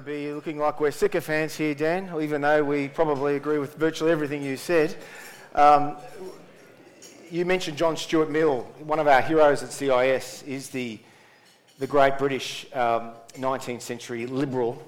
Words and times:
be 0.00 0.32
looking 0.32 0.58
like 0.58 0.80
we're 0.80 0.90
sycophants 0.90 1.56
here, 1.56 1.74
Dan, 1.74 2.10
even 2.20 2.40
though 2.40 2.64
we 2.64 2.88
probably 2.88 3.36
agree 3.36 3.58
with 3.58 3.74
virtually 3.74 4.10
everything 4.10 4.42
you 4.42 4.56
said. 4.56 4.96
Um, 5.54 5.96
you 7.30 7.44
mentioned 7.44 7.76
John 7.76 7.96
Stuart 7.96 8.30
Mill. 8.30 8.62
One 8.80 8.98
of 8.98 9.06
our 9.06 9.20
heroes 9.20 9.62
at 9.62 9.72
CIS 9.72 10.42
is 10.44 10.70
the, 10.70 10.98
the 11.78 11.86
great 11.86 12.18
British 12.18 12.66
um, 12.72 13.12
19th 13.34 13.82
century 13.82 14.26
liberal. 14.26 14.82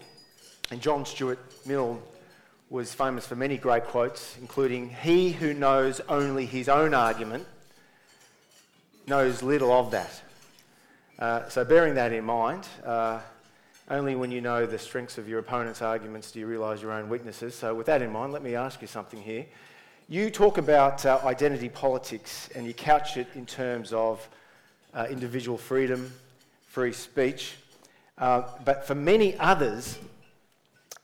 And 0.71 0.81
John 0.81 1.05
Stuart 1.05 1.39
Mill 1.67 2.03
was 2.71 2.95
famous 2.95 3.27
for 3.27 3.37
many 3.37 3.59
great 3.59 3.85
quotes, 3.85 4.37
including 4.41 4.89
He 4.89 5.33
who 5.33 5.53
knows 5.53 6.01
only 6.09 6.47
his 6.47 6.69
own 6.69 6.95
argument 6.95 7.47
knows 9.07 9.43
little 9.43 9.73
of 9.73 9.91
that. 9.91 10.23
Uh, 11.19 11.49
so, 11.49 11.65
bearing 11.65 11.95
that 11.97 12.13
in 12.13 12.25
mind, 12.25 12.67
uh, 12.85 13.21
only 13.93 14.15
when 14.15 14.31
you 14.31 14.41
know 14.41 14.65
the 14.65 14.79
strengths 14.79 15.19
of 15.19 15.29
your 15.29 15.39
opponent's 15.39 15.83
arguments 15.83 16.33
do 16.33 16.41
you 16.41 16.47
realise 16.47 16.81
your 16.81 16.93
own 16.93 17.11
weaknesses. 17.11 17.55
So, 17.55 17.75
with 17.75 17.87
that 17.87 18.01
in 18.01 18.11
mind, 18.11 18.33
let 18.33 18.43
me 18.43 18.55
ask 18.55 18.81
you 18.81 18.89
something 18.89 19.21
here. 19.21 19.45
You 20.09 20.31
talk 20.31 20.57
about 20.57 21.05
uh, 21.05 21.21
identity 21.25 21.69
politics 21.69 22.49
and 22.55 22.67
you 22.67 22.73
couch 22.73 23.19
it 23.19 23.27
in 23.35 23.45
terms 23.45 23.93
of 23.93 24.27
uh, 24.95 25.07
individual 25.11 25.59
freedom, 25.59 26.11
free 26.67 26.95
speech. 26.95 27.57
Uh, 28.17 28.45
but 28.65 28.87
for 28.87 28.95
many 28.95 29.37
others, 29.39 29.99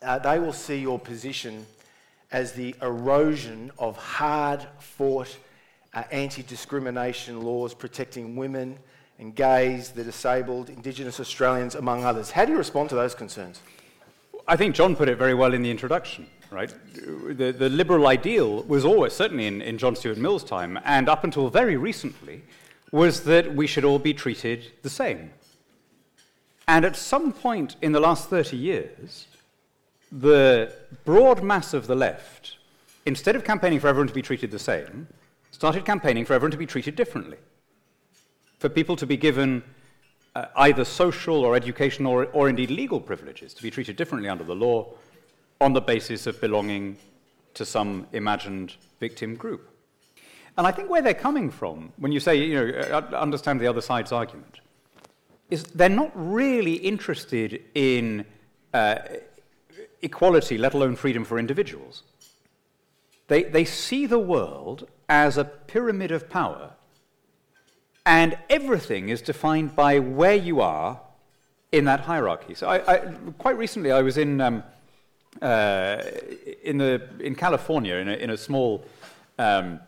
uh, 0.01 0.19
they 0.19 0.39
will 0.39 0.55
see 0.55 0.79
your 0.79 0.99
position 0.99 1.67
as 2.33 2.53
the 2.53 2.75
erosion 2.81 3.71
of 3.79 3.99
hard 3.99 4.67
fought 4.79 5.37
uh, 5.93 6.05
anti 6.11 6.43
discrimination 6.43 7.43
laws 7.43 7.75
protecting 7.75 8.35
women 8.35 8.79
and 9.19 9.35
gays, 9.35 9.91
the 9.91 10.05
disabled, 10.05 10.71
Indigenous 10.71 11.19
Australians, 11.19 11.75
among 11.75 12.05
others. 12.05 12.31
How 12.31 12.45
do 12.45 12.53
you 12.53 12.59
respond 12.59 12.89
to 12.91 12.95
those 12.95 13.15
concerns? 13.15 13.61
I 14.47 14.57
think 14.57 14.75
John 14.75 14.95
put 14.95 15.09
it 15.09 15.19
very 15.19 15.35
well 15.35 15.53
in 15.53 15.63
the 15.63 15.71
introduction, 15.71 16.27
right? 16.51 16.73
The, 16.95 17.53
the 17.53 17.69
liberal 17.69 18.07
ideal 18.07 18.63
was 18.63 18.85
always, 18.85 19.13
certainly 19.13 19.47
in, 19.47 19.61
in 19.61 19.77
John 19.77 19.97
Stuart 19.97 20.19
Mill's 20.19 20.45
time, 20.45 20.79
and 20.85 21.09
up 21.09 21.25
until 21.25 21.51
very 21.51 21.77
recently, 21.77 22.43
was 22.93 23.25
that 23.25 23.55
we 23.55 23.67
should 23.67 23.85
all 23.85 23.99
be 23.99 24.15
treated 24.15 24.73
the 24.83 24.89
same. 24.89 25.31
And 26.69 26.85
at 26.85 26.97
some 26.97 27.33
point 27.33 27.77
in 27.83 27.93
the 27.93 28.01
last 28.01 28.31
30 28.31 28.57
years, 28.57 29.27
the 30.13 30.73
broad 31.05 31.43
mass 31.43 31.75
of 31.75 31.87
the 31.87 31.95
left, 31.95 32.57
instead 33.05 33.37
of 33.37 33.45
campaigning 33.45 33.81
for 33.81 33.89
everyone 33.89 34.09
to 34.09 34.15
be 34.15 34.23
treated 34.23 34.51
the 34.51 34.59
same, 34.59 35.09
started 35.51 35.85
campaigning 35.85 36.25
for 36.25 36.35
everyone 36.35 36.53
to 36.53 36.57
be 36.57 36.67
treated 36.67 36.95
differently 36.95 37.37
for 38.59 38.69
people 38.69 38.97
to 38.97 39.07
be 39.07 39.17
given 39.17 39.63
uh, 40.35 40.47
either 40.57 40.85
social 40.85 41.45
or 41.45 41.57
educational 41.57 42.13
or, 42.13 42.27
or 42.27 42.49
indeed 42.49 42.71
legal 42.71 43.01
privileges, 43.01 43.55
to 43.55 43.63
be 43.63 43.71
treated 43.71 43.97
differently 43.97 44.29
under 44.29 44.45
the 44.45 44.55
law 44.55 44.87
on 45.61 45.73
the 45.73 45.81
basis 45.81 46.27
of 46.27 46.41
belonging 46.41 46.97
to 47.55 47.65
some 47.65 48.07
imagined 48.13 48.75
victim 49.01 49.35
group. 49.35 49.69
And 50.57 50.67
I 50.67 50.73
think 50.73 50.91
where 50.91 51.03
they're 51.03 51.15
coming 51.15 51.51
from, 51.51 51.93
when 51.99 52.13
you 52.13 52.21
say, 52.21 52.37
you 52.37 52.55
know, 52.55 52.79
uh, 52.91 53.17
understand 53.17 53.61
the 53.61 53.67
other 53.67 53.81
side's 53.81 54.13
argument, 54.13 54.61
is 55.51 55.63
they're 55.63 55.89
not 55.89 56.11
really 56.15 56.75
interested 56.75 57.63
in 57.75 58.25
uh, 58.75 58.97
equality, 60.03 60.59
let 60.59 60.75
alone 60.75 60.97
freedom 60.97 61.25
for 61.25 61.39
individuals. 61.39 62.03
They, 63.29 63.45
they 63.45 63.65
see 63.65 64.07
the 64.07 64.19
world 64.19 64.89
as 65.09 65.39
a 65.39 65.45
pyramid 65.45 66.11
of 66.11 66.29
power 66.29 66.73
and 68.09 68.39
everything 68.49 69.11
is 69.11 69.21
defined 69.21 69.77
by 69.77 69.99
where 69.99 70.35
you 70.35 70.63
are 70.63 70.99
in 71.73 71.85
that 71.85 72.01
hierarchy. 72.01 72.55
So, 72.55 72.67
I, 72.67 72.95
I, 72.95 72.99
quite 73.37 73.59
recently, 73.59 73.93
I 73.93 74.01
was 74.01 74.17
in, 74.17 74.41
um, 74.41 74.63
uh, 75.43 76.03
in, 76.65 76.79
the, 76.79 77.07
in 77.21 77.35
California 77.35 77.97
in 77.97 78.09
a, 78.09 78.13
in 78.15 78.31
a 78.31 78.37
small 78.39 78.83
um, 79.39 79.79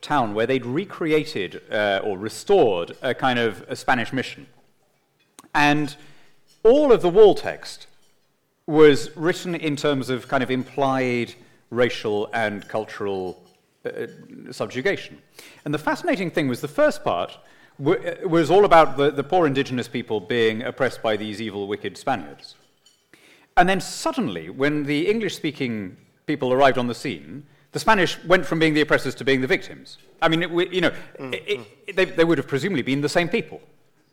town 0.00 0.34
where 0.34 0.48
they'd 0.48 0.66
recreated 0.66 1.62
uh, 1.70 2.00
or 2.02 2.18
restored 2.18 2.96
a 3.02 3.14
kind 3.14 3.38
of 3.38 3.64
a 3.68 3.76
Spanish 3.76 4.12
mission. 4.12 4.48
And 5.54 5.94
all 6.64 6.90
of 6.90 7.02
the 7.02 7.08
wall 7.08 7.36
text 7.36 7.86
was 8.66 9.16
written 9.16 9.54
in 9.54 9.76
terms 9.76 10.10
of 10.10 10.26
kind 10.26 10.42
of 10.42 10.50
implied 10.50 11.34
racial 11.70 12.28
and 12.32 12.66
cultural 12.66 13.40
uh, 13.84 14.08
subjugation. 14.50 15.18
And 15.64 15.72
the 15.72 15.78
fascinating 15.78 16.32
thing 16.32 16.48
was 16.48 16.60
the 16.60 16.68
first 16.68 17.04
part 17.04 17.38
was 17.80 18.50
all 18.50 18.64
about 18.64 18.96
the, 18.96 19.10
the 19.10 19.24
poor 19.24 19.46
indigenous 19.46 19.88
people 19.88 20.20
being 20.20 20.62
oppressed 20.62 21.02
by 21.02 21.16
these 21.16 21.40
evil, 21.40 21.66
wicked 21.66 21.96
Spaniards. 21.96 22.54
And 23.56 23.68
then 23.68 23.80
suddenly, 23.80 24.50
when 24.50 24.84
the 24.84 25.08
English 25.10 25.36
speaking 25.36 25.96
people 26.26 26.52
arrived 26.52 26.78
on 26.78 26.86
the 26.86 26.94
scene, 26.94 27.44
the 27.72 27.80
Spanish 27.80 28.22
went 28.24 28.44
from 28.44 28.58
being 28.58 28.74
the 28.74 28.80
oppressors 28.80 29.14
to 29.16 29.24
being 29.24 29.40
the 29.40 29.46
victims. 29.46 29.98
I 30.20 30.28
mean, 30.28 30.42
it, 30.42 30.72
you 30.72 30.80
know, 30.80 30.90
mm, 31.18 31.34
it, 31.34 31.46
mm. 31.46 31.66
it, 31.86 31.96
they, 31.96 32.04
they 32.04 32.24
would 32.24 32.38
have 32.38 32.46
presumably 32.46 32.82
been 32.82 33.00
the 33.00 33.08
same 33.08 33.28
people. 33.28 33.60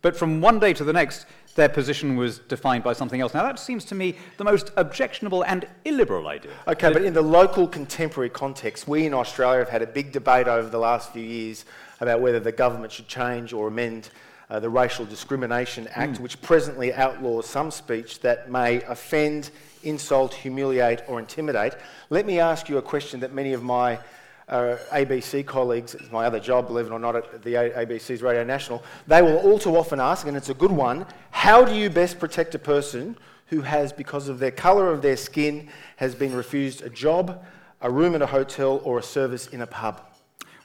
But 0.01 0.15
from 0.15 0.41
one 0.41 0.59
day 0.59 0.73
to 0.73 0.83
the 0.83 0.93
next, 0.93 1.25
their 1.55 1.67
position 1.67 2.15
was 2.15 2.39
defined 2.39 2.83
by 2.83 2.93
something 2.93 3.19
else. 3.19 3.33
Now, 3.33 3.43
that 3.43 3.57
seems 3.57 3.83
to 3.85 3.95
me 3.95 4.15
the 4.37 4.43
most 4.43 4.71
objectionable 4.77 5.43
and 5.43 5.67
illiberal 5.85 6.27
idea. 6.27 6.51
Okay, 6.67 6.93
but 6.93 7.03
in 7.03 7.13
the 7.13 7.21
local 7.21 7.67
contemporary 7.67 8.29
context, 8.29 8.87
we 8.87 9.07
in 9.07 9.13
Australia 9.13 9.59
have 9.59 9.69
had 9.69 9.81
a 9.81 9.87
big 9.87 10.11
debate 10.11 10.47
over 10.47 10.69
the 10.69 10.77
last 10.77 11.11
few 11.11 11.23
years 11.23 11.65
about 11.99 12.21
whether 12.21 12.39
the 12.39 12.51
government 12.51 12.91
should 12.91 13.07
change 13.07 13.53
or 13.53 13.67
amend 13.67 14.09
uh, 14.49 14.59
the 14.59 14.69
Racial 14.69 15.05
Discrimination 15.05 15.87
Act, 15.93 16.13
mm. 16.13 16.19
which 16.21 16.41
presently 16.41 16.93
outlaws 16.93 17.45
some 17.45 17.69
speech 17.71 18.21
that 18.21 18.49
may 18.49 18.81
offend, 18.83 19.51
insult, 19.83 20.33
humiliate, 20.33 21.01
or 21.07 21.19
intimidate. 21.19 21.75
Let 22.09 22.25
me 22.25 22.39
ask 22.39 22.69
you 22.69 22.77
a 22.77 22.81
question 22.81 23.19
that 23.21 23.33
many 23.33 23.53
of 23.53 23.63
my 23.63 23.99
uh, 24.47 24.77
ABC 24.91 25.45
colleagues, 25.45 25.93
it's 25.95 26.11
my 26.11 26.25
other 26.25 26.39
job, 26.39 26.67
believe 26.67 26.85
it 26.85 26.91
or 26.91 26.99
not, 26.99 27.15
at 27.15 27.43
the 27.43 27.53
ABC's 27.53 28.21
Radio 28.21 28.43
National, 28.45 28.81
they 29.05 29.21
will 29.21 29.37
all 29.37 29.59
too 29.59 29.75
often 29.75 29.99
ask, 29.99 30.25
and 30.27 30.37
it's 30.37 30.49
a 30.49 30.53
good 30.53 30.71
one 30.71 31.05
how 31.31 31.63
do 31.63 31.75
you 31.75 31.89
best 31.89 32.19
protect 32.19 32.55
a 32.55 32.59
person 32.59 33.17
who 33.47 33.61
has, 33.61 33.93
because 33.93 34.27
of 34.27 34.39
their 34.39 34.51
colour 34.51 34.91
of 34.91 35.01
their 35.01 35.15
skin, 35.15 35.69
has 35.97 36.15
been 36.15 36.33
refused 36.33 36.81
a 36.81 36.89
job, 36.89 37.43
a 37.81 37.91
room 37.91 38.15
in 38.15 38.21
a 38.21 38.25
hotel, 38.25 38.81
or 38.83 38.99
a 38.99 39.03
service 39.03 39.47
in 39.47 39.61
a 39.61 39.67
pub? 39.67 40.01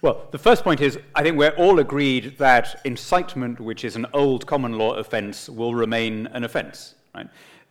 Well, 0.03 0.27
the 0.33 0.39
first 0.39 0.65
point 0.65 0.81
is 0.81 0.99
I 1.15 1.23
think 1.23 1.39
we're 1.39 1.51
all 1.51 1.79
agreed 1.79 2.37
that 2.39 2.81
incitement, 2.85 3.61
which 3.61 3.85
is 3.85 3.95
an 3.95 4.07
old 4.13 4.49
common 4.49 4.77
law 4.77 4.95
offence, 4.95 5.49
will 5.49 5.77
remain 5.77 6.27
an 6.33 6.43
offence. 6.43 6.97
Right? 7.15 7.29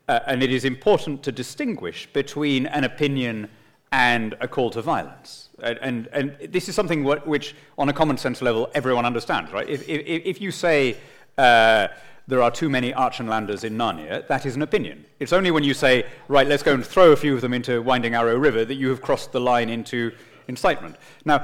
Uh, 0.07 0.21
and 0.27 0.41
it 0.41 0.49
is 0.49 0.63
important 0.63 1.23
to 1.23 1.33
distinguish 1.33 2.07
between 2.13 2.67
an 2.67 2.85
opinion 2.85 3.49
and 3.91 4.37
a 4.39 4.47
call 4.47 4.69
to 4.69 4.81
violence. 4.81 5.49
And, 5.61 5.77
and, 5.81 6.07
and 6.13 6.53
this 6.53 6.69
is 6.69 6.75
something 6.75 7.03
what, 7.03 7.27
which, 7.27 7.53
on 7.77 7.89
a 7.89 7.93
common 7.93 8.17
sense 8.17 8.41
level, 8.41 8.71
everyone 8.73 9.05
understands. 9.05 9.51
Right? 9.51 9.67
If, 9.67 9.87
if, 9.89 10.01
if 10.23 10.39
you 10.39 10.51
say, 10.51 10.95
uh, 11.37 11.89
there 12.27 12.41
are 12.41 12.51
too 12.51 12.69
many 12.69 12.93
Archenlanders 12.93 13.65
in 13.65 13.75
Narnia, 13.75 14.25
that 14.29 14.45
is 14.45 14.55
an 14.55 14.61
opinion. 14.61 15.03
It's 15.19 15.33
only 15.33 15.51
when 15.51 15.65
you 15.65 15.73
say, 15.73 16.05
right, 16.29 16.47
let's 16.47 16.63
go 16.63 16.73
and 16.73 16.85
throw 16.85 17.11
a 17.11 17.17
few 17.17 17.35
of 17.35 17.41
them 17.41 17.53
into 17.53 17.81
Winding 17.81 18.15
Arrow 18.15 18.37
River 18.37 18.63
that 18.63 18.75
you 18.75 18.87
have 18.87 19.01
crossed 19.01 19.33
the 19.33 19.41
line 19.41 19.69
into 19.69 20.13
incitement. 20.47 20.95
Now, 21.25 21.43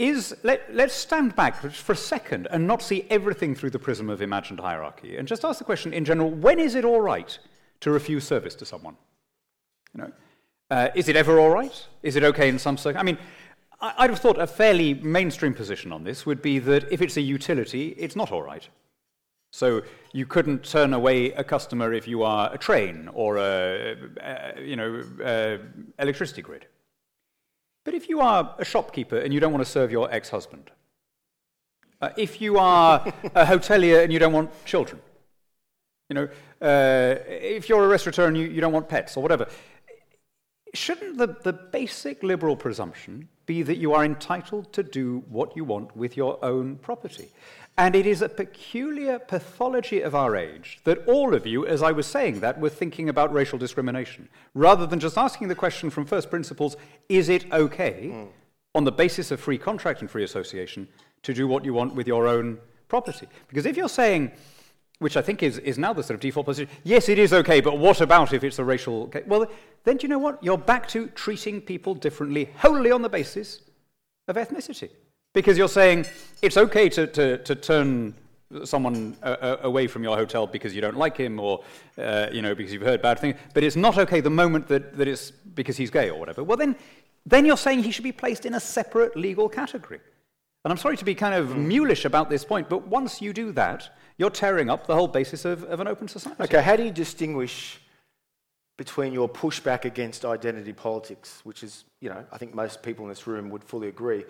is 0.00 0.34
let, 0.42 0.74
let's 0.74 0.94
stand 0.94 1.36
back 1.36 1.56
for 1.56 1.92
a 1.92 1.96
second 1.96 2.48
and 2.50 2.66
not 2.66 2.80
see 2.80 3.06
everything 3.10 3.54
through 3.54 3.68
the 3.68 3.78
prism 3.78 4.08
of 4.08 4.22
imagined 4.22 4.58
hierarchy 4.58 5.18
and 5.18 5.28
just 5.28 5.44
ask 5.44 5.58
the 5.58 5.64
question 5.64 5.92
in 5.92 6.06
general 6.06 6.30
when 6.30 6.58
is 6.58 6.74
it 6.74 6.86
all 6.86 7.02
right 7.02 7.38
to 7.80 7.90
refuse 7.90 8.26
service 8.26 8.54
to 8.54 8.64
someone? 8.64 8.96
You 9.94 10.02
know, 10.02 10.12
uh, 10.70 10.88
is 10.94 11.08
it 11.08 11.16
ever 11.16 11.38
all 11.38 11.50
right? 11.50 11.86
Is 12.02 12.16
it 12.16 12.24
okay 12.24 12.48
in 12.48 12.58
some 12.58 12.78
circumstances? 12.78 13.00
I 13.00 13.04
mean, 13.04 13.18
I, 13.80 14.04
I'd 14.04 14.10
have 14.10 14.20
thought 14.20 14.40
a 14.40 14.46
fairly 14.46 14.94
mainstream 14.94 15.52
position 15.52 15.92
on 15.92 16.02
this 16.02 16.24
would 16.24 16.40
be 16.40 16.58
that 16.60 16.90
if 16.90 17.02
it's 17.02 17.18
a 17.18 17.20
utility, 17.20 17.88
it's 17.98 18.16
not 18.16 18.32
all 18.32 18.42
right. 18.42 18.66
So 19.52 19.82
you 20.12 20.24
couldn't 20.24 20.64
turn 20.64 20.94
away 20.94 21.32
a 21.32 21.44
customer 21.44 21.92
if 21.92 22.08
you 22.08 22.22
are 22.22 22.54
a 22.54 22.56
train 22.56 23.10
or 23.12 23.36
a, 23.36 23.96
a 24.22 24.62
you 24.62 24.76
know, 24.76 25.02
a 25.22 25.58
electricity 25.98 26.40
grid. 26.40 26.66
But 27.84 27.94
if 27.94 28.08
you 28.08 28.20
are 28.20 28.54
a 28.58 28.64
shopkeeper 28.64 29.18
and 29.18 29.32
you 29.32 29.40
don't 29.40 29.52
want 29.52 29.64
to 29.64 29.70
serve 29.70 29.90
your 29.90 30.12
ex 30.12 30.28
husband, 30.28 30.70
uh, 32.00 32.10
if 32.16 32.40
you 32.40 32.58
are 32.58 33.04
a 33.34 33.44
hotelier 33.44 34.02
and 34.02 34.12
you 34.12 34.18
don't 34.18 34.32
want 34.32 34.50
children, 34.64 35.00
you 36.08 36.14
know, 36.14 36.28
uh, 36.60 37.14
if 37.28 37.68
you're 37.68 37.84
a 37.84 37.88
restaurateur 37.88 38.26
and 38.26 38.36
you, 38.36 38.46
you 38.46 38.60
don't 38.60 38.72
want 38.72 38.88
pets 38.88 39.16
or 39.16 39.22
whatever, 39.22 39.46
shouldn't 40.74 41.18
the, 41.18 41.36
the 41.42 41.52
basic 41.52 42.22
liberal 42.22 42.56
presumption 42.56 43.28
be 43.46 43.62
that 43.62 43.78
you 43.78 43.92
are 43.94 44.04
entitled 44.04 44.72
to 44.72 44.82
do 44.82 45.24
what 45.28 45.56
you 45.56 45.64
want 45.64 45.96
with 45.96 46.16
your 46.16 46.42
own 46.44 46.76
property? 46.76 47.28
And 47.78 47.94
it 47.94 48.06
is 48.06 48.20
a 48.20 48.28
peculiar 48.28 49.18
pathology 49.18 50.02
of 50.02 50.14
our 50.14 50.36
age 50.36 50.80
that 50.84 51.06
all 51.06 51.34
of 51.34 51.46
you, 51.46 51.66
as 51.66 51.82
I 51.82 51.92
was 51.92 52.06
saying 52.06 52.40
that, 52.40 52.60
were 52.60 52.68
thinking 52.68 53.08
about 53.08 53.32
racial 53.32 53.58
discrimination, 53.58 54.28
rather 54.54 54.86
than 54.86 55.00
just 55.00 55.16
asking 55.16 55.48
the 55.48 55.54
question 55.54 55.88
from 55.88 56.04
first 56.04 56.30
principles 56.30 56.76
is 57.08 57.28
it 57.28 57.50
okay, 57.52 58.10
mm. 58.12 58.28
on 58.74 58.84
the 58.84 58.92
basis 58.92 59.30
of 59.30 59.40
free 59.40 59.58
contract 59.58 60.02
and 60.02 60.10
free 60.10 60.24
association, 60.24 60.88
to 61.22 61.32
do 61.32 61.48
what 61.48 61.64
you 61.64 61.72
want 61.72 61.94
with 61.94 62.06
your 62.06 62.26
own 62.26 62.58
property? 62.88 63.26
Because 63.48 63.64
if 63.64 63.76
you're 63.76 63.88
saying, 63.88 64.32
which 65.00 65.16
I 65.16 65.22
think 65.22 65.42
is, 65.42 65.58
is 65.58 65.78
now 65.78 65.94
the 65.94 66.02
sort 66.02 66.14
of 66.16 66.20
default 66.20 66.46
position. 66.46 66.70
Yes, 66.84 67.08
it 67.08 67.18
is 67.18 67.32
okay, 67.32 67.62
but 67.62 67.78
what 67.78 68.02
about 68.02 68.34
if 68.34 68.44
it's 68.44 68.58
a 68.58 68.64
racial 68.64 69.08
case? 69.08 69.24
Well, 69.26 69.46
then 69.84 69.96
do 69.96 70.04
you 70.04 70.08
know 70.08 70.18
what? 70.18 70.42
You're 70.44 70.58
back 70.58 70.86
to 70.88 71.06
treating 71.08 71.62
people 71.62 71.94
differently 71.94 72.50
wholly 72.58 72.90
on 72.90 73.00
the 73.00 73.08
basis 73.08 73.62
of 74.28 74.36
ethnicity. 74.36 74.90
Because 75.32 75.56
you're 75.56 75.68
saying 75.68 76.06
it's 76.42 76.56
okay 76.56 76.88
to, 76.88 77.06
to, 77.06 77.38
to 77.38 77.54
turn 77.54 78.14
someone 78.64 79.16
uh, 79.22 79.26
uh, 79.26 79.56
away 79.62 79.86
from 79.86 80.02
your 80.02 80.16
hotel 80.16 80.46
because 80.46 80.74
you 80.74 80.80
don't 80.80 80.96
like 80.96 81.16
him 81.16 81.38
or 81.38 81.62
uh, 81.98 82.26
you 82.32 82.42
know 82.42 82.54
because 82.54 82.72
you've 82.72 82.82
heard 82.82 83.00
bad 83.00 83.18
things 83.18 83.36
but 83.54 83.62
it's 83.62 83.76
not 83.76 83.96
okay 83.96 84.20
the 84.20 84.30
moment 84.30 84.66
that, 84.66 84.96
that 84.96 85.06
it's 85.06 85.30
because 85.30 85.76
he's 85.76 85.90
gay 85.90 86.10
or 86.10 86.18
whatever. 86.18 86.42
Well 86.42 86.56
then 86.56 86.74
then 87.26 87.44
you're 87.44 87.56
saying 87.56 87.84
he 87.84 87.90
should 87.90 88.04
be 88.04 88.12
placed 88.12 88.46
in 88.46 88.54
a 88.54 88.60
separate 88.60 89.16
legal 89.16 89.48
category. 89.48 90.00
And 90.64 90.72
i'm 90.72 90.78
sorry 90.78 90.96
to 90.96 91.04
be 91.04 91.14
kind 91.14 91.34
of 91.34 91.48
mm. 91.48 91.66
mulish 91.66 92.04
about 92.04 92.28
this 92.28 92.44
point 92.44 92.68
but 92.68 92.86
once 92.88 93.22
you 93.22 93.32
do 93.32 93.52
that 93.52 93.96
you're 94.18 94.30
tearing 94.30 94.68
up 94.68 94.86
the 94.86 94.94
whole 94.94 95.08
basis 95.08 95.44
of, 95.44 95.62
of 95.64 95.80
an 95.80 95.86
open 95.86 96.08
society. 96.08 96.42
Okay 96.42 96.60
how 96.60 96.76
do 96.76 96.82
you 96.82 96.90
distinguish 96.90 97.80
between 98.76 99.12
your 99.12 99.28
pushback 99.28 99.84
against 99.84 100.24
identity 100.24 100.72
politics 100.72 101.40
which 101.44 101.62
is 101.62 101.84
you 102.00 102.10
know 102.10 102.24
i 102.32 102.36
think 102.36 102.52
most 102.52 102.82
people 102.82 103.04
in 103.04 103.08
this 103.08 103.26
room 103.26 103.48
would 103.48 103.62
fully 103.62 103.88
agree 103.88 104.24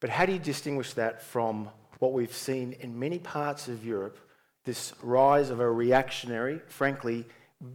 but 0.00 0.10
how 0.10 0.26
do 0.26 0.32
you 0.32 0.38
distinguish 0.38 0.94
that 0.94 1.22
from 1.22 1.68
what 1.98 2.12
we've 2.12 2.34
seen 2.34 2.72
in 2.80 2.98
many 2.98 3.18
parts 3.18 3.68
of 3.68 3.84
Europe 3.84 4.18
this 4.64 4.92
rise 5.02 5.50
of 5.50 5.60
a 5.60 5.70
reactionary, 5.70 6.60
frankly, 6.68 7.24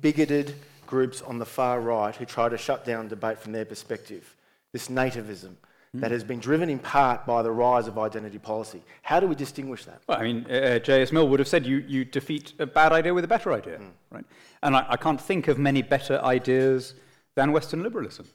bigoted 0.01 0.53
groups 0.85 1.21
on 1.21 1.39
the 1.39 1.45
far 1.45 1.81
right 1.81 2.15
who 2.15 2.25
try 2.25 2.47
to 2.49 2.57
shut 2.57 2.85
down 2.85 3.07
debate 3.07 3.39
from 3.39 3.51
their 3.51 3.65
perspective. 3.65 4.35
This 4.71 4.87
nativism 4.87 5.55
mm. 5.95 6.01
that 6.01 6.11
has 6.11 6.23
been 6.23 6.39
driven 6.39 6.69
in 6.69 6.79
part 6.79 7.25
by 7.25 7.41
the 7.41 7.51
rise 7.51 7.87
of 7.87 7.97
identity 7.97 8.37
policy. 8.37 8.81
How 9.01 9.19
do 9.19 9.27
we 9.27 9.35
distinguish 9.35 9.85
that? 9.85 10.01
Well, 10.07 10.19
I 10.19 10.23
mean, 10.23 10.49
uh, 10.49 10.79
J.S. 10.79 11.11
Mill 11.11 11.27
would 11.27 11.39
have 11.39 11.47
said 11.47 11.65
you, 11.65 11.77
you 11.87 12.05
defeat 12.05 12.53
a 12.59 12.65
bad 12.65 12.91
idea 12.91 13.13
with 13.13 13.23
a 13.23 13.27
better 13.27 13.51
idea, 13.51 13.79
mm. 13.79 13.89
right? 14.11 14.25
And 14.61 14.75
I, 14.75 14.85
I, 14.89 14.97
can't 14.97 15.19
think 15.19 15.47
of 15.47 15.57
many 15.57 15.81
better 15.81 16.19
ideas 16.23 16.93
than 17.35 17.51
Western 17.51 17.83
liberalism. 17.83 18.27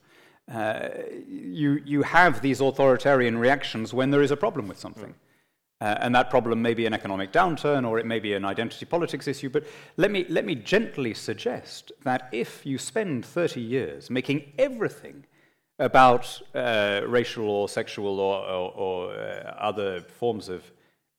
Uh, 0.50 0.88
you, 1.28 1.80
you 1.84 2.02
have 2.02 2.42
these 2.42 2.60
authoritarian 2.60 3.38
reactions 3.38 3.94
when 3.94 4.10
there 4.10 4.22
is 4.22 4.32
a 4.32 4.36
problem 4.36 4.66
with 4.66 4.78
something. 4.78 5.10
Mm. 5.10 5.14
Uh, 5.82 5.96
and 6.00 6.14
that 6.14 6.28
problem 6.28 6.60
may 6.60 6.74
be 6.74 6.84
an 6.84 6.92
economic 6.92 7.32
downturn 7.32 7.88
or 7.88 7.98
it 7.98 8.04
may 8.04 8.18
be 8.18 8.34
an 8.34 8.44
identity 8.44 8.84
politics 8.84 9.26
issue. 9.26 9.48
But 9.48 9.64
let 9.96 10.10
me, 10.10 10.26
let 10.28 10.44
me 10.44 10.54
gently 10.54 11.14
suggest 11.14 11.92
that 12.02 12.28
if 12.32 12.66
you 12.66 12.76
spend 12.78 13.24
30 13.24 13.60
years 13.60 14.10
making 14.10 14.52
everything 14.58 15.24
about 15.78 16.42
uh, 16.54 17.00
racial 17.06 17.48
or 17.48 17.68
sexual 17.68 18.20
or, 18.20 18.44
or, 18.44 18.72
or 18.72 19.12
uh, 19.14 19.54
other 19.58 20.02
forms 20.02 20.50
of 20.50 20.70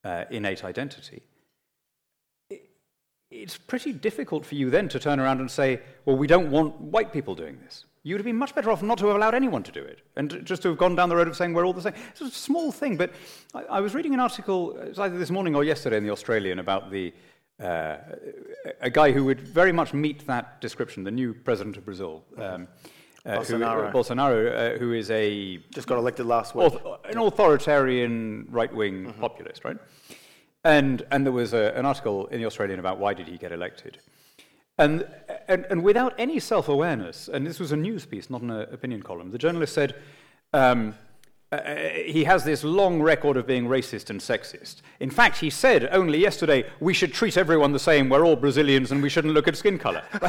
uh, 0.03 0.25
innate 0.29 0.63
identity, 0.63 1.23
it, 2.51 2.69
it's 3.31 3.57
pretty 3.57 3.93
difficult 3.93 4.45
for 4.45 4.53
you 4.53 4.69
then 4.69 4.87
to 4.89 4.99
turn 4.99 5.19
around 5.19 5.39
and 5.39 5.49
say, 5.49 5.81
well, 6.05 6.17
we 6.17 6.27
don't 6.27 6.51
want 6.51 6.79
white 6.79 7.11
people 7.11 7.33
doing 7.33 7.57
this. 7.63 7.85
You 8.03 8.15
would 8.15 8.19
have 8.19 8.25
been 8.25 8.37
much 8.37 8.55
better 8.55 8.71
off 8.71 8.81
not 8.81 8.97
to 8.99 9.07
have 9.07 9.15
allowed 9.15 9.35
anyone 9.35 9.61
to 9.63 9.71
do 9.71 9.83
it 9.83 10.01
and 10.15 10.43
just 10.43 10.63
to 10.63 10.69
have 10.69 10.77
gone 10.77 10.95
down 10.95 11.09
the 11.09 11.15
road 11.15 11.27
of 11.27 11.37
saying 11.37 11.53
we're 11.53 11.65
all 11.65 11.73
the 11.73 11.81
same. 11.81 11.93
It's 12.09 12.21
a 12.21 12.31
small 12.31 12.71
thing, 12.71 12.97
but 12.97 13.13
I, 13.53 13.63
I 13.63 13.79
was 13.79 13.93
reading 13.93 14.13
an 14.13 14.19
article, 14.19 14.75
it 14.77 14.89
was 14.89 14.99
either 14.99 15.17
this 15.19 15.29
morning 15.29 15.55
or 15.55 15.63
yesterday 15.63 15.97
in 15.97 16.03
the 16.03 16.09
Australian, 16.09 16.57
about 16.57 16.89
the, 16.89 17.13
uh, 17.61 17.97
a 18.81 18.89
guy 18.89 19.11
who 19.11 19.23
would 19.25 19.39
very 19.39 19.71
much 19.71 19.93
meet 19.93 20.25
that 20.25 20.59
description, 20.61 21.03
the 21.03 21.11
new 21.11 21.33
president 21.33 21.77
of 21.77 21.85
Brazil. 21.85 22.23
Um, 22.37 22.67
uh, 23.23 23.37
Bolsonaro. 23.37 23.91
Who, 23.91 23.99
uh, 23.99 24.03
Bolsonaro, 24.03 24.79
who 24.79 24.93
is 24.93 25.11
a. 25.11 25.57
Just 25.71 25.87
got 25.87 25.99
elected 25.99 26.25
last 26.25 26.55
week. 26.55 26.73
an 27.05 27.19
authoritarian 27.19 28.47
right 28.49 28.73
wing 28.73 29.05
mm-hmm. 29.05 29.21
populist, 29.21 29.63
right? 29.63 29.77
And, 30.63 31.03
and 31.11 31.23
there 31.23 31.33
was 31.33 31.53
a, 31.53 31.71
an 31.75 31.85
article 31.85 32.25
in 32.27 32.39
the 32.39 32.47
Australian 32.47 32.79
about 32.79 32.97
why 32.97 33.13
did 33.13 33.27
he 33.27 33.37
get 33.37 33.51
elected. 33.51 33.99
And, 34.81 35.05
and, 35.47 35.65
and 35.69 35.83
without 35.83 36.15
any 36.17 36.39
self 36.39 36.67
awareness, 36.67 37.29
and 37.31 37.45
this 37.45 37.59
was 37.59 37.71
a 37.71 37.77
news 37.77 38.05
piece, 38.05 38.31
not 38.31 38.41
an 38.41 38.49
opinion 38.49 39.03
column, 39.03 39.29
the 39.29 39.37
journalist 39.37 39.73
said, 39.73 39.95
um, 40.53 40.95
uh, 41.51 41.55
uh, 41.55 41.89
he 42.05 42.23
has 42.23 42.43
this 42.45 42.63
long 42.63 42.99
record 43.01 43.37
of 43.37 43.45
being 43.45 43.67
racist 43.67 44.09
and 44.09 44.19
sexist. 44.19 44.77
In 44.99 45.11
fact, 45.11 45.37
he 45.37 45.51
said 45.51 45.87
only 45.91 46.17
yesterday, 46.17 46.65
we 46.79 46.93
should 46.93 47.13
treat 47.13 47.37
everyone 47.37 47.73
the 47.73 47.79
same, 47.79 48.09
we're 48.09 48.25
all 48.25 48.35
Brazilians, 48.35 48.91
and 48.91 49.03
we 49.03 49.09
shouldn't 49.09 49.33
look 49.35 49.47
at 49.47 49.55
skin 49.55 49.77
color. 49.77 50.01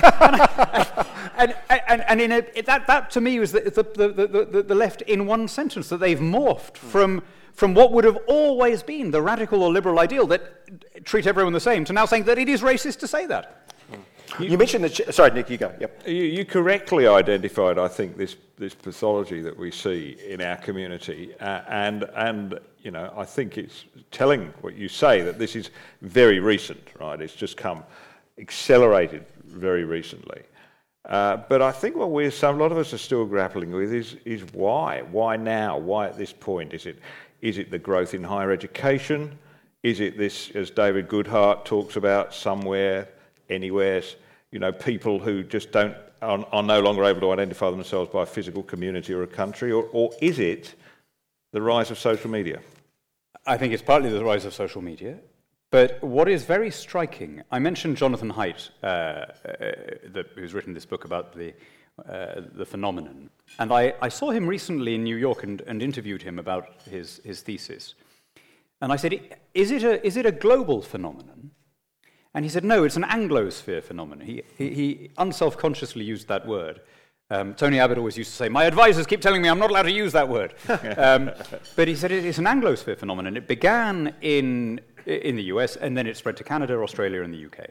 and, 1.37 1.55
and, 1.71 2.21
and 2.21 2.33
a, 2.33 2.63
that, 2.63 2.87
that 2.89 3.11
to 3.13 3.21
me 3.21 3.39
was 3.39 3.53
the, 3.53 3.61
the, 3.61 4.09
the, 4.09 4.47
the, 4.51 4.63
the 4.65 4.75
left 4.75 5.01
in 5.03 5.27
one 5.27 5.49
sentence, 5.49 5.89
that 5.89 5.99
they've 5.99 6.19
morphed 6.19 6.77
from, 6.77 7.23
from 7.53 7.73
what 7.73 7.93
would 7.93 8.05
have 8.05 8.19
always 8.27 8.83
been 8.83 9.13
the 9.13 9.23
radical 9.23 9.63
or 9.63 9.71
liberal 9.71 9.99
ideal 9.99 10.27
that 10.27 11.05
treat 11.05 11.27
everyone 11.27 11.53
the 11.53 11.61
same 11.61 11.85
to 11.85 11.93
now 11.93 12.05
saying 12.05 12.25
that 12.25 12.39
it 12.39 12.49
is 12.49 12.63
racist 12.63 12.99
to 12.99 13.07
say 13.07 13.27
that. 13.27 13.62
You, 14.39 14.49
you 14.49 14.59
mentioned 14.59 14.85
the. 14.85 14.91
Ch- 14.91 15.13
sorry, 15.15 15.31
Nick, 15.33 15.51
you 15.51 15.59
go. 15.59 15.73
Yep. 15.81 16.07
You, 16.07 16.15
you, 16.15 16.45
correctly 16.45 17.07
identified, 17.07 17.79
I 17.79 17.89
think, 17.89 18.17
this 18.17 18.37
this 18.59 18.75
pathology 18.75 19.41
that 19.43 19.57
we 19.57 19.71
see 19.71 20.17
in 20.27 20.41
our 20.41 20.57
community, 20.57 21.35
uh, 21.41 21.63
and 21.69 22.05
and 22.15 22.59
you 22.81 22.91
know, 22.91 23.13
I 23.17 23.25
think 23.25 23.59
it's 23.59 23.85
telling 24.11 24.53
what 24.61 24.75
you 24.75 24.89
say 24.89 25.23
that 25.23 25.39
this 25.39 25.55
is 25.57 25.71
very 26.01 26.41
recent, 26.41 26.81
right? 26.99 27.21
It's 27.21 27.35
just 27.35 27.57
come 27.57 27.85
accelerated 28.39 29.25
very 29.45 29.85
recently. 29.85 30.43
Uh, 31.05 31.37
but 31.49 31.61
I 31.61 31.73
think 31.73 31.97
what 31.97 32.11
we're 32.11 32.31
some 32.31 32.57
a 32.57 32.59
lot 32.59 32.73
of 32.73 32.79
us 32.79 32.93
are 32.93 32.99
still 32.99 33.25
grappling 33.25 33.73
with 33.73 33.93
is 33.93 34.17
is 34.25 34.43
why 34.53 35.03
why 35.03 35.37
now 35.37 35.77
why 35.77 36.07
at 36.07 36.17
this 36.17 36.33
point 36.33 36.73
is 36.73 36.87
it 36.87 36.99
is 37.41 37.59
it 37.59 37.71
the 37.71 37.79
growth 37.79 38.15
in 38.15 38.23
higher 38.23 38.53
education 38.53 39.37
is 39.83 39.99
it 39.99 40.17
this 40.17 40.51
as 40.51 40.71
David 40.71 41.09
Goodhart 41.09 41.65
talks 41.65 41.97
about 41.97 42.33
somewhere 42.33 43.09
anywhere 43.53 44.03
you 44.53 44.59
know, 44.59 44.71
people 44.71 45.19
who 45.19 45.43
just 45.43 45.73
don't 45.73 45.97
are, 46.21 46.47
are, 46.53 46.63
no 46.63 46.81
longer 46.81 47.05
able 47.05 47.21
to 47.23 47.33
identify 47.33 47.71
themselves 47.71 48.11
by 48.13 48.23
a 48.23 48.27
physical 48.27 48.63
community 48.63 49.13
or 49.13 49.25
a 49.25 49.27
country, 49.27 49.73
or, 49.73 49.89
or 49.93 50.11
is 50.21 50.39
it 50.39 50.75
the 51.53 51.61
rise 51.61 51.91
of 51.91 51.99
social 51.99 52.31
media? 52.31 52.61
I 53.45 53.57
think 53.57 53.73
it's 53.73 53.83
partly 53.83 54.11
the 54.11 54.25
rise 54.25 54.45
of 54.45 54.55
social 54.55 54.83
media. 54.83 55.19
But 55.71 56.03
what 56.05 56.29
is 56.29 56.45
very 56.45 56.71
striking, 56.71 57.43
I 57.51 57.59
mentioned 57.59 57.97
Jonathan 57.97 58.31
Haidt, 58.31 58.71
uh, 58.83 58.87
uh, 58.87 60.23
who's 60.35 60.53
written 60.53 60.75
this 60.75 60.85
book 60.85 61.07
about 61.07 61.35
the, 61.35 61.55
uh, 62.07 62.43
the 62.55 62.67
phenomenon. 62.67 63.31
And 63.59 63.73
I, 63.73 63.95
I, 64.03 64.11
saw 64.11 64.31
him 64.31 64.47
recently 64.47 64.95
in 64.95 65.03
New 65.03 65.17
York 65.17 65.45
and, 65.45 65.63
and 65.63 65.83
interviewed 65.83 66.23
him 66.23 66.39
about 66.39 66.69
his, 66.89 67.23
his 67.25 67.41
thesis. 67.41 67.95
And 68.83 68.93
I 68.93 68.97
said, 68.97 69.19
is 69.55 69.71
it, 69.71 69.83
a, 69.83 70.07
is 70.07 70.19
it 70.19 70.27
a 70.27 70.33
global 70.33 70.83
phenomenon? 70.83 71.53
And 72.35 72.45
he 72.45 72.49
said, 72.49 72.65
no, 72.65 72.85
it's 72.85 72.97
an 72.97 73.03
Anglosphere 73.05 73.83
phenomenon. 73.83 74.27
He, 74.27 74.43
he, 74.57 74.75
he 74.75 75.11
unself 75.19 75.57
consciously 75.59 76.05
used 76.05 76.29
that 76.29 76.47
word. 76.47 76.81
Um, 77.33 77.55
Tony 77.55 77.79
Abbott 77.79 77.97
always 77.97 78.19
used 78.19 78.31
to 78.31 78.37
say, 78.37 78.51
My 78.51 78.65
advisors 78.65 79.07
keep 79.07 79.23
telling 79.23 79.41
me 79.41 79.49
I'm 79.49 79.59
not 79.59 79.71
allowed 79.71 79.85
to 79.85 79.93
use 79.93 80.13
that 80.13 80.29
word. 80.29 80.55
um, 80.99 81.31
but 81.77 81.89
he 81.89 81.95
said 81.95 82.13
it's 82.13 82.37
an 82.37 82.45
Anglosphere 82.45 82.99
phenomenon. 82.99 83.39
It 83.39 83.49
began 83.49 84.15
in, 84.21 84.83
in 85.07 85.37
the 85.37 85.45
US 85.45 85.77
and 85.77 85.97
then 85.97 86.07
it 86.07 86.19
spread 86.19 86.37
to 86.39 86.45
Canada, 86.45 86.75
Australia, 86.77 87.23
and 87.23 87.33
the 87.33 87.47
UK. 87.47 87.71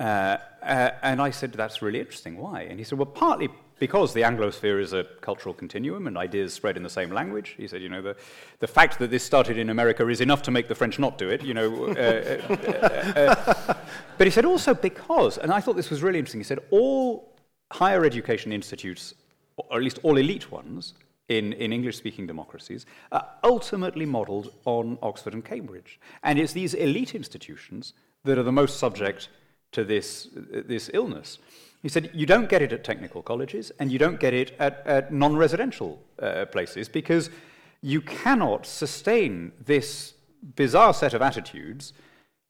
Uh, 0.00 0.38
uh, 0.62 0.90
and 1.02 1.20
I 1.20 1.30
said, 1.30 1.52
That's 1.52 1.82
really 1.82 2.00
interesting. 2.00 2.38
Why? 2.38 2.62
And 2.62 2.78
he 2.78 2.84
said, 2.84 2.98
Well, 2.98 3.06
partly 3.06 3.50
because 3.78 4.14
the 4.14 4.22
Anglosphere 4.22 4.80
is 4.80 4.92
a 4.92 5.04
cultural 5.20 5.54
continuum 5.54 6.06
and 6.06 6.16
ideas 6.16 6.54
spread 6.54 6.76
in 6.76 6.82
the 6.82 6.90
same 6.90 7.10
language. 7.10 7.54
He 7.56 7.68
said, 7.68 7.82
you 7.82 7.88
know, 7.88 8.00
the, 8.00 8.16
the 8.60 8.66
fact 8.66 8.98
that 8.98 9.10
this 9.10 9.22
started 9.22 9.58
in 9.58 9.70
America 9.70 10.06
is 10.08 10.20
enough 10.20 10.42
to 10.42 10.50
make 10.50 10.68
the 10.68 10.74
French 10.74 10.98
not 10.98 11.18
do 11.18 11.28
it, 11.28 11.42
you 11.42 11.54
know. 11.54 11.86
Uh, 11.86 12.40
uh, 12.48 12.56
uh, 12.56 13.52
uh, 13.68 13.74
but 14.18 14.26
he 14.26 14.30
said 14.30 14.44
also 14.44 14.74
because, 14.74 15.38
and 15.38 15.52
I 15.52 15.60
thought 15.60 15.76
this 15.76 15.90
was 15.90 16.02
really 16.02 16.18
interesting, 16.18 16.40
he 16.40 16.44
said 16.44 16.60
all 16.70 17.34
higher 17.70 18.04
education 18.04 18.52
institutes, 18.52 19.14
or 19.56 19.76
at 19.76 19.82
least 19.82 19.98
all 20.02 20.16
elite 20.16 20.50
ones, 20.50 20.94
in, 21.28 21.52
in 21.54 21.72
English 21.72 21.96
speaking 21.96 22.26
democracies, 22.26 22.86
are 23.10 23.26
ultimately 23.42 24.06
modeled 24.06 24.52
on 24.64 24.96
Oxford 25.02 25.34
and 25.34 25.44
Cambridge. 25.44 25.98
And 26.22 26.38
it's 26.38 26.52
these 26.52 26.74
elite 26.74 27.14
institutions 27.14 27.94
that 28.24 28.38
are 28.38 28.44
the 28.44 28.52
most 28.52 28.78
subject 28.78 29.28
to 29.72 29.84
this, 29.84 30.28
this 30.32 30.88
illness. 30.94 31.38
He 31.86 31.90
said, 31.90 32.10
You 32.12 32.26
don't 32.26 32.48
get 32.48 32.62
it 32.62 32.72
at 32.72 32.82
technical 32.82 33.22
colleges 33.22 33.70
and 33.78 33.92
you 33.92 33.98
don't 34.00 34.18
get 34.18 34.34
it 34.34 34.56
at, 34.58 34.82
at 34.86 35.12
non 35.12 35.36
residential 35.36 36.02
uh, 36.20 36.44
places 36.46 36.88
because 36.88 37.30
you 37.80 38.00
cannot 38.00 38.66
sustain 38.66 39.52
this 39.64 40.14
bizarre 40.56 40.92
set 40.92 41.14
of 41.14 41.22
attitudes 41.22 41.92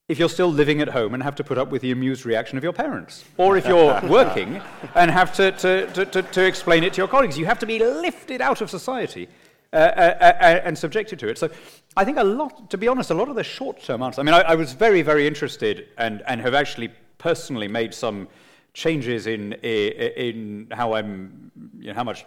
if 0.08 0.18
you're 0.18 0.30
still 0.30 0.50
living 0.50 0.80
at 0.80 0.88
home 0.88 1.12
and 1.12 1.22
have 1.22 1.34
to 1.34 1.44
put 1.44 1.58
up 1.58 1.68
with 1.68 1.82
the 1.82 1.90
amused 1.90 2.24
reaction 2.24 2.56
of 2.56 2.64
your 2.64 2.72
parents, 2.72 3.26
or 3.36 3.58
if 3.58 3.66
you're 3.66 4.00
working 4.08 4.58
and 4.94 5.10
have 5.10 5.34
to, 5.34 5.52
to, 5.52 5.86
to, 5.92 6.06
to, 6.06 6.22
to 6.22 6.46
explain 6.46 6.82
it 6.82 6.94
to 6.94 7.02
your 7.02 7.08
colleagues. 7.08 7.36
You 7.36 7.44
have 7.44 7.58
to 7.58 7.66
be 7.66 7.78
lifted 7.78 8.40
out 8.40 8.62
of 8.62 8.70
society. 8.70 9.28
Uh, 9.70 9.76
uh, 9.76 10.16
uh, 10.20 10.60
and 10.64 10.78
subjected 10.78 11.18
to 11.18 11.28
it. 11.28 11.36
So 11.36 11.50
I 11.94 12.04
think 12.06 12.16
a 12.16 12.24
lot, 12.24 12.70
to 12.70 12.78
be 12.78 12.88
honest, 12.88 13.10
a 13.10 13.14
lot 13.14 13.28
of 13.28 13.36
the 13.36 13.44
short 13.44 13.82
term 13.82 14.02
answers. 14.02 14.20
I 14.20 14.22
mean, 14.22 14.32
I, 14.32 14.40
I, 14.52 14.54
was 14.54 14.72
very, 14.72 15.02
very 15.02 15.26
interested 15.26 15.88
and, 15.98 16.22
and 16.26 16.40
have 16.40 16.54
actually 16.54 16.90
personally 17.18 17.68
made 17.68 17.92
some 17.92 18.28
changes 18.76 19.26
in, 19.26 19.54
in 19.54 20.68
how 20.70 20.92
I'm, 20.92 21.50
you 21.78 21.88
know, 21.88 21.94
how 21.94 22.04
much 22.04 22.26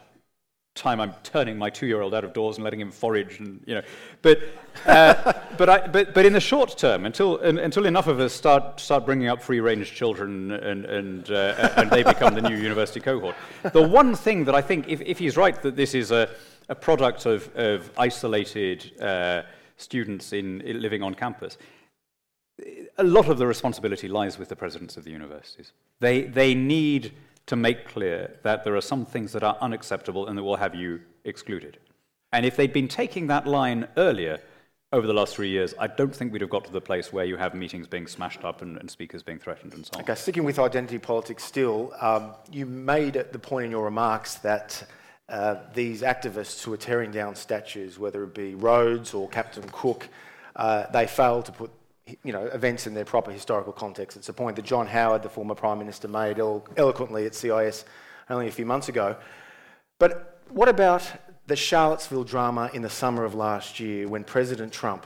time 0.74 1.00
I'm 1.00 1.14
turning 1.22 1.60
my 1.60 1.70
two-year-old 1.70 2.16
out 2.16 2.24
of 2.24 2.34
doors 2.34 2.58
and 2.58 2.64
letting 2.64 2.80
him 2.80 2.90
forage, 2.90 3.40
and 3.40 3.62
you 3.68 3.76
know, 3.76 3.82
but 4.24 4.40
uh, 4.88 5.34
but, 5.58 5.70
I, 5.70 5.88
but 5.88 6.16
but 6.16 6.26
in 6.26 6.34
the 6.34 6.40
short 6.40 6.76
term, 6.76 7.06
until 7.06 7.38
until 7.38 7.86
enough 7.86 8.08
of 8.08 8.20
us 8.20 8.34
start 8.34 8.80
start 8.80 9.06
bringing 9.06 9.28
up 9.28 9.44
free-range 9.44 9.94
children 9.94 10.52
and 10.52 10.86
and 10.86 11.30
uh, 11.30 11.74
and 11.78 11.92
they 11.92 12.02
become 12.02 12.34
the 12.34 12.42
new 12.42 12.58
university 12.70 13.00
cohort, 13.00 13.36
the 13.72 13.88
one 13.88 14.16
thing 14.16 14.46
that 14.46 14.56
I 14.56 14.62
think, 14.62 14.88
if, 14.88 15.02
if 15.02 15.20
he's 15.20 15.38
right 15.38 15.62
that 15.62 15.76
this 15.76 15.94
is 15.94 16.10
a 16.10 16.30
a 16.70 16.76
product 16.76 17.28
of 17.28 17.56
of 17.56 17.92
isolated 17.96 19.00
uh, 19.00 19.44
students 19.78 20.34
in, 20.34 20.62
in 20.62 20.82
living 20.82 21.04
on 21.04 21.14
campus, 21.14 21.58
a 22.98 23.04
lot 23.04 23.30
of 23.30 23.38
the 23.38 23.48
responsibility 23.48 24.08
lies 24.08 24.38
with 24.38 24.50
the 24.50 24.56
presidents 24.56 24.98
of 24.98 25.04
the 25.04 25.12
universities. 25.12 25.72
They 26.00 26.24
they 26.24 26.54
need 26.54 27.14
to 27.46 27.56
make 27.56 27.88
clear 27.88 28.38
that 28.44 28.64
there 28.64 28.76
are 28.76 28.82
some 28.82 29.06
things 29.06 29.32
that 29.32 29.44
are 29.44 29.58
unacceptable 29.62 30.28
and 30.28 30.38
that 30.38 30.44
will 30.44 30.58
have 30.58 30.76
you 30.76 31.02
excluded. 31.24 31.80
And 32.32 32.46
if 32.46 32.56
they'd 32.56 32.74
been 32.74 32.88
taking 32.88 33.28
that 33.28 33.48
line 33.48 33.88
earlier 33.98 34.40
over 34.92 35.08
the 35.08 35.14
last 35.14 35.36
three 35.36 35.50
years, 35.50 35.74
I 35.80 35.88
don't 35.88 36.16
think 36.16 36.32
we'd 36.32 36.42
have 36.42 36.50
got 36.50 36.66
to 36.66 36.72
the 36.72 36.82
place 36.82 37.12
where 37.12 37.26
you 37.26 37.38
have 37.38 37.56
meetings 37.56 37.88
being 37.88 38.08
smashed 38.08 38.44
up 38.44 38.62
and, 38.62 38.78
and 38.78 38.90
speakers 38.90 39.24
being 39.24 39.40
threatened 39.40 39.74
and 39.74 39.86
so 39.86 39.92
on. 39.96 40.02
Okay, 40.02 40.16
sticking 40.16 40.44
with 40.44 40.60
identity 40.60 41.00
politics 41.00 41.44
still, 41.44 41.94
um, 42.00 42.34
you 42.52 42.66
made 42.66 43.14
the 43.14 43.40
point 43.40 43.66
in 43.66 43.72
your 43.72 43.86
remarks 43.86 44.36
that 44.36 44.84
uh, 45.28 45.56
these 45.74 46.02
activists 46.02 46.64
who 46.64 46.74
are 46.74 46.78
tearing 46.78 47.12
down 47.12 47.36
statues, 47.36 47.98
whether 47.98 48.24
it 48.24 48.34
be 48.34 48.56
Rhodes 48.56 49.14
or 49.14 49.28
Captain 49.30 49.68
Cook, 49.72 50.08
uh, 50.56 50.86
they 50.92 51.08
failed 51.08 51.46
to 51.46 51.52
put 51.52 51.72
you 52.24 52.34
know, 52.34 52.46
events 52.46 52.88
in 52.88 52.94
their 52.94 53.06
proper 53.06 53.32
historical 53.32 53.74
context. 53.74 54.18
It's 54.18 54.30
a 54.30 54.34
point 54.34 54.56
that 54.56 54.66
John 54.66 54.88
Howard, 54.88 55.24
the 55.24 55.30
former 55.30 55.56
Prime 55.56 55.80
Minister, 55.80 56.08
made 56.08 56.40
elo- 56.40 56.64
eloquently 56.78 57.26
at 57.26 57.36
CIS 57.36 57.86
only 58.30 58.48
a 58.48 58.52
few 58.52 58.66
months 58.66 58.90
ago. 58.90 59.16
But 60.00 60.42
what 60.50 60.70
about 60.70 61.10
the 61.48 61.56
Charlottesville 61.56 62.24
drama 62.24 62.70
in 62.74 62.82
the 62.82 62.90
summer 62.90 63.24
of 63.24 63.36
last 63.36 63.80
year 63.80 64.08
when 64.08 64.24
President 64.24 64.72
Trump 64.72 65.06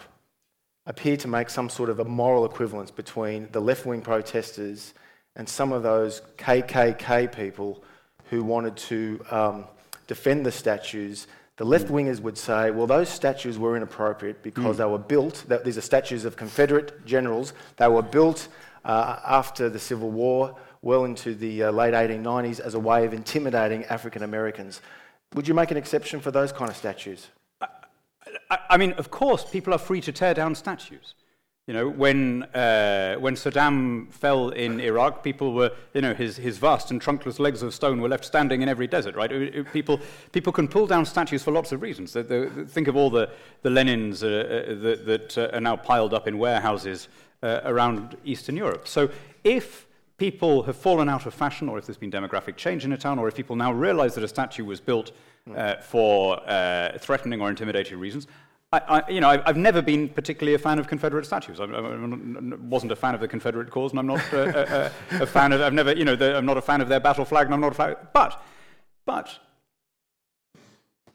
appeared 0.86 1.20
to 1.22 1.28
make 1.28 1.50
some 1.50 1.70
sort 1.70 1.90
of 1.90 2.00
a 2.00 2.06
moral 2.06 2.46
equivalence 2.46 2.92
between 2.92 3.48
the 3.52 3.60
left 3.60 3.86
wing 3.86 4.02
protesters 4.02 4.94
and 5.36 5.48
some 5.48 5.72
of 5.72 5.84
those 5.84 6.22
KKK 6.38 7.34
people 7.34 7.84
who 8.30 8.44
wanted 8.44 8.76
to 8.76 9.26
um, 9.32 9.66
defend 10.08 10.46
the 10.46 10.52
statues 10.52 11.28
the 11.58 11.66
left 11.66 11.88
wingers 11.88 12.20
would 12.20 12.38
say, 12.38 12.72
well, 12.72 12.88
those 12.88 13.10
statues 13.10 13.60
were 13.60 13.78
inappropriate 13.78 14.42
because 14.42 14.76
mm. 14.76 14.80
they 14.80 14.86
were 14.86 14.98
built, 14.98 15.46
these 15.64 15.78
are 15.78 15.82
statues 15.82 16.26
of 16.26 16.36
Confederate 16.36 17.06
generals, 17.06 17.54
they 17.78 17.88
were 17.88 18.02
built 18.02 18.48
uh, 18.86 19.20
after 19.26 19.70
the 19.70 19.80
Civil 19.80 20.10
War, 20.10 20.56
well 20.82 21.06
into 21.06 21.36
the 21.36 21.64
uh, 21.64 21.72
late 21.72 21.94
1890s, 21.94 22.60
as 22.60 22.74
a 22.74 22.80
way 22.80 23.06
of 23.06 23.14
intimidating 23.14 23.86
African 23.86 24.24
Americans. 24.24 24.82
Would 25.36 25.48
you 25.48 25.54
make 25.54 25.72
an 25.72 25.78
exception 25.78 26.20
for 26.20 26.32
those 26.32 26.52
kind 26.52 26.70
of 26.70 26.76
statues? 26.76 27.28
I, 27.62 28.58
I 28.72 28.78
mean, 28.78 28.94
of 28.94 29.12
course, 29.12 29.46
people 29.46 29.74
are 29.74 29.80
free 29.80 30.02
to 30.02 30.12
tear 30.12 30.34
down 30.34 30.56
statues. 30.56 31.14
You 31.66 31.74
know, 31.74 31.88
when, 31.88 32.44
uh, 32.44 33.16
when 33.16 33.36
Saddam 33.36 34.12
fell 34.12 34.50
in 34.50 34.82
Iraq, 34.82 35.24
people 35.24 35.54
were, 35.54 35.72
you 35.94 36.02
know, 36.02 36.14
his, 36.14 36.36
his 36.36 36.58
vast 36.58 36.92
and 36.92 37.02
trunkless 37.02 37.40
legs 37.40 37.62
of 37.62 37.74
stone 37.74 38.02
were 38.02 38.10
left 38.10 38.26
standing 38.26 38.62
in 38.62 38.68
every 38.68 38.86
desert, 38.86 39.16
right? 39.16 39.32
People, 39.72 40.02
people 40.34 40.52
can 40.52 40.68
pull 40.68 40.88
down 40.88 41.06
statues 41.06 41.42
for 41.42 41.52
lots 41.52 41.72
of 41.72 41.82
reasons. 41.82 42.12
The, 42.12 42.24
the, 42.24 42.66
think 42.66 42.90
of 42.90 42.98
all 42.98 43.10
the, 43.10 43.30
the 43.62 43.70
Lenins 43.70 44.24
uh, 44.24 44.28
uh, 44.28 44.82
that, 44.82 45.06
that 45.06 45.38
uh, 45.38 45.56
are 45.56 45.62
now 45.62 45.78
piled 45.78 46.14
up 46.14 46.28
in 46.28 46.38
warehouses 46.38 47.08
uh, 47.42 47.62
around 47.64 48.18
Eastern 48.26 48.58
Europe. 48.58 48.86
So 48.86 49.10
if 49.46 49.88
people 50.18 50.64
have 50.64 50.76
fallen 50.76 51.08
out 51.08 51.26
of 51.26 51.34
fashion, 51.34 51.70
or 51.70 51.78
if 51.78 51.86
there's 51.86 51.98
been 51.98 52.12
demographic 52.12 52.58
change 52.58 52.84
in 52.84 52.92
a 52.92 52.98
town, 52.98 53.20
or 53.20 53.30
if 53.30 53.36
people 53.36 53.56
now 53.56 53.72
realize 53.72 54.16
that 54.16 54.24
a 54.26 54.28
statue 54.28 54.66
was 54.66 54.82
built 54.82 55.14
uh, 55.56 55.76
for 55.76 56.42
uh, 56.46 56.98
threatening 56.98 57.40
or 57.40 57.50
intimidating 57.50 58.00
reasons, 58.00 58.28
I, 58.74 58.80
I, 58.88 59.10
you 59.12 59.22
know, 59.22 59.30
I've 59.30 59.56
never 59.56 59.84
been 59.84 60.10
particularly 60.10 60.56
a 60.56 60.58
fan 60.58 60.80
of 60.80 60.88
Confederate 60.88 61.28
statues. 61.28 61.60
I, 61.60 61.66
wasn't 61.66 62.92
a 62.92 62.96
fan 62.96 63.14
of 63.14 63.22
the 63.22 63.28
Confederate 63.28 63.70
cause, 63.70 63.92
and 63.92 64.00
I'm 64.00 64.08
not 64.08 64.34
uh, 64.34 64.38
a, 64.38 64.92
a, 65.20 65.24
a, 65.24 65.26
fan 65.28 65.54
of. 65.54 65.62
I've 65.62 65.74
never, 65.74 65.94
you 65.94 66.04
know, 66.04 66.16
the, 66.16 66.36
I'm 66.36 66.46
not 66.48 66.58
a 66.58 66.62
fan 66.62 66.82
of 66.82 66.90
their 66.90 67.00
battle 67.00 67.24
flag, 67.24 67.46
and 67.46 67.54
I'm 67.54 67.62
not 67.62 67.74
a 67.74 67.76
fan. 67.76 67.96
But, 68.14 68.44
but, 69.06 69.38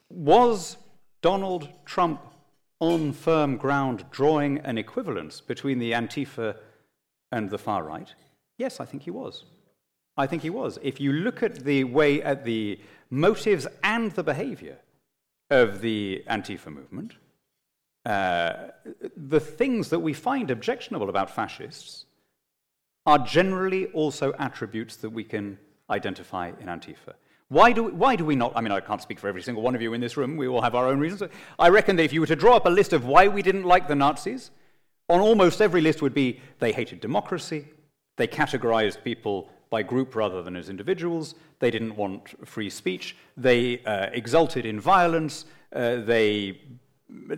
was 0.09 0.77
Donald 1.21 1.67
Trump 1.83 2.21
on 2.79 3.11
firm 3.11 3.57
ground 3.57 4.05
drawing 4.09 4.59
an 4.59 4.77
equivalence 4.77 5.41
between 5.41 5.79
the 5.79 5.91
Antifa 5.91 6.55
and 7.33 7.49
the 7.49 7.57
far 7.57 7.83
right? 7.83 8.13
Yes, 8.57 8.79
I 8.79 8.85
think 8.85 9.03
he 9.03 9.11
was. 9.11 9.43
I 10.15 10.27
think 10.27 10.43
he 10.43 10.49
was. 10.49 10.79
If 10.81 11.01
you 11.01 11.11
look 11.11 11.43
at 11.43 11.65
the 11.65 11.83
way, 11.83 12.23
at 12.23 12.45
the 12.45 12.79
motives 13.09 13.67
and 13.83 14.13
the 14.13 14.23
behavior 14.23 14.77
of 15.49 15.81
the 15.81 16.23
Antifa 16.29 16.67
movement, 16.67 17.15
uh, 18.05 18.53
the 19.17 19.39
things 19.39 19.89
that 19.89 19.99
we 19.99 20.13
find 20.13 20.51
objectionable 20.51 21.09
about 21.09 21.29
fascists 21.29 22.05
are 23.05 23.19
generally 23.19 23.87
also 23.87 24.33
attributes 24.39 24.95
that 24.97 25.09
we 25.09 25.23
can 25.23 25.57
identify 25.89 26.51
in 26.59 26.67
Antifa. 26.67 27.13
Why 27.49 27.71
do, 27.71 27.83
we, 27.83 27.91
why 27.91 28.15
do 28.15 28.25
we 28.25 28.35
not? 28.35 28.53
I 28.55 28.61
mean, 28.61 28.71
I 28.71 28.79
can't 28.79 29.01
speak 29.01 29.19
for 29.19 29.27
every 29.27 29.41
single 29.41 29.63
one 29.63 29.73
of 29.73 29.81
you 29.81 29.93
in 29.93 30.01
this 30.01 30.17
room. 30.17 30.37
We 30.37 30.47
all 30.47 30.61
have 30.61 30.75
our 30.75 30.87
own 30.87 30.99
reasons. 30.99 31.23
I 31.57 31.69
reckon 31.69 31.95
that 31.95 32.03
if 32.03 32.13
you 32.13 32.21
were 32.21 32.27
to 32.27 32.35
draw 32.35 32.55
up 32.55 32.67
a 32.67 32.69
list 32.69 32.93
of 32.93 33.05
why 33.05 33.27
we 33.27 33.41
didn't 33.41 33.63
like 33.63 33.87
the 33.87 33.95
Nazis, 33.95 34.51
on 35.09 35.19
almost 35.19 35.59
every 35.59 35.81
list 35.81 36.03
would 36.03 36.13
be 36.13 36.39
they 36.59 36.71
hated 36.71 37.01
democracy, 37.01 37.65
they 38.17 38.27
categorized 38.27 39.03
people 39.03 39.49
by 39.71 39.81
group 39.81 40.15
rather 40.15 40.43
than 40.43 40.55
as 40.55 40.69
individuals, 40.69 41.33
they 41.59 41.71
didn't 41.71 41.95
want 41.95 42.47
free 42.47 42.69
speech, 42.69 43.15
they 43.35 43.81
uh, 43.83 44.07
exulted 44.13 44.65
in 44.65 44.79
violence, 44.79 45.45
uh, 45.73 45.97
they 45.97 46.61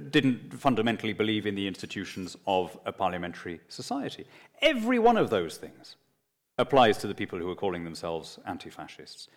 didn't 0.09 0.53
fundamentally 0.53 1.13
believe 1.13 1.45
in 1.45 1.55
the 1.55 1.67
institutions 1.67 2.35
of 2.45 2.77
a 2.85 2.91
parliamentary 2.91 3.61
society. 3.69 4.25
Every 4.61 4.99
one 4.99 5.17
of 5.17 5.29
those 5.29 5.57
things 5.57 5.95
applies 6.57 6.97
to 6.99 7.07
the 7.07 7.15
people 7.15 7.39
who 7.39 7.49
are 7.49 7.55
calling 7.55 7.83
themselves 7.83 8.39
anti 8.45 8.69
fascists. 8.69 9.29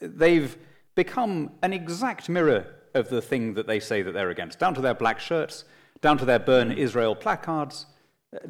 They've 0.00 0.56
become 0.94 1.50
an 1.62 1.72
exact 1.72 2.28
mirror 2.28 2.66
of 2.94 3.08
the 3.08 3.22
thing 3.22 3.54
that 3.54 3.66
they 3.66 3.80
say 3.80 4.02
that 4.02 4.12
they're 4.12 4.30
against, 4.30 4.58
down 4.58 4.74
to 4.74 4.80
their 4.80 4.94
black 4.94 5.18
shirts, 5.18 5.64
down 6.00 6.18
to 6.18 6.24
their 6.24 6.38
burn 6.38 6.72
Israel 6.72 7.14
placards, 7.16 7.86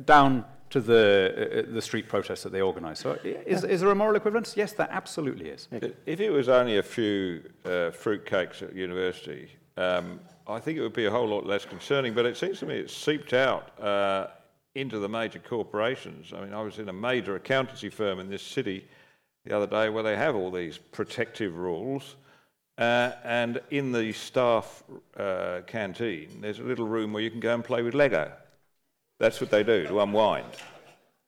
down 0.04 0.44
to 0.70 0.80
the, 0.80 1.64
uh, 1.68 1.72
the 1.74 1.82
street 1.82 2.08
protests 2.08 2.42
that 2.42 2.52
they 2.52 2.62
organise. 2.62 3.00
So, 3.00 3.18
is, 3.24 3.62
is, 3.62 3.80
there 3.82 3.90
a 3.90 3.94
moral 3.94 4.16
equivalence? 4.16 4.56
Yes, 4.56 4.72
there 4.72 4.88
absolutely 4.90 5.48
is. 5.48 5.68
If 6.06 6.20
it 6.20 6.30
was 6.30 6.48
only 6.48 6.78
a 6.78 6.82
few 6.82 7.42
uh, 7.64 7.92
fruitcakes 7.92 8.62
at 8.62 8.74
university, 8.74 9.50
um, 9.76 10.18
I 10.46 10.58
think 10.58 10.78
it 10.78 10.82
would 10.82 10.92
be 10.92 11.06
a 11.06 11.10
whole 11.10 11.28
lot 11.28 11.46
less 11.46 11.64
concerning, 11.64 12.14
but 12.14 12.26
it 12.26 12.36
seems 12.36 12.58
to 12.60 12.66
me 12.66 12.76
it's 12.76 12.94
seeped 12.94 13.32
out 13.32 13.78
uh, 13.80 14.26
into 14.74 14.98
the 14.98 15.08
major 15.08 15.38
corporations. 15.38 16.32
I 16.34 16.40
mean, 16.40 16.52
I 16.52 16.62
was 16.62 16.78
in 16.78 16.88
a 16.88 16.92
major 16.92 17.36
accountancy 17.36 17.88
firm 17.88 18.18
in 18.18 18.28
this 18.28 18.42
city 18.42 18.86
the 19.44 19.56
other 19.56 19.66
day 19.66 19.88
where 19.88 20.02
they 20.02 20.16
have 20.16 20.34
all 20.34 20.50
these 20.50 20.78
protective 20.78 21.56
rules. 21.56 22.16
Uh, 22.78 23.12
and 23.24 23.60
in 23.70 23.92
the 23.92 24.12
staff 24.12 24.82
uh, 25.16 25.60
canteen, 25.66 26.40
there's 26.40 26.58
a 26.58 26.62
little 26.62 26.86
room 26.86 27.12
where 27.12 27.22
you 27.22 27.30
can 27.30 27.40
go 27.40 27.54
and 27.54 27.62
play 27.62 27.82
with 27.82 27.94
Lego. 27.94 28.32
That's 29.20 29.40
what 29.40 29.50
they 29.50 29.62
do 29.62 29.86
to 29.86 30.00
unwind. 30.00 30.46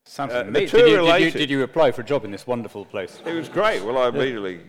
Sounds 0.06 0.32
uh, 0.32 0.42
did, 0.42 0.72
you, 0.72 0.78
did, 0.78 1.22
you, 1.22 1.30
did, 1.30 1.50
you, 1.50 1.62
apply 1.62 1.92
for 1.92 2.02
a 2.02 2.04
job 2.04 2.24
in 2.24 2.30
this 2.30 2.46
wonderful 2.46 2.84
place? 2.84 3.20
It 3.24 3.32
was 3.32 3.48
great. 3.48 3.82
Well, 3.82 3.96
I 3.96 4.08
immediately 4.08 4.60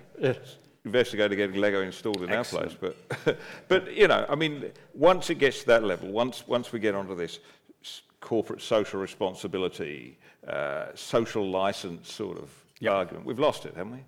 investigator 0.86 1.36
getting 1.36 1.60
Lego 1.60 1.82
installed 1.82 2.22
in 2.22 2.30
Excellent. 2.30 2.72
our 2.72 2.78
place. 2.78 2.96
But, 3.26 3.40
but 3.68 3.94
you 3.94 4.08
know, 4.08 4.26
I 4.30 4.36
mean, 4.36 4.72
once 4.94 5.30
it 5.30 5.36
gets 5.36 5.62
to 5.62 5.66
that 5.68 5.84
level, 5.84 6.10
once 6.10 6.48
once 6.48 6.72
we 6.72 6.80
get 6.80 6.96
onto 6.96 7.16
this 7.16 7.40
corporate 8.22 8.62
social 8.62 9.00
responsibility, 9.00 10.18
uh, 10.48 10.88
social 10.96 11.50
license 11.50 12.12
sort 12.12 12.38
of 12.38 12.50
yep. 12.80 12.94
argument, 12.94 13.26
we've 13.26 13.40
lost 13.40 13.66
it, 13.66 13.76
haven't 13.76 13.94
we? 13.94 14.00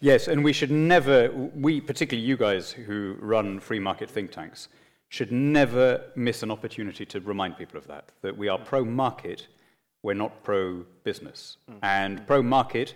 Yes, 0.00 0.28
and 0.28 0.44
we 0.44 0.52
should 0.52 0.70
never, 0.70 1.30
we, 1.54 1.80
particularly 1.80 2.26
you 2.26 2.36
guys 2.36 2.70
who 2.70 3.16
run 3.18 3.58
free 3.60 3.78
market 3.78 4.10
think 4.10 4.30
tanks, 4.30 4.68
should 5.08 5.32
never 5.32 6.02
miss 6.14 6.42
an 6.42 6.50
opportunity 6.50 7.06
to 7.06 7.20
remind 7.20 7.56
people 7.56 7.78
of 7.78 7.86
that, 7.86 8.10
that 8.22 8.36
we 8.36 8.48
are 8.48 8.58
pro 8.58 8.84
market, 8.84 9.46
we're 10.02 10.14
not 10.14 10.42
pro 10.42 10.84
business. 11.04 11.56
Mm. 11.70 11.78
And 11.82 12.26
pro 12.26 12.42
market 12.42 12.94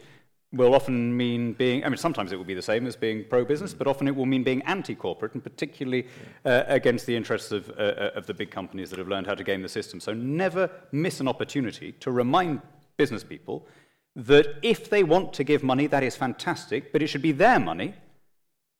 will 0.53 0.75
often 0.75 1.17
mean 1.17 1.53
being, 1.53 1.85
I 1.85 1.89
mean, 1.89 1.97
sometimes 1.97 2.33
it 2.33 2.37
will 2.37 2.45
be 2.45 2.55
the 2.55 2.63
same 2.63 2.87
as 2.87 2.97
being 2.97 3.25
pro 3.29 3.45
business, 3.45 3.73
but 3.73 3.87
often 3.87 4.09
it 4.09 4.17
will 4.17 4.27
mean 4.27 4.43
being 4.43 4.63
anti 4.63 4.95
corporate 4.95 5.35
and 5.35 5.43
particularly 5.43 6.09
uh, 6.45 6.65
against 6.67 7.07
the 7.07 7.15
interests 7.15 7.53
of, 7.53 7.71
uh, 7.71 7.83
uh, 7.83 8.11
of 8.17 8.27
the 8.27 8.35
big 8.35 8.51
companies 8.51 8.91
that 8.91 8.99
have 8.99 9.09
learned 9.09 9.27
how 9.27 9.35
to 9.35 9.45
game 9.45 9.63
the 9.63 9.69
system. 9.69 10.01
So 10.01 10.13
never 10.13 10.69
miss 10.91 11.21
an 11.21 11.29
opportunity 11.29 11.93
to 12.01 12.11
remind 12.11 12.61
business 12.97 13.23
people 13.23 13.67
that 14.17 14.57
if 14.63 14.91
they 14.91 15.05
want 15.05 15.33
to 15.35 15.45
give 15.45 15.63
money, 15.63 15.87
that 15.87 16.03
is 16.03 16.17
fantastic, 16.17 16.93
but 16.93 17.01
it 17.01 17.07
should 17.07 17.23
be 17.23 17.33
their 17.33 17.61
money 17.61 17.95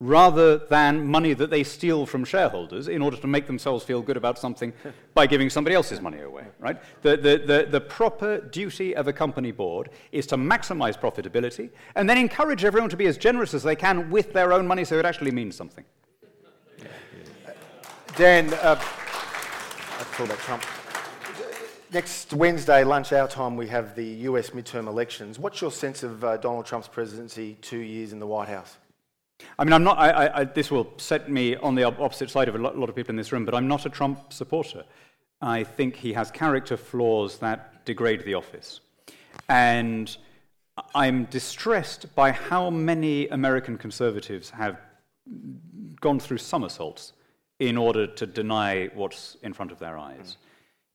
rather 0.01 0.57
than 0.57 1.07
money 1.07 1.35
that 1.35 1.51
they 1.51 1.63
steal 1.63 2.07
from 2.07 2.25
shareholders 2.25 2.89
in 2.89 3.03
order 3.03 3.19
to 3.19 3.27
make 3.27 3.47
themselves 3.47 3.85
feel 3.85 4.01
good 4.01 4.17
about 4.17 4.39
something 4.39 4.73
by 5.15 5.27
giving 5.27 5.51
somebody 5.51 5.77
else's 5.77 6.01
money 6.01 6.21
away, 6.21 6.47
right? 6.59 6.81
The, 7.03 7.19
the, 7.19 7.43
the, 7.47 7.67
the, 7.71 7.81
proper 7.83 8.41
duty 8.41 8.97
of 8.97 9.09
a 9.09 9.13
company 9.13 9.53
board 9.53 9.91
is 10.11 10.27
to 10.29 10.37
maximize 10.37 10.99
profitability 10.99 11.69
and 11.97 12.09
then 12.09 12.17
encourage 12.17 12.65
everyone 12.65 12.89
to 12.91 12.97
be 12.97 13.07
as 13.07 13.19
generous 13.19 13.53
as 13.53 13.63
they 13.63 13.77
can 13.77 14.11
with 14.11 14.33
their 14.33 14.55
own 14.55 14.67
money 14.67 14.87
so 14.87 14.99
it 14.99 15.05
actually 15.05 15.33
means 15.33 15.55
something. 15.55 15.85
Dan, 18.17 18.53
uh, 18.55 18.81
let's 19.99 20.11
talk 20.17 20.27
about 20.27 20.39
Trump. 20.39 20.65
Next 21.93 22.33
Wednesday, 22.33 22.85
lunch 22.85 23.13
hour 23.13 23.29
time, 23.29 23.57
we 23.57 23.69
have 23.69 23.95
the 23.97 24.05
US 24.05 24.51
midterm 24.51 24.87
elections. 24.87 25.39
What's 25.39 25.61
your 25.61 25.71
sense 25.71 26.03
of 26.03 26.25
uh, 26.25 26.37
Donald 26.39 26.65
Trump's 26.65 26.89
presidency 26.89 27.59
two 27.61 27.79
years 27.79 28.13
in 28.13 28.19
the 28.19 28.27
White 28.27 28.49
House? 28.49 28.77
I 29.59 29.65
mean, 29.65 29.73
I'm 29.73 29.85
not, 29.85 29.99
I, 29.99 30.41
I, 30.41 30.45
this 30.45 30.71
will 30.71 30.93
set 30.97 31.31
me 31.31 31.57
on 31.57 31.75
the 31.75 31.85
opposite 31.85 32.31
side 32.31 32.49
of 32.49 32.55
a 32.55 32.59
lot, 32.59 32.77
lot 32.77 32.89
of 32.89 32.97
people 32.97 33.11
in 33.11 33.17
this 33.17 33.33
room, 33.33 33.45
but 33.45 33.55
I'm 33.55 33.69
not 33.69 33.87
a 33.87 33.91
Trump 33.91 34.33
supporter. 34.33 34.85
I 35.43 35.65
think 35.65 35.97
he 35.97 36.13
has 36.13 36.31
character 36.31 36.77
flaws 36.77 37.39
that 37.39 37.85
degrade 37.85 38.25
the 38.25 38.35
office. 38.35 38.81
And 39.49 40.15
I'm 40.95 41.25
distressed 41.27 42.15
by 42.15 42.33
how 42.33 42.71
many 42.71 43.29
American 43.29 43.79
conservatives 43.79 44.51
have 44.51 44.79
gone 46.01 46.21
through 46.21 46.39
somersaults 46.39 47.13
in 47.59 47.77
order 47.77 48.07
to 48.07 48.27
deny 48.27 48.89
what's 48.95 49.37
in 49.43 49.53
front 49.53 49.73
of 49.73 49.79
their 49.79 49.99
eyes. 49.99 50.37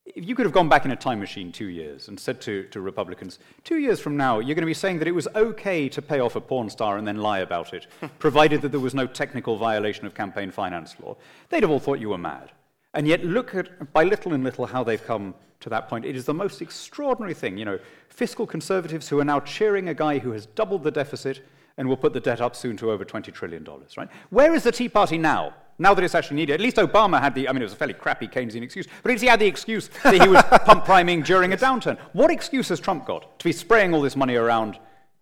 If 0.05 0.27
you 0.27 0.35
could 0.35 0.45
have 0.45 0.53
gone 0.53 0.69
back 0.69 0.85
in 0.85 0.91
a 0.91 0.95
time 0.95 1.19
machine 1.19 1.51
two 1.51 1.65
years 1.65 2.07
and 2.09 2.19
said 2.19 2.39
to, 2.41 2.63
to 2.65 2.79
Republicans, 2.79 3.39
two 3.63 3.77
years 3.77 3.99
from 3.99 4.15
now, 4.15 4.37
you're 4.37 4.53
going 4.53 4.61
to 4.61 4.67
be 4.67 4.73
saying 4.73 4.99
that 4.99 5.07
it 5.07 5.15
was 5.15 5.27
okay 5.35 5.89
to 5.89 6.01
pay 6.01 6.19
off 6.19 6.35
a 6.35 6.41
porn 6.41 6.69
star 6.69 6.97
and 6.97 7.07
then 7.07 7.17
lie 7.17 7.39
about 7.39 7.73
it, 7.73 7.87
provided 8.19 8.61
that 8.61 8.69
there 8.69 8.79
was 8.79 8.93
no 8.93 9.07
technical 9.07 9.57
violation 9.57 10.05
of 10.05 10.13
campaign 10.13 10.51
finance 10.51 10.95
law, 11.01 11.15
they'd 11.49 11.63
have 11.63 11.71
all 11.71 11.79
thought 11.79 11.99
you 11.99 12.09
were 12.09 12.19
mad. 12.19 12.51
And 12.93 13.07
yet, 13.07 13.25
look 13.25 13.55
at, 13.55 13.91
by 13.93 14.03
little 14.03 14.33
and 14.33 14.43
little, 14.43 14.67
how 14.67 14.83
they've 14.83 15.03
come 15.03 15.33
to 15.59 15.69
that 15.69 15.89
point. 15.89 16.05
It 16.05 16.15
is 16.15 16.25
the 16.25 16.33
most 16.33 16.61
extraordinary 16.61 17.33
thing. 17.33 17.57
You 17.57 17.65
know, 17.65 17.79
fiscal 18.09 18.45
conservatives 18.45 19.09
who 19.09 19.19
are 19.19 19.25
now 19.25 19.39
cheering 19.39 19.89
a 19.89 19.93
guy 19.93 20.19
who 20.19 20.31
has 20.31 20.45
doubled 20.45 20.83
the 20.83 20.91
deficit 20.91 21.45
and 21.77 21.87
we'll 21.87 21.97
put 21.97 22.13
the 22.13 22.19
debt 22.19 22.41
up 22.41 22.55
soon 22.55 22.77
to 22.77 22.91
over 22.91 23.03
$20 23.03 23.33
trillion, 23.33 23.65
right? 23.97 24.09
Where 24.29 24.53
is 24.53 24.63
the 24.63 24.71
Tea 24.71 24.89
Party 24.89 25.17
now? 25.17 25.53
Now 25.77 25.93
that 25.93 26.03
it's 26.05 26.15
actually 26.15 26.37
needed. 26.37 26.53
At 26.53 26.61
least 26.61 26.77
Obama 26.77 27.19
had 27.19 27.35
the, 27.35 27.49
I 27.49 27.51
mean, 27.51 27.61
it 27.61 27.65
was 27.65 27.73
a 27.73 27.77
fairly 27.77 27.95
crappy 27.95 28.29
Keynesian 28.29 28.63
excuse, 28.63 28.87
but 28.87 29.09
at 29.09 29.13
least 29.13 29.23
he 29.23 29.27
had 29.27 29.41
the 29.41 29.45
excuse 29.45 29.89
that 30.03 30.13
he 30.13 30.27
was 30.27 30.41
pump 30.65 30.85
priming 30.85 31.21
during 31.21 31.51
a 31.51 31.57
downturn. 31.57 31.97
What 32.13 32.31
excuse 32.31 32.69
has 32.69 32.79
Trump 32.79 33.05
got 33.05 33.39
to 33.39 33.43
be 33.43 33.51
spraying 33.51 33.93
all 33.93 34.01
this 34.01 34.15
money 34.15 34.35
around 34.35 34.79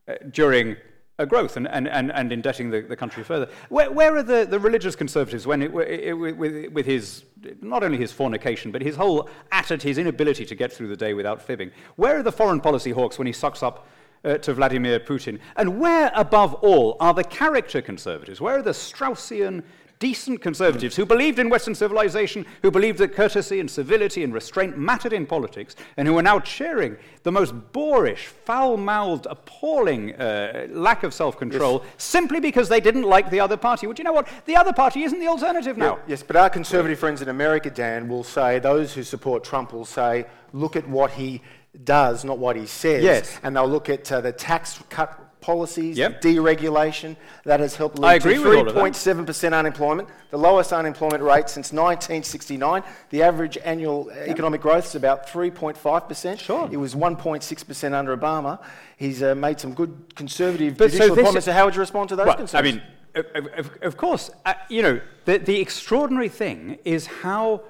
uh, 0.07 0.13
during 0.29 0.77
a 1.19 1.25
growth 1.25 1.57
and, 1.57 1.67
and, 1.67 1.87
and, 1.87 2.11
and 2.11 2.31
indebting 2.31 2.69
the, 2.69 2.81
the 2.81 2.95
country 2.95 3.23
further. 3.23 3.47
Where, 3.69 3.91
where 3.91 4.15
are 4.15 4.23
the, 4.23 4.45
the 4.49 4.59
religious 4.59 4.95
conservatives 4.95 5.45
when 5.45 5.61
it, 5.61 5.73
it, 5.73 6.13
with, 6.13 6.71
with 6.71 6.85
his, 6.85 7.23
not 7.61 7.83
only 7.83 7.97
his 7.97 8.11
fornication, 8.11 8.71
but 8.71 8.81
his 8.81 8.95
whole 8.95 9.29
attitude, 9.51 9.83
his 9.83 9.97
inability 9.97 10.45
to 10.45 10.55
get 10.55 10.73
through 10.73 10.87
the 10.87 10.97
day 10.97 11.13
without 11.13 11.41
fibbing? 11.41 11.71
Where 11.97 12.19
are 12.19 12.23
the 12.23 12.31
foreign 12.31 12.61
policy 12.61 12.91
hawks 12.91 13.17
when 13.17 13.27
he 13.27 13.33
sucks 13.33 13.61
up 13.61 13.87
uh, 14.23 14.37
to 14.39 14.53
Vladimir 14.53 14.99
Putin? 14.99 15.39
And 15.55 15.79
where, 15.79 16.11
above 16.15 16.53
all, 16.55 16.97
are 16.99 17.13
the 17.13 17.23
character 17.23 17.81
conservatives? 17.81 18.41
Where 18.41 18.57
are 18.57 18.61
the 18.61 18.71
Straussian 18.71 19.63
decent 20.03 20.41
conservatives 20.41 20.97
who 20.97 21.05
believed 21.05 21.39
in 21.39 21.49
Western 21.49 21.73
civilization, 21.73 22.45
who 22.61 22.69
believed 22.69 22.97
that 22.97 23.13
courtesy 23.13 23.61
and 23.61 23.71
civility 23.71 24.21
and 24.25 24.33
restraint 24.33 24.77
mattered 24.77 25.13
in 25.13 25.25
politics, 25.25 25.77
and 25.95 26.05
who 26.05 26.17
are 26.17 26.21
now 26.21 26.37
cheering 26.41 26.97
the 27.23 27.31
most 27.31 27.53
boorish, 27.71 28.25
foul 28.25 28.75
mouthed, 28.75 29.27
appalling 29.29 30.13
uh, 30.15 30.67
lack 30.71 31.03
of 31.03 31.13
self 31.13 31.37
control 31.37 31.83
yes. 31.85 32.03
simply 32.03 32.41
because 32.41 32.67
they 32.67 32.81
didn't 32.81 33.03
like 33.03 33.29
the 33.29 33.39
other 33.39 33.55
party. 33.55 33.87
Well, 33.87 33.95
you 33.97 34.03
know 34.03 34.11
what? 34.11 34.27
The 34.45 34.57
other 34.57 34.73
party 34.73 35.03
isn't 35.03 35.19
the 35.19 35.29
alternative 35.29 35.77
now. 35.77 35.99
Yes, 36.05 36.21
but 36.21 36.35
our 36.35 36.49
conservative 36.49 36.99
friends 36.99 37.21
in 37.21 37.29
America, 37.29 37.69
Dan, 37.69 38.09
will 38.09 38.25
say, 38.25 38.59
those 38.59 38.93
who 38.93 39.03
support 39.03 39.45
Trump 39.45 39.71
will 39.71 39.85
say, 39.85 40.25
look 40.51 40.75
at 40.75 40.85
what 40.85 41.11
he 41.11 41.41
does, 41.83 42.23
not 42.23 42.37
what 42.37 42.55
he 42.55 42.65
says. 42.65 43.03
Yes. 43.03 43.39
And 43.43 43.55
they'll 43.55 43.67
look 43.67 43.89
at 43.89 44.11
uh, 44.11 44.21
the 44.21 44.31
tax 44.31 44.79
cut 44.89 45.19
policies, 45.41 45.97
yep. 45.97 46.21
deregulation, 46.21 47.15
that 47.43 47.59
has 47.59 47.75
helped 47.75 47.99
lead 47.99 48.21
to 48.21 48.29
3.7% 48.29 49.53
unemployment, 49.53 50.07
the 50.29 50.37
lowest 50.37 50.71
unemployment 50.71 51.21
rate 51.21 51.49
since 51.49 51.73
1969. 51.73 52.81
The 53.09 53.23
average 53.23 53.57
annual 53.57 54.09
yep. 54.09 54.29
economic 54.29 54.61
growth 54.61 54.85
is 54.85 54.95
about 54.95 55.27
3.5%. 55.27 56.39
Sure. 56.39 56.69
It 56.71 56.77
was 56.77 56.95
1.6% 56.95 57.93
under 57.93 58.15
Obama. 58.15 58.59
He's 58.95 59.21
uh, 59.21 59.35
made 59.35 59.59
some 59.59 59.73
good 59.73 60.15
conservative 60.15 60.77
but 60.77 60.91
judicial 60.91 61.15
so 61.15 61.21
appointments. 61.21 61.45
So 61.45 61.51
how 61.51 61.65
would 61.65 61.75
you 61.75 61.81
respond 61.81 62.09
to 62.09 62.15
those 62.15 62.27
well, 62.27 62.37
concerns? 62.37 62.59
I 62.59 62.71
mean, 62.71 62.81
of, 63.15 63.47
of, 63.57 63.71
of 63.81 63.97
course, 63.97 64.31
uh, 64.45 64.53
you 64.69 64.81
know, 64.81 65.01
the, 65.25 65.37
the 65.37 65.59
extraordinary 65.59 66.29
thing 66.29 66.79
is 66.85 67.05
how 67.05 67.61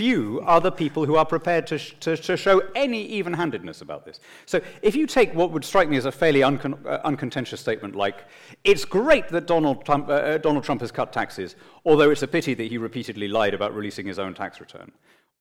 few 0.00 0.40
are 0.46 0.62
the 0.62 0.72
people 0.72 1.04
who 1.04 1.16
are 1.16 1.26
prepared 1.26 1.66
to, 1.66 1.76
sh- 1.76 1.94
to, 2.00 2.16
to 2.16 2.34
show 2.34 2.62
any 2.74 3.02
even 3.18 3.34
handedness 3.34 3.82
about 3.82 4.06
this. 4.06 4.18
So, 4.46 4.62
if 4.80 4.96
you 4.96 5.06
take 5.06 5.34
what 5.34 5.50
would 5.52 5.62
strike 5.62 5.90
me 5.90 5.98
as 5.98 6.06
a 6.06 6.12
fairly 6.22 6.40
uncon- 6.40 6.86
uh, 6.86 7.00
uncontentious 7.04 7.60
statement 7.60 7.94
like, 7.94 8.24
it's 8.64 8.86
great 8.86 9.28
that 9.28 9.46
Donald 9.46 9.84
Trump, 9.84 10.08
uh, 10.08 10.12
uh, 10.12 10.38
Donald 10.38 10.64
Trump 10.64 10.80
has 10.80 10.90
cut 10.90 11.12
taxes, 11.12 11.54
although 11.84 12.10
it's 12.10 12.22
a 12.22 12.26
pity 12.26 12.54
that 12.54 12.68
he 12.72 12.78
repeatedly 12.78 13.28
lied 13.28 13.52
about 13.52 13.74
releasing 13.74 14.06
his 14.06 14.18
own 14.18 14.32
tax 14.32 14.58
return. 14.58 14.90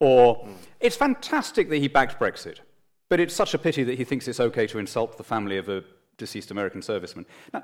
Or, 0.02 0.44
mm. 0.44 0.54
it's 0.82 0.98
fantastic 0.98 1.70
that 1.70 1.78
he 1.78 1.88
backed 1.88 2.20
Brexit, 2.20 2.58
but 3.08 3.22
it's 3.22 3.34
such 3.34 3.54
a 3.54 3.58
pity 3.58 3.86
that 3.86 3.98
he 3.98 4.04
thinks 4.04 4.28
it's 4.28 4.42
okay 4.42 4.68
to 4.68 4.78
insult 4.78 5.18
the 5.18 5.24
family 5.24 5.56
of 5.56 5.70
a 5.70 5.86
deceased 6.18 6.52
American 6.52 6.82
serviceman. 6.82 7.26
Now, 7.54 7.64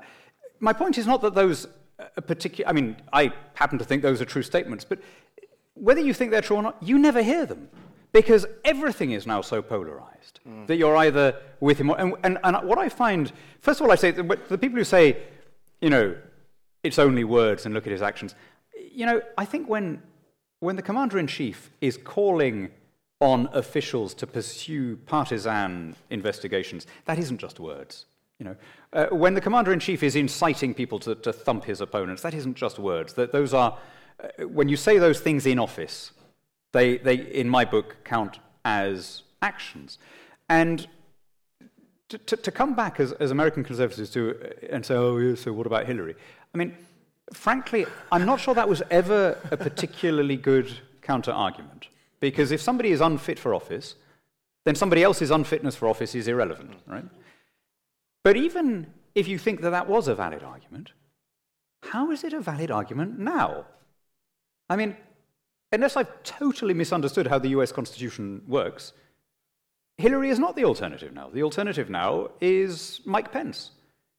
my 0.60 0.72
point 0.72 0.96
is 0.96 1.06
not 1.06 1.20
that 1.20 1.34
those 1.34 1.66
uh, 1.98 2.20
particular, 2.22 2.68
I 2.70 2.72
mean, 2.72 2.96
I 3.12 3.32
happen 3.52 3.78
to 3.78 3.84
think 3.84 4.02
those 4.02 4.22
are 4.22 4.26
true 4.26 4.42
statements, 4.42 4.84
but 4.84 4.98
whether 5.76 6.00
you 6.00 6.12
think 6.12 6.30
they're 6.30 6.42
true 6.42 6.56
or 6.56 6.62
not, 6.62 6.76
you 6.82 6.98
never 6.98 7.22
hear 7.22 7.46
them 7.46 7.68
because 8.12 8.46
everything 8.64 9.12
is 9.12 9.26
now 9.26 9.40
so 9.42 9.62
polarized 9.62 10.40
mm. 10.48 10.66
that 10.66 10.76
you're 10.76 10.96
either 10.96 11.36
with 11.60 11.78
him 11.78 11.90
or. 11.90 12.00
And, 12.00 12.14
and, 12.24 12.38
and, 12.42 12.68
what 12.68 12.78
I 12.78 12.88
find, 12.88 13.32
first 13.60 13.80
of 13.80 13.86
all, 13.86 13.92
I 13.92 13.96
say 13.96 14.10
the 14.10 14.58
people 14.58 14.78
who 14.78 14.84
say, 14.84 15.18
you 15.80 15.90
know, 15.90 16.16
it's 16.82 16.98
only 16.98 17.24
words 17.24 17.66
and 17.66 17.74
look 17.74 17.86
at 17.86 17.92
his 17.92 18.02
actions, 18.02 18.34
you 18.90 19.06
know, 19.06 19.20
I 19.36 19.44
think 19.44 19.68
when, 19.68 20.02
when 20.60 20.76
the 20.76 20.82
commander 20.82 21.18
in 21.18 21.26
chief 21.26 21.70
is 21.80 21.98
calling 22.02 22.70
on 23.20 23.48
officials 23.52 24.14
to 24.14 24.26
pursue 24.26 24.96
partisan 25.06 25.96
investigations, 26.10 26.86
that 27.04 27.18
isn't 27.18 27.38
just 27.38 27.60
words. 27.60 28.06
You 28.38 28.46
know, 28.46 28.56
uh, 28.92 29.06
when 29.06 29.34
the 29.34 29.40
commander 29.40 29.72
in 29.72 29.80
chief 29.80 30.02
is 30.02 30.16
inciting 30.16 30.74
people 30.74 30.98
to, 31.00 31.14
to 31.14 31.32
thump 31.32 31.64
his 31.64 31.80
opponents, 31.80 32.22
that 32.22 32.34
isn't 32.34 32.54
just 32.54 32.78
words. 32.78 33.14
That 33.14 33.32
those 33.32 33.54
are 33.54 33.78
when 34.48 34.68
you 34.68 34.76
say 34.76 34.98
those 34.98 35.20
things 35.20 35.46
in 35.46 35.58
office, 35.58 36.12
they, 36.72 36.98
they 36.98 37.14
in 37.14 37.48
my 37.48 37.64
book, 37.64 37.96
count 38.04 38.38
as 38.64 39.22
actions. 39.42 39.98
And 40.48 40.86
to, 42.08 42.18
to, 42.18 42.36
to 42.36 42.50
come 42.50 42.74
back 42.74 43.00
as, 43.00 43.12
as 43.12 43.30
American 43.30 43.64
conservatives 43.64 44.10
do 44.10 44.30
uh, 44.30 44.66
and 44.70 44.84
say, 44.84 44.94
oh, 44.94 45.16
yeah, 45.18 45.34
so 45.34 45.52
what 45.52 45.66
about 45.66 45.86
Hillary? 45.86 46.14
I 46.54 46.58
mean, 46.58 46.76
frankly, 47.32 47.86
I'm 48.12 48.26
not 48.26 48.40
sure 48.40 48.54
that 48.54 48.68
was 48.68 48.82
ever 48.90 49.38
a 49.50 49.56
particularly 49.56 50.36
good 50.36 50.72
counter 51.02 51.32
argument. 51.32 51.88
Because 52.20 52.50
if 52.50 52.60
somebody 52.60 52.90
is 52.92 53.00
unfit 53.00 53.38
for 53.38 53.54
office, 53.54 53.94
then 54.64 54.74
somebody 54.74 55.02
else's 55.02 55.30
unfitness 55.30 55.76
for 55.76 55.88
office 55.88 56.14
is 56.14 56.28
irrelevant, 56.28 56.72
right? 56.86 57.04
But 58.24 58.36
even 58.36 58.86
if 59.14 59.28
you 59.28 59.38
think 59.38 59.60
that 59.60 59.70
that 59.70 59.88
was 59.88 60.08
a 60.08 60.14
valid 60.14 60.42
argument, 60.42 60.92
how 61.82 62.10
is 62.10 62.24
it 62.24 62.32
a 62.32 62.40
valid 62.40 62.70
argument 62.70 63.18
now? 63.18 63.66
I 64.68 64.76
mean, 64.76 64.96
unless 65.72 65.96
I've 65.96 66.22
totally 66.22 66.74
misunderstood 66.74 67.26
how 67.26 67.38
the 67.38 67.50
US 67.50 67.72
Constitution 67.72 68.42
works, 68.46 68.92
Hillary 69.98 70.30
is 70.30 70.38
not 70.38 70.56
the 70.56 70.64
alternative 70.64 71.12
now. 71.12 71.30
The 71.32 71.42
alternative 71.42 71.88
now 71.88 72.30
is 72.40 73.00
Mike 73.04 73.32
Pence, 73.32 73.70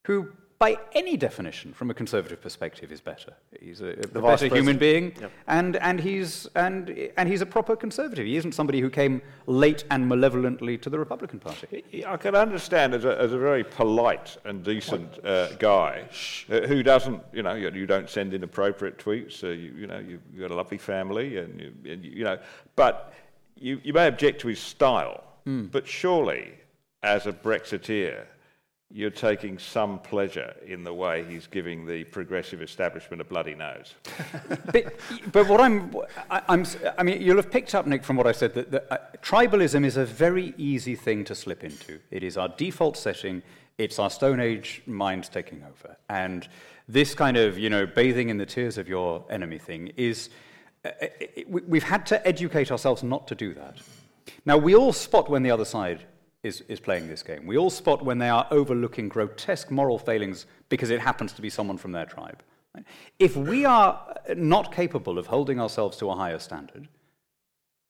who 0.05 0.31
by 0.59 0.79
any 0.93 1.17
definition, 1.17 1.71
from 1.71 1.91
a 1.91 1.93
conservative 1.93 2.41
perspective, 2.41 2.91
is 2.91 2.99
better. 2.99 3.33
He's 3.59 3.81
a, 3.81 3.89
a 3.89 4.21
better 4.21 4.47
human 4.47 4.77
being, 4.77 5.13
yep. 5.21 5.31
and, 5.45 5.75
and, 5.75 5.99
he's, 5.99 6.47
and, 6.55 6.89
and 7.15 7.29
he's 7.29 7.41
a 7.41 7.45
proper 7.45 7.75
conservative. 7.75 8.25
He 8.25 8.37
isn't 8.37 8.53
somebody 8.53 8.81
who 8.81 8.89
came 8.89 9.21
late 9.45 9.83
and 9.91 10.07
malevolently 10.09 10.77
to 10.79 10.89
the 10.89 10.97
Republican 10.97 11.39
Party. 11.39 12.03
I 12.07 12.17
can 12.17 12.35
understand 12.35 12.95
as 12.95 13.05
a, 13.05 13.19
as 13.19 13.33
a 13.33 13.37
very 13.37 13.63
polite 13.63 14.37
and 14.45 14.63
decent 14.63 15.23
uh, 15.23 15.53
guy 15.53 16.09
uh, 16.49 16.61
who 16.61 16.81
doesn't, 16.81 17.21
you 17.33 17.43
know, 17.43 17.53
you, 17.53 17.69
you, 17.69 17.85
don't 17.85 18.09
send 18.09 18.33
inappropriate 18.33 18.97
tweets, 18.97 19.43
uh, 19.43 19.49
you, 19.49 19.73
you, 19.77 19.87
know, 19.87 19.99
you've 19.99 20.39
got 20.39 20.49
a 20.49 20.55
lovely 20.55 20.79
family, 20.79 21.37
and, 21.37 21.61
you, 21.61 21.73
and 21.91 22.03
you 22.03 22.23
know, 22.23 22.39
but 22.75 23.13
you, 23.55 23.79
you 23.83 23.93
may 23.93 24.07
object 24.07 24.41
to 24.41 24.47
his 24.47 24.59
style, 24.59 25.23
mm. 25.45 25.69
but 25.71 25.87
surely, 25.87 26.53
as 27.03 27.27
a 27.27 27.31
Brexiteer, 27.31 28.25
you're 28.89 29.09
taking 29.09 29.59
some 29.59 29.99
pleasure 29.99 30.55
in 30.65 30.83
the 30.83 30.93
way 30.93 31.25
he's 31.25 31.45
giving 31.45 31.85
the 31.85 32.05
progressive 32.05 32.61
establishment 32.61 33.21
a 33.21 33.25
bloody 33.25 33.53
nose. 33.53 33.95
but, 34.71 34.93
but, 35.31 35.47
what 35.47 35.59
I'm, 35.59 35.93
I, 36.29 36.41
am 36.47 36.65
I 36.97 37.03
mean, 37.03 37.21
you'll 37.21 37.35
have 37.35 37.51
picked 37.51 37.75
up, 37.75 37.85
Nick, 37.85 38.03
from 38.03 38.15
what 38.15 38.27
I 38.27 38.31
said, 38.31 38.53
that, 38.53 38.71
that 38.71 38.87
uh, 38.89 38.97
tribalism 39.21 39.83
is 39.83 39.97
a 39.97 40.05
very 40.05 40.53
easy 40.57 40.95
thing 40.95 41.25
to 41.25 41.35
slip 41.35 41.65
into. 41.65 41.99
It 42.11 42.23
is 42.23 42.37
our 42.37 42.47
default 42.47 42.95
setting. 42.95 43.43
It's 43.77 43.99
our 43.99 44.09
Stone 44.09 44.39
Age 44.39 44.81
minds 44.85 45.27
taking 45.27 45.63
over. 45.63 45.97
And 46.07 46.47
this 46.87 47.13
kind 47.13 47.35
of, 47.35 47.59
you 47.59 47.69
know, 47.69 47.85
bathing 47.85 48.29
in 48.29 48.37
the 48.37 48.45
tears 48.45 48.77
of 48.77 48.87
your 48.87 49.25
enemy 49.29 49.57
thing 49.57 49.91
is, 49.97 50.29
uh, 50.85 50.89
uh 51.01 51.07
it, 51.19 51.49
we've 51.49 51.83
had 51.83 52.05
to 52.05 52.25
educate 52.25 52.71
ourselves 52.71 53.03
not 53.03 53.27
to 53.27 53.35
do 53.35 53.53
that. 53.53 53.79
Now, 54.45 54.57
we 54.57 54.75
all 54.75 54.93
spot 54.93 55.29
when 55.29 55.43
the 55.43 55.51
other 55.51 55.65
side 55.65 56.05
is, 56.47 56.61
is 56.67 56.79
playing 56.79 57.07
this 57.07 57.21
game. 57.21 57.45
We 57.45 57.57
all 57.57 57.69
spot 57.69 58.03
when 58.03 58.17
they 58.17 58.29
are 58.29 58.47
overlooking 58.49 59.09
grotesque 59.09 59.69
moral 59.69 59.99
failings 59.99 60.45
because 60.69 60.89
it 60.89 60.99
happens 60.99 61.33
to 61.33 61.41
be 61.41 61.49
someone 61.49 61.77
from 61.77 61.91
their 61.91 62.05
tribe. 62.05 62.41
If 63.19 63.35
we 63.35 63.65
are 63.65 64.15
not 64.35 64.71
capable 64.71 65.17
of 65.17 65.27
holding 65.27 65.59
ourselves 65.59 65.97
to 65.97 66.09
a 66.09 66.15
higher 66.15 66.39
standard, 66.39 66.87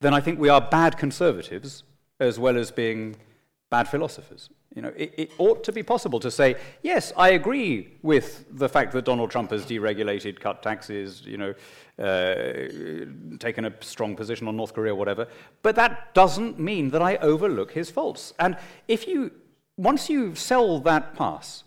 then 0.01 0.13
I 0.13 0.21
think 0.21 0.39
we 0.39 0.49
are 0.49 0.61
bad 0.61 0.97
conservatives 0.97 1.83
as 2.19 2.39
well 2.39 2.57
as 2.57 2.71
being 2.71 3.15
bad 3.69 3.87
philosophers. 3.87 4.49
You 4.77 4.83
know, 4.83 4.93
it, 4.95 5.11
it, 5.17 5.31
ought 5.39 5.63
to 5.63 5.71
be 5.71 5.81
possible 5.81 6.19
to 6.19 6.29
say, 6.29 6.55
yes, 6.83 7.11
I 7.17 7.29
agree 7.29 7.95
with 8.03 8.45
the 8.59 8.69
fact 8.69 8.91
that 8.91 9.05
Donald 9.05 9.31
Trump 9.31 9.49
has 9.49 9.65
deregulated, 9.65 10.39
cut 10.39 10.61
taxes, 10.61 11.23
you 11.25 11.35
know, 11.35 11.55
uh, 11.97 13.39
taken 13.39 13.65
a 13.65 13.73
strong 13.79 14.15
position 14.15 14.47
on 14.47 14.55
North 14.55 14.75
Korea, 14.75 14.93
whatever. 14.93 15.27
But 15.63 15.75
that 15.77 16.13
doesn't 16.13 16.59
mean 16.59 16.91
that 16.91 17.01
I 17.01 17.15
overlook 17.15 17.71
his 17.71 17.89
faults. 17.89 18.35
And 18.37 18.55
if 18.87 19.07
you, 19.07 19.31
once 19.77 20.11
you 20.11 20.35
sell 20.35 20.79
that 20.81 21.15
pass, 21.15 21.63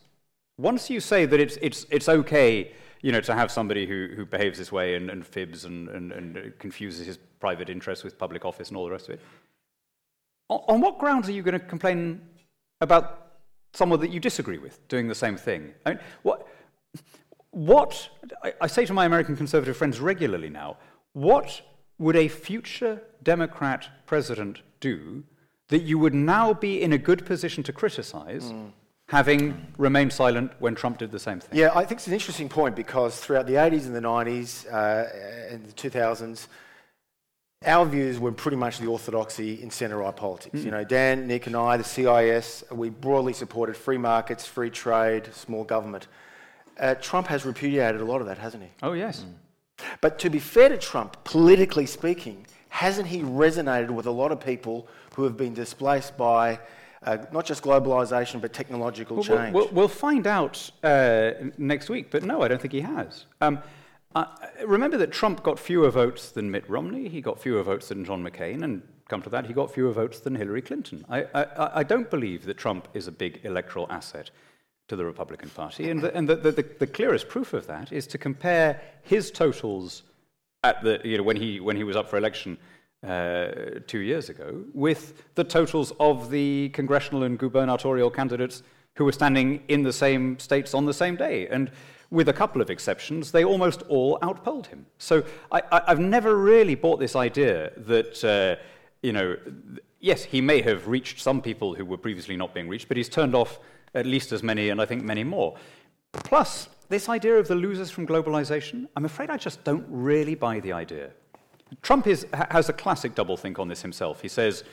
once 0.57 0.89
you 0.89 1.01
say 1.01 1.27
that 1.27 1.41
it's, 1.41 1.59
it's, 1.61 1.87
it's 1.91 2.09
okay 2.09 2.71
you 3.03 3.11
know, 3.11 3.21
to 3.23 3.35
have 3.35 3.51
somebody 3.51 3.89
who, 3.89 4.07
who 4.15 4.25
behaves 4.25 4.57
this 4.57 4.71
way 4.71 4.95
and, 4.95 5.11
and 5.11 5.27
fibs 5.27 5.65
and, 5.65 5.89
and, 5.89 6.13
and 6.13 6.57
confuses 6.61 7.09
his 7.09 7.19
private 7.41 7.69
interests 7.69 8.05
with 8.05 8.17
public 8.17 8.45
office 8.45 8.69
and 8.69 8.77
all 8.77 8.85
the 8.85 8.93
rest 8.93 9.09
of 9.09 9.15
it, 9.15 9.21
on, 10.49 10.61
on 10.69 10.81
what 10.81 11.01
grounds 11.01 11.29
are 11.29 11.33
you 11.33 11.43
going 11.43 11.59
to 11.59 11.67
complain 11.67 12.21
about 12.81 13.33
someone 13.73 14.01
that 14.01 14.11
you 14.11 14.21
disagree 14.21 14.59
with 14.59 14.87
doing 14.89 15.09
the 15.09 15.15
same 15.15 15.37
thing? 15.37 15.73
I 15.87 15.91
mean, 15.91 15.99
what, 16.23 16.47
what 17.51 18.09
I, 18.43 18.55
I 18.61 18.67
say 18.67 18.87
to 18.87 18.93
my 18.93 19.05
American 19.05 19.37
conservative 19.37 19.77
friends 19.77 20.01
regularly 20.01 20.51
now, 20.51 20.77
what 21.13 21.63
would 21.99 22.17
a 22.17 22.29
future 22.29 23.03
Democrat 23.23 23.89
president 24.07 24.63
do 24.81 25.23
that 25.69 25.83
you 25.83 25.99
would 25.99 26.15
now 26.15 26.53
be 26.53 26.83
in 26.83 26.93
a 26.93 26.99
good 26.99 27.25
position 27.25 27.63
to 27.65 27.73
criticize? 27.73 28.53
Mm 28.53 28.73
having 29.11 29.67
remained 29.77 30.13
silent 30.13 30.53
when 30.61 30.73
Trump 30.73 30.97
did 30.99 31.11
the 31.11 31.19
same 31.19 31.41
thing? 31.41 31.59
Yeah, 31.59 31.71
I 31.75 31.85
think 31.85 31.99
it's 31.99 32.07
an 32.07 32.13
interesting 32.13 32.49
point 32.49 32.77
because 32.77 33.19
throughout 33.19 33.49
the 33.49 33.55
80s 33.55 33.87
and 33.87 33.95
the 33.95 34.01
90s 34.01 34.73
uh, 34.73 35.53
and 35.53 35.67
the 35.67 35.73
2000s, 35.73 36.47
our 37.67 37.85
views 37.85 38.19
were 38.19 38.33
pretty 38.33 38.57
much 38.57 38.79
the 38.79 38.87
orthodoxy 38.87 39.63
in 39.63 39.71
centre 39.71 39.99
right 39.99 40.17
politics. 40.17 40.61
Mm. 40.61 40.65
You 40.65 40.71
know, 40.71 40.85
Dan, 40.85 41.27
Nick, 41.27 41.47
and 41.47 41.55
I, 41.55 41.77
the 41.77 41.85
CIS, 41.85 42.65
we 42.71 42.89
broadly 42.89 43.35
supported 43.35 43.77
free 43.77 43.99
markets, 43.99 44.47
free 44.47 44.71
trade, 44.71 45.29
small 45.35 45.65
government. 45.65 46.07
Uh, 46.79 46.95
Trump 46.95 47.27
has 47.27 47.45
repudiated 47.45 48.01
a 48.01 48.05
lot 48.05 48.23
of 48.23 48.27
that, 48.29 48.39
hasn't 48.39 48.63
he? 48.63 48.71
Oh, 48.83 48.95
yes. 48.95 49.27
Mm. 49.27 49.87
But 50.01 50.19
to 50.21 50.31
be 50.31 50.39
fair 50.39 50.71
to 50.71 50.79
Trump, 50.79 51.23
politically 51.25 51.85
speaking, 51.85 52.47
hasn't 52.71 53.09
he 53.09 53.21
resonated 53.21 53.91
with 53.91 54.07
a 54.07 54.11
lot 54.11 54.33
of 54.33 54.41
people 54.41 54.89
who 55.15 55.25
have 55.25 55.37
been 55.37 55.53
displaced 55.53 56.17
by 56.17 56.59
uh, 57.03 57.19
not 57.31 57.45
just 57.45 57.63
globalisation, 57.63 58.41
but 58.41 58.55
technological 58.55 59.17
well, 59.17 59.25
change? 59.25 59.55
We'll, 59.55 59.69
we'll 59.69 59.89
find 59.89 60.27
out 60.27 60.71
uh, 60.83 61.33
next 61.59 61.91
week, 61.91 62.11
but 62.11 62.23
no, 62.23 62.41
I 62.41 62.49
don't 62.49 62.61
think 62.61 62.73
he 62.73 62.81
has. 62.81 63.27
Um, 63.43 63.59
uh, 64.15 64.25
remember 64.67 64.97
that 64.99 65.13
Trump 65.13 65.43
got 65.43 65.59
fewer 65.59 65.91
votes 65.91 66.31
than 66.31 66.51
Mitt 66.51 66.69
Romney, 66.69 67.09
he 67.09 67.21
got 67.21 67.41
fewer 67.41 67.63
votes 67.63 67.89
than 67.89 68.05
John 68.05 68.25
McCain, 68.25 68.63
and 68.63 68.83
come 69.09 69.23
to 69.23 69.31
that, 69.31 69.47
he 69.47 69.53
got 69.53 69.73
fewer 69.73 69.93
votes 69.93 70.21
than 70.21 70.35
Hillary 70.35 70.63
Clinton. 70.63 71.05
I, 71.09 71.27
I, 71.35 71.81
I 71.81 71.83
don't 71.83 72.11
believe 72.11 72.45
that 72.47 72.59
Trump 72.59 72.89
is 72.95 73.07
a 73.07 73.13
big 73.13 73.41
electoral 73.45 73.87
asset 73.91 74.31
to 74.89 74.97
the 74.97 75.05
Republican 75.05 75.51
Party, 75.51 75.91
and, 75.91 76.01
the, 76.03 76.15
and 76.17 76.29
the, 76.29 76.37
the, 76.37 76.51
the, 76.81 76.87
clearest 76.87 77.29
proof 77.29 77.53
of 77.53 77.69
that 77.69 77.93
is 77.93 78.09
to 78.09 78.19
compare 78.19 78.81
his 79.03 79.31
totals 79.31 80.03
at 80.65 80.83
the, 80.83 81.01
you 81.05 81.17
know, 81.17 81.23
when, 81.23 81.37
he, 81.37 81.61
when 81.61 81.77
he 81.77 81.85
was 81.85 81.95
up 81.95 82.11
for 82.11 82.17
election 82.17 82.59
uh, 83.07 83.49
two 83.87 84.01
years 84.01 84.29
ago 84.29 84.63
with 84.75 85.23
the 85.35 85.45
totals 85.45 85.93
of 86.01 86.31
the 86.31 86.69
congressional 86.71 87.23
and 87.23 87.39
gubernatorial 87.39 88.11
candidates 88.11 88.63
who 88.95 89.05
were 89.05 89.13
standing 89.13 89.63
in 89.69 89.83
the 89.83 89.93
same 89.93 90.39
states 90.39 90.75
on 90.75 90.87
the 90.87 90.95
same 90.95 91.17
day. 91.17 91.47
And 91.49 91.71
with 92.11 92.29
a 92.29 92.33
couple 92.33 92.61
of 92.61 92.71
exceptions, 92.71 93.31
they 93.31 93.45
almost 93.45 93.83
all 93.89 94.19
outpolled 94.23 94.67
him. 94.67 94.87
So 94.99 95.23
I, 95.53 95.63
have 95.87 96.01
never 96.01 96.37
really 96.37 96.75
bought 96.75 96.99
this 96.99 97.15
idea 97.15 97.73
that, 97.77 98.25
uh, 98.25 98.63
you 99.03 99.13
know, 99.13 99.37
yes, 100.01 100.25
he 100.25 100.41
may 100.41 100.61
have 100.63 100.89
reached 100.89 101.21
some 101.21 101.41
people 101.41 101.75
who 101.75 101.85
were 101.85 101.97
previously 101.97 102.37
not 102.37 102.53
being 102.53 102.69
reached, 102.69 102.89
but 102.89 102.97
he's 102.97 103.09
turned 103.09 103.35
off 103.35 103.61
at 103.95 104.07
least 104.07 104.33
as 104.33 104.43
many, 104.43 104.71
and 104.71 104.81
I 104.81 104.87
think 104.87 105.05
many 105.05 105.25
more. 105.25 105.57
Plus, 106.13 106.69
this 106.89 107.09
idea 107.09 107.37
of 107.37 107.47
the 107.47 107.55
losers 107.55 107.91
from 107.91 108.07
globalization, 108.07 108.89
I'm 108.97 109.05
afraid 109.05 109.31
I 109.31 109.37
just 109.37 109.63
don't 109.63 109.87
really 109.89 110.35
buy 110.35 110.61
the 110.61 110.73
idea. 110.73 111.11
Trump 111.83 112.07
is, 112.07 112.27
has 112.51 112.69
a 112.69 112.73
classic 112.73 113.15
doublethink 113.15 113.59
on 113.59 113.69
this 113.69 113.83
himself. 113.83 114.21
He 114.21 114.29
says, 114.29 114.65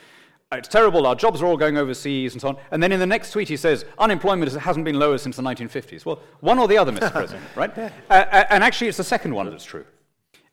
it's 0.52 0.68
terrible, 0.68 1.06
our 1.06 1.14
jobs 1.14 1.42
are 1.42 1.46
all 1.46 1.58
going 1.58 1.76
overseas 1.76 2.32
and 2.32 2.40
so 2.40 2.48
on. 2.48 2.56
And 2.70 2.82
then 2.82 2.90
in 2.90 3.00
the 3.00 3.06
next 3.06 3.32
tweet, 3.32 3.48
he 3.48 3.56
says, 3.56 3.84
unemployment 3.98 4.50
hasn't 4.52 4.84
been 4.84 4.98
lower 4.98 5.18
since 5.18 5.36
the 5.36 5.42
1950s. 5.42 6.06
Well, 6.06 6.20
one 6.40 6.58
or 6.58 6.66
the 6.66 6.78
other, 6.78 6.90
Mr. 6.90 7.12
President, 7.12 7.44
right? 7.54 7.76
Uh, 7.76 7.90
uh, 8.08 8.44
and 8.48 8.64
actually, 8.64 8.88
it's 8.88 8.96
the 8.96 9.04
second 9.04 9.34
one 9.34 9.50
that's 9.50 9.64
true. 9.64 9.84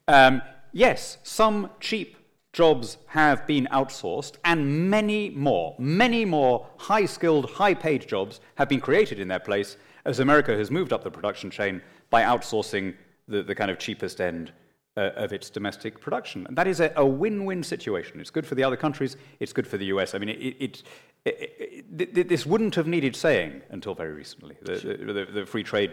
Um, 0.09 0.41
yes, 0.73 1.17
some 1.23 1.69
cheap 1.79 2.17
jobs 2.51 2.97
have 3.07 3.47
been 3.47 3.69
outsourced, 3.71 4.35
and 4.43 4.89
many 4.89 5.29
more, 5.29 5.75
many 5.79 6.25
more 6.25 6.67
high 6.77 7.05
skilled, 7.05 7.49
high 7.51 7.73
paid 7.73 8.05
jobs 8.05 8.41
have 8.55 8.67
been 8.67 8.81
created 8.81 9.19
in 9.19 9.29
their 9.29 9.39
place 9.39 9.77
as 10.03 10.19
America 10.19 10.55
has 10.55 10.69
moved 10.69 10.91
up 10.91 11.05
the 11.05 11.11
production 11.11 11.49
chain 11.49 11.81
by 12.09 12.21
outsourcing 12.21 12.93
the, 13.29 13.41
the 13.41 13.55
kind 13.55 13.71
of 13.71 13.79
cheapest 13.79 14.19
end 14.19 14.51
uh, 14.97 15.11
of 15.15 15.33
its 15.33 15.49
domestic 15.49 15.99
production. 15.99 16.45
And 16.47 16.57
that 16.57 16.67
is 16.67 16.79
a, 16.79 16.91
a, 16.95 17.05
win-win 17.05 17.63
situation. 17.63 18.19
It's 18.19 18.29
good 18.29 18.45
for 18.45 18.55
the 18.55 18.63
other 18.63 18.77
countries, 18.77 19.17
it's 19.39 19.53
good 19.53 19.67
for 19.67 19.77
the 19.77 19.85
US. 19.87 20.15
I 20.15 20.19
mean, 20.19 20.29
it, 20.29 20.55
it, 20.59 20.83
it, 21.25 22.29
this 22.29 22.45
wouldn't 22.45 22.75
have 22.75 22.87
needed 22.87 23.15
saying 23.15 23.61
until 23.69 23.93
very 23.93 24.13
recently. 24.13 24.55
The, 24.61 24.77
the, 24.77 25.27
the, 25.39 25.45
free 25.45 25.63
trade 25.63 25.91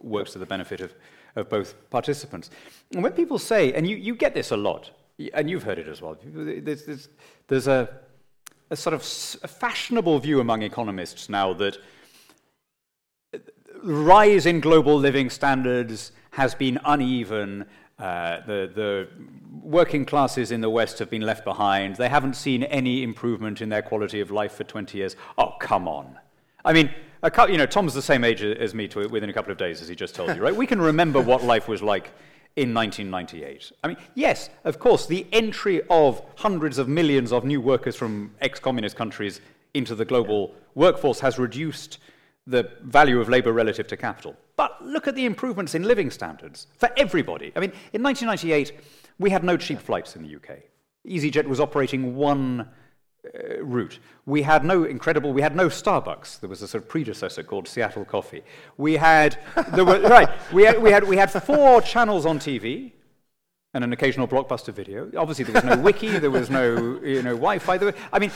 works 0.00 0.32
to 0.32 0.38
the 0.38 0.46
benefit 0.46 0.80
of, 0.80 0.94
of 1.36 1.48
both 1.48 1.74
participants. 1.90 2.50
And 2.92 3.02
when 3.02 3.12
people 3.12 3.38
say, 3.38 3.72
and 3.72 3.88
you, 3.88 3.96
you 3.96 4.14
get 4.14 4.34
this 4.34 4.50
a 4.50 4.56
lot, 4.56 4.90
and 5.32 5.48
you've 5.48 5.62
heard 5.62 5.78
it 5.78 5.88
as 5.88 6.02
well, 6.02 6.16
there's, 6.24 6.84
there's, 6.84 7.08
there's 7.48 7.66
a, 7.66 7.88
a 8.70 8.76
sort 8.76 8.94
of 8.94 9.00
a 9.42 9.48
fashionable 9.48 10.18
view 10.18 10.40
among 10.40 10.62
economists 10.62 11.28
now 11.28 11.52
that 11.54 11.78
rise 13.82 14.46
in 14.46 14.60
global 14.60 14.96
living 14.96 15.28
standards 15.28 16.12
has 16.30 16.54
been 16.54 16.78
uneven 16.84 17.64
uh, 17.98 18.40
the, 18.46 18.70
the 18.74 19.08
working 19.62 20.04
classes 20.04 20.50
in 20.50 20.60
the 20.60 20.70
West 20.70 20.98
have 20.98 21.10
been 21.10 21.22
left 21.22 21.44
behind. 21.44 21.96
They 21.96 22.08
haven't 22.08 22.34
seen 22.34 22.64
any 22.64 23.02
improvement 23.02 23.60
in 23.60 23.68
their 23.68 23.82
quality 23.82 24.20
of 24.20 24.30
life 24.30 24.52
for 24.52 24.64
20 24.64 24.98
years. 24.98 25.16
Oh, 25.38 25.54
come 25.60 25.86
on. 25.86 26.18
I 26.64 26.72
mean, 26.72 26.90
you 27.48 27.56
know, 27.56 27.66
Tom's 27.66 27.94
the 27.94 28.02
same 28.02 28.24
age 28.24 28.42
as 28.42 28.74
me 28.74 28.88
to, 28.88 29.08
within 29.08 29.30
a 29.30 29.32
couple 29.32 29.52
of 29.52 29.58
days, 29.58 29.80
as 29.80 29.88
he 29.88 29.94
just 29.94 30.14
told 30.14 30.34
you, 30.34 30.42
right? 30.42 30.54
We 30.54 30.66
can 30.66 30.80
remember 30.80 31.20
what 31.20 31.44
life 31.44 31.68
was 31.68 31.82
like 31.82 32.10
in 32.56 32.74
1998. 32.74 33.72
I 33.82 33.88
mean, 33.88 33.96
yes, 34.14 34.50
of 34.64 34.78
course, 34.78 35.06
the 35.06 35.26
entry 35.32 35.82
of 35.88 36.22
hundreds 36.36 36.78
of 36.78 36.88
millions 36.88 37.32
of 37.32 37.44
new 37.44 37.60
workers 37.60 37.96
from 37.96 38.34
ex 38.40 38.60
communist 38.60 38.96
countries 38.96 39.40
into 39.74 39.94
the 39.94 40.04
global 40.04 40.54
workforce 40.74 41.20
has 41.20 41.38
reduced 41.38 41.98
the 42.46 42.70
value 42.82 43.20
of 43.20 43.28
labour 43.28 43.52
relative 43.52 43.86
to 43.88 43.96
capital. 43.96 44.36
But 44.56 44.84
look 44.84 45.08
at 45.08 45.14
the 45.14 45.24
improvements 45.24 45.74
in 45.74 45.82
living 45.82 46.10
standards 46.10 46.66
for 46.76 46.90
everybody. 46.96 47.52
I 47.56 47.60
mean, 47.60 47.72
in 47.92 48.02
1998, 48.02 48.72
we 49.18 49.30
had 49.30 49.44
no 49.44 49.56
cheap 49.56 49.80
flights 49.80 50.16
in 50.16 50.22
the 50.22 50.36
UK. 50.36 50.58
EasyJet 51.06 51.46
was 51.46 51.60
operating 51.60 52.16
one 52.16 52.68
uh, 53.24 53.62
route. 53.62 53.98
We 54.26 54.42
had 54.42 54.64
no 54.64 54.84
incredible, 54.84 55.32
we 55.32 55.42
had 55.42 55.56
no 55.56 55.68
Starbucks. 55.68 56.40
There 56.40 56.48
was 56.48 56.62
a 56.62 56.68
sort 56.68 56.82
of 56.84 56.88
predecessor 56.88 57.42
called 57.42 57.66
Seattle 57.66 58.04
Coffee. 58.04 58.42
We 58.76 58.94
had, 58.94 59.38
there 59.72 59.84
were, 59.84 60.00
right, 60.00 60.28
we 60.52 60.64
had, 60.64 60.82
we, 60.82 60.90
had, 60.90 61.04
we 61.04 61.16
had 61.16 61.30
four 61.30 61.80
channels 61.80 62.26
on 62.26 62.38
TV 62.38 62.92
and 63.72 63.82
an 63.82 63.92
occasional 63.92 64.28
blockbuster 64.28 64.72
video. 64.72 65.10
Obviously, 65.16 65.44
there 65.44 65.54
was 65.54 65.64
no 65.64 65.82
wiki, 65.82 66.18
there 66.18 66.30
was 66.30 66.48
no, 66.48 67.00
you 67.02 67.22
know, 67.22 67.34
Wi-Fi. 67.34 67.92
I 68.12 68.18
mean, 68.18 68.30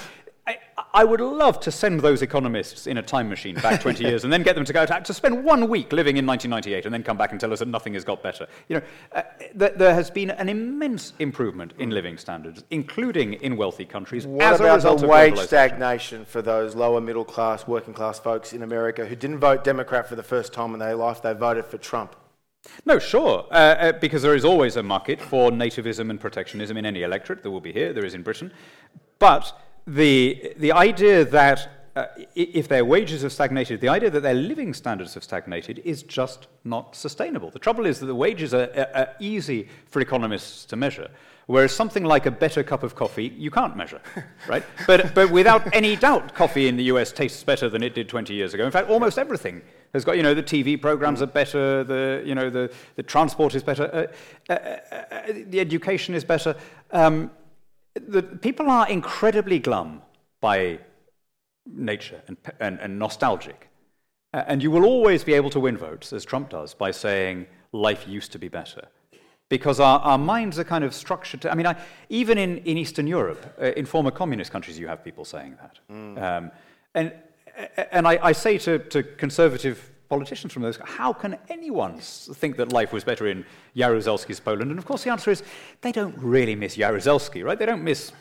I 0.94 1.04
would 1.04 1.20
love 1.20 1.60
to 1.60 1.70
send 1.70 2.00
those 2.00 2.22
economists 2.22 2.86
in 2.86 2.98
a 2.98 3.02
time 3.02 3.28
machine 3.28 3.54
back 3.56 3.80
20 3.82 4.04
years 4.04 4.24
and 4.24 4.32
then 4.32 4.42
get 4.42 4.54
them 4.54 4.64
to 4.64 4.72
go 4.72 4.86
to, 4.86 5.00
to, 5.00 5.14
spend 5.14 5.44
one 5.44 5.68
week 5.68 5.92
living 5.92 6.16
in 6.16 6.26
1998 6.26 6.86
and 6.86 6.94
then 6.94 7.02
come 7.02 7.16
back 7.16 7.32
and 7.32 7.40
tell 7.40 7.52
us 7.52 7.58
that 7.58 7.68
nothing 7.68 7.94
has 7.94 8.04
got 8.04 8.22
better. 8.22 8.46
You 8.68 8.76
know, 8.76 8.82
uh, 9.12 9.22
th- 9.58 9.74
there 9.76 9.94
has 9.94 10.10
been 10.10 10.30
an 10.30 10.48
immense 10.48 11.12
improvement 11.18 11.74
in 11.78 11.90
living 11.90 12.16
standards, 12.16 12.64
including 12.70 13.34
in 13.34 13.56
wealthy 13.56 13.84
countries. 13.84 14.26
What 14.26 14.60
about 14.60 15.00
the 15.00 15.06
wage 15.06 15.38
stagnation 15.38 16.24
for 16.24 16.42
those 16.42 16.74
lower 16.74 17.00
middle 17.00 17.24
class, 17.24 17.66
working 17.66 17.94
class 17.94 18.18
folks 18.18 18.52
in 18.52 18.62
America 18.62 19.04
who 19.04 19.16
didn't 19.16 19.38
vote 19.38 19.64
Democrat 19.64 20.08
for 20.08 20.16
the 20.16 20.22
first 20.22 20.52
time 20.52 20.72
in 20.72 20.78
their 20.78 20.94
life? 20.94 21.22
They 21.22 21.32
voted 21.34 21.66
for 21.66 21.78
Trump. 21.78 22.16
No, 22.84 22.98
sure, 22.98 23.46
uh, 23.50 23.54
uh, 23.54 23.92
because 23.92 24.22
there 24.22 24.34
is 24.34 24.44
always 24.44 24.76
a 24.76 24.82
market 24.82 25.20
for 25.20 25.50
nativism 25.50 26.10
and 26.10 26.20
protectionism 26.20 26.76
in 26.76 26.84
any 26.84 27.02
electorate. 27.02 27.42
There 27.42 27.52
will 27.52 27.60
be 27.60 27.72
here, 27.72 27.92
there 27.92 28.04
is 28.04 28.14
in 28.14 28.22
Britain. 28.22 28.52
But 29.18 29.52
the, 29.88 30.52
the 30.58 30.72
idea 30.72 31.24
that 31.24 31.68
uh, 31.96 32.06
if 32.36 32.68
their 32.68 32.84
wages 32.84 33.22
have 33.22 33.32
stagnated, 33.32 33.80
the 33.80 33.88
idea 33.88 34.10
that 34.10 34.20
their 34.20 34.34
living 34.34 34.72
standards 34.72 35.14
have 35.14 35.24
stagnated 35.24 35.80
is 35.84 36.02
just 36.04 36.46
not 36.62 36.94
sustainable. 36.94 37.50
The 37.50 37.58
trouble 37.58 37.86
is 37.86 37.98
that 37.98 38.06
the 38.06 38.14
wages 38.14 38.54
are, 38.54 38.70
are, 38.76 38.88
are, 38.94 39.08
easy 39.18 39.68
for 39.86 40.00
economists 40.00 40.64
to 40.66 40.76
measure, 40.76 41.08
whereas 41.46 41.72
something 41.72 42.04
like 42.04 42.26
a 42.26 42.30
better 42.30 42.62
cup 42.62 42.84
of 42.84 42.94
coffee 42.94 43.34
you 43.36 43.50
can't 43.50 43.76
measure, 43.76 44.00
right? 44.48 44.62
but, 44.86 45.12
but 45.14 45.30
without 45.30 45.74
any 45.74 45.96
doubt, 45.96 46.34
coffee 46.34 46.68
in 46.68 46.76
the 46.76 46.84
US 46.84 47.10
tastes 47.10 47.42
better 47.42 47.68
than 47.68 47.82
it 47.82 47.94
did 47.94 48.08
20 48.08 48.32
years 48.32 48.54
ago. 48.54 48.64
In 48.64 48.70
fact, 48.70 48.90
almost 48.90 49.18
everything 49.18 49.60
has 49.92 50.04
got, 50.04 50.16
you 50.16 50.22
know, 50.22 50.34
the 50.34 50.42
TV 50.42 50.80
programs 50.80 51.20
are 51.22 51.26
better, 51.26 51.82
the, 51.82 52.22
you 52.24 52.34
know, 52.34 52.50
the, 52.50 52.70
the 52.94 53.02
transport 53.02 53.56
is 53.56 53.62
better, 53.64 54.10
uh, 54.48 54.52
uh, 54.52 54.54
uh, 54.54 54.94
uh 55.10 55.32
the 55.48 55.58
education 55.58 56.14
is 56.14 56.22
better. 56.22 56.54
Um, 56.92 57.30
the, 57.98 58.22
people 58.22 58.70
are 58.70 58.88
incredibly 58.88 59.58
glum 59.58 60.02
by 60.40 60.78
nature 61.66 62.22
and, 62.26 62.36
and, 62.60 62.78
and 62.80 62.98
nostalgic. 62.98 63.68
And 64.32 64.62
you 64.62 64.70
will 64.70 64.84
always 64.84 65.24
be 65.24 65.32
able 65.32 65.50
to 65.50 65.60
win 65.60 65.76
votes, 65.76 66.12
as 66.12 66.24
Trump 66.24 66.50
does, 66.50 66.74
by 66.74 66.90
saying 66.90 67.46
life 67.72 68.06
used 68.06 68.30
to 68.32 68.38
be 68.38 68.48
better. 68.48 68.88
Because 69.48 69.80
our, 69.80 70.00
our 70.00 70.18
minds 70.18 70.58
are 70.58 70.64
kind 70.64 70.84
of 70.84 70.94
structured 70.94 71.40
to, 71.42 71.50
I 71.50 71.54
mean, 71.54 71.66
I, 71.66 71.76
even 72.10 72.36
in, 72.36 72.58
in 72.58 72.76
Eastern 72.76 73.06
Europe, 73.06 73.54
uh, 73.60 73.72
in 73.76 73.86
former 73.86 74.10
communist 74.10 74.52
countries, 74.52 74.78
you 74.78 74.86
have 74.86 75.02
people 75.02 75.24
saying 75.24 75.56
that. 75.60 75.78
Mm. 75.90 76.22
Um, 76.22 76.50
and 76.94 77.12
and 77.90 78.06
I, 78.06 78.18
I 78.22 78.32
say 78.32 78.58
to, 78.58 78.78
to 78.78 79.02
conservative 79.02 79.90
politicians 80.08 80.52
from 80.52 80.62
those, 80.62 80.78
how 80.84 81.12
can 81.12 81.36
anyone 81.48 81.98
think 81.98 82.56
that 82.56 82.72
life 82.72 82.92
was 82.92 83.04
better 83.04 83.26
in 83.26 83.44
Jaruzelski's 83.76 84.40
Poland? 84.40 84.70
And 84.70 84.78
of 84.78 84.86
course, 84.86 85.04
the 85.04 85.10
answer 85.10 85.30
is 85.30 85.42
they 85.80 85.92
don't 85.92 86.16
really 86.18 86.54
miss 86.54 86.76
Jaruzelski, 86.76 87.44
right? 87.44 87.58
They 87.58 87.66
don't 87.66 87.84
miss 87.84 88.12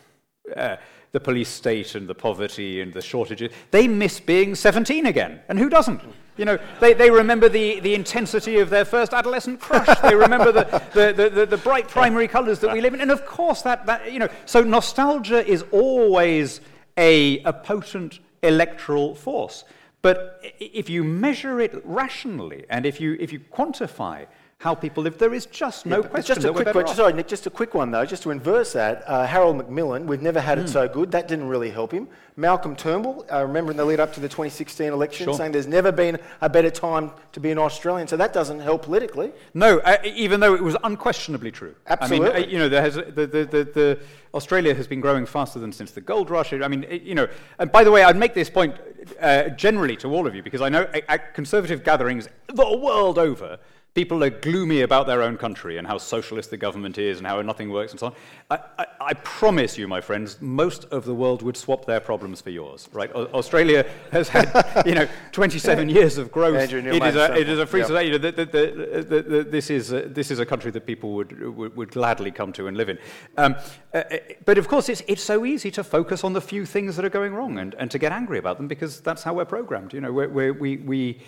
uh, 0.56 0.78
the 1.12 1.20
police 1.20 1.50
state 1.50 1.96
and 1.96 2.08
the 2.08 2.16
poverty 2.16 2.82
and 2.82 2.94
the 2.94 3.02
shortages. 3.02 3.52
They 3.72 3.88
miss 3.88 4.20
being 4.20 4.56
17 4.56 5.06
again. 5.06 5.40
And 5.48 5.58
who 5.58 5.70
doesn't? 5.70 6.02
You 6.36 6.46
know, 6.46 6.60
they, 6.80 6.94
they 6.94 7.10
remember 7.10 7.50
the, 7.50 7.80
the 7.80 7.96
intensity 7.96 8.60
of 8.60 8.70
their 8.70 8.86
first 8.86 9.14
adolescent 9.14 9.60
crush. 9.60 9.88
They 10.02 10.16
remember 10.16 10.52
the, 10.52 10.64
the, 10.94 11.30
the, 11.30 11.46
the, 11.46 11.58
bright 11.58 11.88
primary 11.88 12.28
colours 12.28 12.60
that 12.60 12.72
we 12.72 12.82
live 12.82 12.94
in. 12.94 13.02
And 13.02 13.10
of 13.10 13.26
course, 13.26 13.64
that, 13.64 13.86
that, 13.88 14.12
you 14.12 14.20
know, 14.20 14.30
so 14.46 14.62
nostalgia 14.62 15.46
is 15.46 15.64
always 15.72 16.62
a, 16.98 17.42
a 17.44 17.54
potent 17.54 18.20
electoral 18.44 19.16
force. 19.16 19.64
But 20.02 20.40
if 20.60 20.90
you 20.90 21.04
measure 21.04 21.60
it 21.60 21.82
rationally 21.84 22.66
and 22.70 22.86
if 22.86 23.02
you, 23.02 23.18
if 23.20 23.34
you 23.34 23.40
quantify 23.40 24.28
how 24.60 24.74
people 24.74 25.04
live. 25.04 25.20
There 25.20 25.36
is 25.36 25.46
just 25.46 25.86
no 25.86 26.02
yeah, 26.02 26.08
question. 26.08 26.36
Just 26.36 26.48
a 26.48 26.52
quick 26.52 26.74
one. 26.74 26.88
Sorry, 26.88 27.14
Nick. 27.14 27.28
Just 27.28 27.46
a 27.46 27.50
quick 27.52 27.76
one 27.76 27.92
though. 27.92 28.06
Just 28.06 28.24
to 28.24 28.32
inverse 28.32 28.74
that, 28.74 29.04
uh, 29.06 29.28
Harold 29.28 29.58
Macmillan. 29.58 30.08
We've 30.08 30.22
never 30.22 30.42
had 30.42 30.58
mm. 30.58 30.62
it 30.62 30.64
hmm. 30.66 30.72
so 30.72 30.88
good. 30.88 31.12
That 31.12 31.28
didn't 31.28 31.48
really 31.48 31.70
help 31.70 31.92
him. 31.92 32.08
Malcolm 32.36 32.76
Turnbull. 32.76 33.26
Uh, 33.32 33.44
remember 33.44 33.70
in 33.70 33.78
the 33.78 33.86
lead 33.86 34.00
up 34.00 34.14
to 34.14 34.20
the 34.20 34.28
2016 34.28 34.92
election, 34.92 35.26
sure. 35.26 35.36
saying 35.36 35.52
there's 35.52 35.68
never 35.68 35.92
been 35.92 36.20
a 36.42 36.50
better 36.50 36.72
time 36.72 37.12
to 37.34 37.40
be 37.40 37.52
an 37.52 37.60
Australian. 37.60 38.08
So 38.08 38.18
that 38.18 38.34
doesn't 38.34 38.60
help 38.60 38.84
politically. 38.84 39.32
No, 39.54 39.78
uh, 39.80 39.98
even 40.04 40.40
though 40.40 40.56
it 40.56 40.64
was 40.64 40.76
unquestionably 40.84 41.52
true. 41.52 41.76
Absolutely. 41.86 42.32
I 42.32 42.34
mean, 42.34 42.44
uh, 42.44 42.48
you 42.48 42.58
know, 42.58 42.70
there 42.70 42.82
has 42.82 42.96
the, 42.96 43.04
the, 43.04 43.46
the, 43.46 43.64
the 43.74 44.00
Australia 44.34 44.74
has 44.74 44.88
been 44.88 45.02
growing 45.02 45.28
faster 45.28 45.60
than 45.60 45.72
since 45.72 45.92
the 45.92 46.02
gold 46.02 46.32
rush. 46.32 46.52
I 46.52 46.68
mean, 46.68 46.84
you 46.90 47.14
know. 47.14 47.28
And 47.60 47.72
by 47.72 47.84
the 47.84 47.92
way, 47.92 48.04
I'd 48.04 48.18
make 48.18 48.34
this 48.34 48.50
point 48.50 48.76
uh, 49.22 49.50
generally 49.50 49.98
to 49.98 50.08
all 50.08 50.26
of 50.26 50.34
you 50.34 50.42
because 50.42 50.62
I 50.62 50.70
know 50.70 50.90
at 51.08 51.36
conservative 51.36 51.84
gatherings 51.84 52.28
the 52.48 52.78
world 52.78 53.20
over 53.20 53.60
People 53.98 54.24
are 54.24 54.30
gloomy 54.30 54.82
about 54.82 55.08
their 55.08 55.24
own 55.24 55.38
country 55.38 55.80
and 55.80 55.88
how 55.88 55.98
socialist 55.98 56.52
the 56.52 56.58
government 56.58 57.00
is 57.00 57.18
and 57.18 57.26
how 57.26 57.42
nothing 57.42 57.72
works 57.72 57.94
and 57.94 58.00
so 58.00 58.06
on. 58.06 58.14
I, 58.52 58.60
I, 58.78 58.86
I, 59.02 59.14
promise 59.16 59.76
you, 59.76 59.88
my 59.88 60.02
friends, 60.02 60.38
most 60.40 60.86
of 60.92 61.04
the 61.04 61.16
world 61.16 61.42
would 61.42 61.58
swap 61.58 61.86
their 61.86 62.00
problems 62.00 62.40
for 62.40 62.52
yours, 62.52 62.88
right? 62.94 63.10
O- 63.16 63.26
Australia 63.34 63.90
has 64.12 64.30
had, 64.30 64.84
you 64.86 64.94
know, 64.94 65.08
27 65.32 65.90
years 65.90 66.20
of 66.20 66.32
growth. 66.32 66.72
It 66.72 66.86
is, 66.86 67.16
a, 67.16 67.36
it 67.36 67.50
is 67.50 67.58
a 67.58 67.66
free 67.66 67.80
yep. 67.80 67.88
society. 67.88 68.10
You 68.10 68.20
know, 68.20 68.32
the, 68.32 68.46
the, 68.46 69.24
the, 69.24 69.48
this, 69.50 69.72
is 69.72 69.92
a, 69.92 70.04
this 70.04 70.30
is 70.30 70.38
a 70.38 70.46
country 70.46 70.70
that 70.70 70.86
people 70.86 71.14
would, 71.14 71.56
would, 71.56 71.76
would 71.76 71.90
gladly 71.90 72.30
come 72.30 72.54
to 72.54 72.68
and 72.68 72.78
live 72.78 72.90
in. 72.90 73.00
Um, 73.36 73.56
uh, 73.96 73.98
uh, 73.98 74.18
but 74.46 74.60
of 74.60 74.68
course, 74.68 74.90
it's, 74.90 75.02
it's 75.08 75.24
so 75.24 75.44
easy 75.44 75.72
to 75.72 75.84
focus 75.84 76.24
on 76.24 76.34
the 76.34 76.42
few 76.42 76.68
things 76.68 76.98
that 76.98 77.04
are 77.04 77.10
going 77.10 77.34
wrong 77.34 77.58
and, 77.58 77.74
and 77.74 77.90
to 77.90 77.98
get 77.98 78.12
angry 78.12 78.38
about 78.38 78.58
them 78.58 78.68
because 78.68 79.02
that's 79.02 79.24
how 79.24 79.34
we're 79.34 79.46
programmed. 79.46 79.92
You 79.92 80.02
know, 80.02 80.14
we're, 80.14 80.30
we're, 80.30 80.54
we, 80.54 80.78
we 80.78 81.20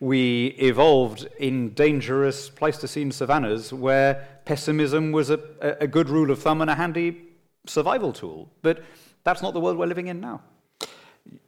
we 0.00 0.48
evolved 0.58 1.26
in 1.38 1.70
dangerous 1.70 2.50
Pleistocene 2.50 3.10
savannas 3.10 3.72
where 3.72 4.26
pessimism 4.44 5.12
was 5.12 5.30
a, 5.30 5.40
a 5.80 5.86
good 5.86 6.08
rule 6.08 6.30
of 6.30 6.42
thumb 6.42 6.60
and 6.60 6.70
a 6.70 6.74
handy 6.74 7.22
survival 7.66 8.12
tool. 8.12 8.50
But 8.62 8.82
that's 9.24 9.42
not 9.42 9.54
the 9.54 9.60
world 9.60 9.78
we're 9.78 9.86
living 9.86 10.08
in 10.08 10.20
now. 10.20 10.42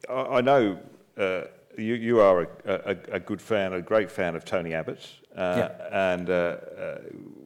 I 0.08 0.40
know 0.40 0.78
uh, 1.16 1.42
you, 1.76 1.94
you, 1.94 2.20
are 2.20 2.42
a, 2.42 2.48
a, 2.64 2.96
a, 3.12 3.20
good 3.20 3.40
fan, 3.40 3.72
a 3.72 3.82
great 3.82 4.11
fan 4.11 4.34
of 4.34 4.44
Tony 4.44 4.74
Abbott's, 4.74 5.20
uh, 5.37 5.54
yeah. 5.56 6.12
and 6.12 6.30
uh, 6.30 6.32
uh 6.32 6.98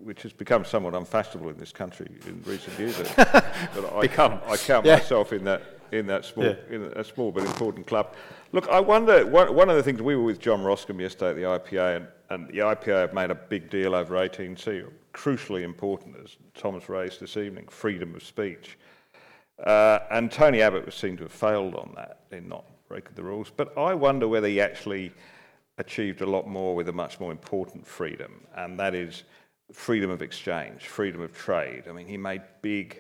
which 0.02 0.22
has 0.22 0.32
become 0.32 0.64
somewhat 0.64 0.94
unfashionable 0.94 1.50
in 1.50 1.56
this 1.58 1.70
country 1.70 2.08
in 2.26 2.42
recent 2.44 2.76
years. 2.78 2.96
but 3.16 3.44
I, 3.94 4.00
Become. 4.00 4.40
I 4.48 4.56
count 4.56 4.84
yeah. 4.84 4.96
myself 4.96 5.32
in 5.32 5.44
that 5.44 5.62
in 5.92 6.06
that 6.06 6.24
small, 6.24 6.46
yeah. 6.46 6.56
in 6.70 6.84
a 6.96 7.04
small 7.04 7.30
but 7.30 7.44
important 7.44 7.86
club. 7.86 8.14
Look, 8.52 8.68
I 8.68 8.80
wonder, 8.80 9.24
one, 9.26 9.54
one 9.54 9.68
of 9.68 9.76
the 9.76 9.82
things, 9.82 10.00
we 10.00 10.16
were 10.16 10.24
with 10.24 10.40
John 10.40 10.60
Roskam 10.60 10.98
yesterday 11.00 11.30
at 11.30 11.36
the 11.36 11.76
IPA, 11.76 11.96
and, 11.96 12.06
and 12.30 12.48
the 12.48 12.58
IPA 12.58 13.00
have 13.00 13.14
made 13.14 13.30
a 13.30 13.34
big 13.34 13.70
deal 13.70 13.94
over 13.94 14.14
18C, 14.14 14.90
crucially 15.12 15.62
important, 15.62 16.16
as 16.22 16.36
Thomas 16.54 16.88
raised 16.88 17.20
this 17.20 17.36
evening, 17.36 17.68
freedom 17.68 18.14
of 18.14 18.22
speech. 18.22 18.78
Uh, 19.64 20.00
and 20.10 20.32
Tony 20.32 20.62
Abbott 20.62 20.86
was 20.86 20.94
seen 20.94 21.16
to 21.18 21.24
have 21.24 21.32
failed 21.32 21.74
on 21.74 21.92
that 21.94 22.22
in 22.32 22.48
not 22.48 22.64
breaking 22.88 23.12
the 23.14 23.22
rules. 23.22 23.52
But 23.54 23.76
I 23.76 23.94
wonder 23.94 24.26
whether 24.26 24.48
he 24.48 24.60
actually 24.60 25.12
achieved 25.78 26.22
a 26.22 26.26
lot 26.26 26.48
more 26.48 26.74
with 26.74 26.88
a 26.88 26.92
much 26.92 27.20
more 27.20 27.30
important 27.30 27.86
freedom, 27.86 28.40
and 28.56 28.80
that 28.80 28.94
is 28.94 29.24
freedom 29.72 30.10
of 30.10 30.22
exchange, 30.22 30.88
freedom 30.88 31.20
of 31.20 31.36
trade. 31.36 31.84
I 31.88 31.92
mean, 31.92 32.06
he 32.06 32.16
made 32.16 32.42
big 32.62 32.98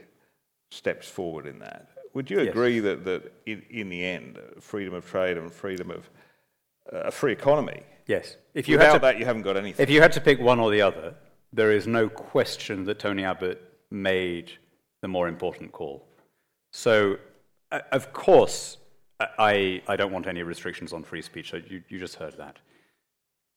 steps 0.70 1.08
forward 1.08 1.46
in 1.46 1.58
that. 1.58 1.88
Would 2.14 2.30
you 2.30 2.40
agree 2.40 2.76
yes. 2.76 2.84
that, 2.84 3.04
that 3.04 3.32
in, 3.46 3.62
in, 3.70 3.88
the 3.88 4.04
end, 4.04 4.38
freedom 4.60 4.94
of 4.94 5.08
trade 5.08 5.38
and 5.38 5.50
freedom 5.50 5.90
of 5.90 6.10
uh, 6.92 7.04
a 7.04 7.10
free 7.10 7.32
economy? 7.32 7.82
Yes. 8.06 8.36
If 8.54 8.68
you 8.68 8.76
Without 8.76 8.86
had 8.86 8.92
to, 8.92 8.98
that, 9.00 9.18
you 9.18 9.24
haven't 9.24 9.42
got 9.42 9.56
anything. 9.56 9.82
If 9.82 9.90
you 9.90 10.02
had 10.02 10.12
to 10.12 10.20
pick 10.20 10.40
one 10.40 10.60
or 10.60 10.70
the 10.70 10.82
other, 10.82 11.14
there 11.52 11.72
is 11.72 11.86
no 11.86 12.08
question 12.08 12.84
that 12.84 12.98
Tony 12.98 13.24
Abbott 13.24 13.62
made 13.90 14.52
the 15.00 15.08
more 15.08 15.28
important 15.28 15.72
call. 15.72 16.06
So, 16.72 17.18
uh, 17.70 17.80
of 17.92 18.12
course, 18.12 18.78
I, 19.20 19.82
I 19.86 19.96
don't 19.96 20.12
want 20.12 20.26
any 20.26 20.42
restrictions 20.42 20.92
on 20.92 21.02
free 21.02 21.22
speech. 21.22 21.52
You, 21.52 21.82
you 21.88 21.98
just 21.98 22.16
heard 22.16 22.36
that. 22.38 22.58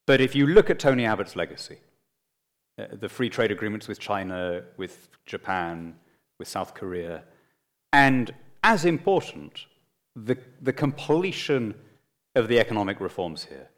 But 0.05 0.21
if 0.21 0.35
you 0.35 0.47
look 0.47 0.69
at 0.69 0.79
Tony 0.79 1.05
Abbott's 1.05 1.35
legacy, 1.35 1.77
uh, 2.77 2.85
the 2.91 3.09
free 3.09 3.29
trade 3.29 3.51
agreements 3.51 3.87
with 3.87 3.99
China, 3.99 4.63
with 4.77 5.09
Japan, 5.25 5.95
with 6.37 6.47
South 6.47 6.73
Korea, 6.73 7.23
and 7.93 8.33
as 8.65 8.83
important, 8.83 9.67
the, 10.15 10.35
the 10.59 10.73
completion 10.73 11.75
of 12.33 12.47
the 12.47 12.59
economic 12.59 12.99
reforms 12.99 13.43
here, 13.43 13.69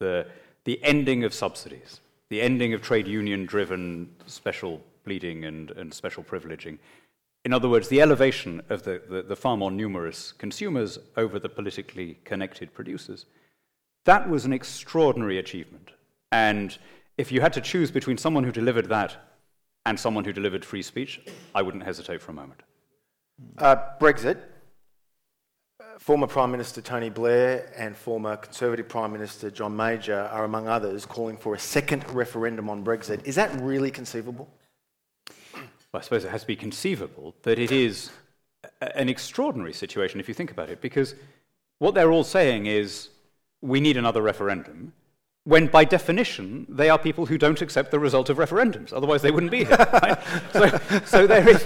the, 0.00 0.26
the 0.64 0.82
ending 0.82 1.22
of 1.22 1.32
subsidies, 1.32 2.00
the 2.28 2.42
ending 2.42 2.74
of 2.74 2.82
trade 2.82 3.06
union 3.06 3.46
driven 3.46 4.10
special 4.26 4.82
pleading 5.04 5.44
and, 5.44 5.70
and 5.70 5.94
special 5.94 6.24
privileging. 6.24 6.76
In 7.44 7.52
other 7.52 7.68
words, 7.68 7.86
the 7.86 8.02
elevation 8.02 8.62
of 8.68 8.82
the, 8.82 9.00
the, 9.08 9.22
the, 9.22 9.36
far 9.36 9.56
more 9.56 9.70
numerous 9.70 10.32
consumers 10.32 10.98
over 11.16 11.38
the 11.38 11.48
politically 11.48 12.18
connected 12.24 12.74
producers. 12.74 13.26
That 14.06 14.28
was 14.28 14.44
an 14.44 14.52
extraordinary 14.52 15.38
achievement. 15.38 15.92
And 16.32 16.76
if 17.16 17.30
you 17.30 17.40
had 17.40 17.52
to 17.52 17.60
choose 17.60 17.92
between 17.92 18.18
someone 18.18 18.42
who 18.42 18.50
delivered 18.50 18.88
that 18.88 19.16
and 19.86 20.00
someone 20.00 20.24
who 20.24 20.32
delivered 20.32 20.64
free 20.64 20.82
speech, 20.82 21.20
I 21.54 21.62
wouldn't 21.62 21.84
hesitate 21.84 22.20
for 22.20 22.32
a 22.32 22.34
moment. 22.34 22.64
Uh, 23.58 23.76
Brexit. 24.00 24.38
Former 25.98 26.26
Prime 26.26 26.50
Minister 26.50 26.80
Tony 26.80 27.08
Blair 27.08 27.72
and 27.76 27.96
former 27.96 28.36
Conservative 28.36 28.88
Prime 28.88 29.12
Minister 29.12 29.50
John 29.50 29.76
Major 29.76 30.28
are, 30.32 30.44
among 30.44 30.66
others, 30.66 31.06
calling 31.06 31.36
for 31.36 31.54
a 31.54 31.58
second 31.58 32.04
referendum 32.10 32.68
on 32.68 32.84
Brexit. 32.84 33.24
Is 33.24 33.36
that 33.36 33.54
really 33.60 33.90
conceivable? 33.90 34.48
Well, 35.54 35.64
I 35.94 36.00
suppose 36.00 36.24
it 36.24 36.30
has 36.30 36.40
to 36.40 36.46
be 36.48 36.56
conceivable, 36.56 37.36
but 37.42 37.58
it 37.58 37.70
is 37.70 38.10
an 38.80 39.08
extraordinary 39.08 39.72
situation 39.72 40.18
if 40.18 40.26
you 40.26 40.34
think 40.34 40.50
about 40.50 40.68
it, 40.68 40.80
because 40.80 41.14
what 41.78 41.94
they're 41.94 42.10
all 42.10 42.24
saying 42.24 42.66
is 42.66 43.10
we 43.62 43.80
need 43.80 43.96
another 43.96 44.20
referendum, 44.20 44.92
when 45.44 45.66
by 45.66 45.84
definition 45.84 46.66
they 46.70 46.88
are 46.88 46.98
people 46.98 47.26
who 47.26 47.36
don't 47.36 47.60
accept 47.60 47.90
the 47.90 47.98
result 47.98 48.30
of 48.30 48.38
referendums. 48.38 48.92
Otherwise, 48.92 49.20
they 49.22 49.30
wouldn't 49.30 49.52
be 49.52 49.64
here. 49.64 49.76
Right? 49.76 50.18
so, 50.52 51.00
so 51.04 51.26
they're, 51.26 51.48
in, 51.48 51.58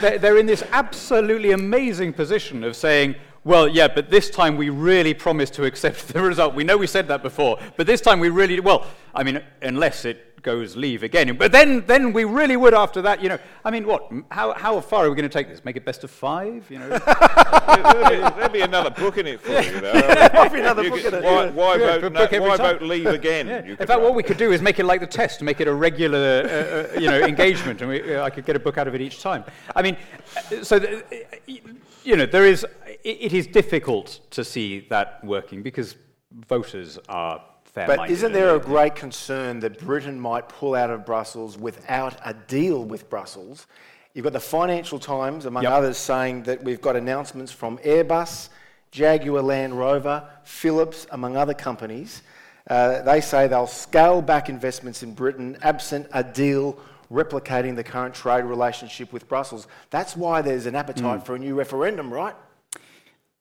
they're, 0.00 0.18
they're 0.18 0.38
in 0.38 0.46
this 0.46 0.64
absolutely 0.72 1.52
amazing 1.52 2.14
position 2.14 2.64
of 2.64 2.74
saying, 2.74 3.14
well, 3.44 3.68
yeah, 3.68 3.88
but 3.88 4.08
this 4.08 4.30
time 4.30 4.56
we 4.56 4.70
really 4.70 5.14
promise 5.14 5.50
to 5.50 5.64
accept 5.64 6.08
the 6.12 6.22
result. 6.22 6.54
We 6.54 6.64
know 6.64 6.76
we 6.76 6.86
said 6.86 7.08
that 7.08 7.22
before, 7.22 7.58
but 7.76 7.86
this 7.86 8.00
time 8.00 8.18
we 8.18 8.30
really, 8.30 8.60
well, 8.60 8.86
I 9.14 9.24
mean, 9.24 9.42
unless 9.60 10.04
it 10.04 10.31
goes 10.42 10.76
leave 10.76 11.02
again. 11.02 11.36
But 11.36 11.52
then, 11.52 11.84
then 11.86 12.12
we 12.12 12.24
really 12.24 12.56
would 12.56 12.74
after 12.74 13.00
that, 13.02 13.22
you 13.22 13.28
know. 13.28 13.38
I 13.64 13.70
mean, 13.70 13.86
what? 13.86 14.10
How, 14.30 14.52
how 14.52 14.80
far 14.80 15.06
are 15.06 15.08
we 15.08 15.16
going 15.16 15.28
to 15.28 15.32
take 15.32 15.48
this? 15.48 15.64
Make 15.64 15.76
it 15.76 15.84
best 15.84 16.04
of 16.04 16.10
five? 16.10 16.68
You 16.70 16.80
know. 16.80 16.88
There'd 18.36 18.52
be 18.52 18.60
another 18.60 18.90
book 18.90 19.18
in 19.18 19.26
it 19.26 19.40
for 19.40 19.52
you, 19.52 19.80
though. 19.80 19.92
There'd 19.92 20.52
be 20.52 20.60
another 20.60 20.88
book 20.88 21.04
in 21.04 21.14
it. 21.14 21.22
Why, 21.22 21.50
why, 21.50 21.76
yeah, 21.76 21.98
vote, 21.98 22.12
no, 22.12 22.40
why 22.40 22.56
vote, 22.56 22.82
leave 22.82 23.06
again? 23.06 23.46
Yeah. 23.46 23.62
In 23.62 23.76
fact, 23.76 24.00
what 24.00 24.14
we 24.14 24.22
could 24.22 24.36
do 24.36 24.52
is 24.52 24.60
make 24.60 24.78
it 24.78 24.84
like 24.84 25.00
the 25.00 25.06
test, 25.06 25.42
make 25.42 25.60
it 25.60 25.68
a 25.68 25.74
regular, 25.74 26.18
uh, 26.18 26.96
uh, 26.96 27.00
you 27.00 27.06
know, 27.08 27.20
engagement, 27.20 27.80
and 27.80 27.90
we, 27.90 28.14
uh, 28.14 28.24
I 28.24 28.30
could 28.30 28.44
get 28.44 28.56
a 28.56 28.60
book 28.60 28.78
out 28.78 28.88
of 28.88 28.94
it 28.94 29.00
each 29.00 29.22
time. 29.22 29.44
I 29.76 29.82
mean, 29.82 29.96
uh, 30.36 30.64
so 30.64 30.78
the, 30.78 30.98
uh, 30.98 31.52
you 32.04 32.16
know, 32.16 32.26
there 32.26 32.46
is. 32.46 32.66
It, 33.04 33.18
it 33.20 33.32
is 33.32 33.46
difficult 33.46 34.20
to 34.30 34.44
see 34.44 34.86
that 34.90 35.24
working 35.24 35.62
because 35.62 35.96
voters 36.46 36.98
are 37.08 37.42
fair 37.72 37.86
But 37.86 38.10
isn't 38.10 38.32
there 38.32 38.54
a 38.54 38.58
great 38.60 38.94
concern 38.94 39.60
that 39.60 39.78
Britain 39.80 40.18
might 40.20 40.48
pull 40.48 40.74
out 40.74 40.90
of 40.90 41.04
Brussels 41.06 41.56
without 41.58 42.16
a 42.24 42.34
deal 42.34 42.84
with 42.84 43.08
Brussels? 43.10 43.66
You've 44.14 44.24
got 44.24 44.34
the 44.34 44.40
Financial 44.40 44.98
Times, 44.98 45.46
among 45.46 45.62
Yep. 45.62 45.72
others, 45.72 45.96
saying 45.98 46.42
that 46.44 46.62
we've 46.62 46.80
got 46.82 46.96
announcements 46.96 47.50
from 47.50 47.78
Airbus, 47.78 48.50
Jaguar 48.90 49.40
Land 49.42 49.78
Rover, 49.78 50.22
Philips, 50.44 51.06
among 51.10 51.36
other 51.36 51.54
companies. 51.54 52.22
Uh, 52.68 53.00
they 53.02 53.20
say 53.20 53.48
they'll 53.48 53.66
scale 53.66 54.20
back 54.22 54.48
investments 54.48 55.02
in 55.02 55.14
Britain 55.14 55.56
absent 55.62 56.06
a 56.12 56.22
deal 56.22 56.78
replicating 57.10 57.74
the 57.74 57.82
current 57.84 58.14
trade 58.14 58.44
relationship 58.44 59.12
with 59.12 59.28
Brussels. 59.28 59.66
That's 59.90 60.16
why 60.16 60.42
there's 60.42 60.66
an 60.66 60.74
appetite 60.74 61.20
Hmm. 61.20 61.24
for 61.24 61.34
a 61.34 61.38
new 61.38 61.54
referendum, 61.54 62.12
right? 62.12 62.34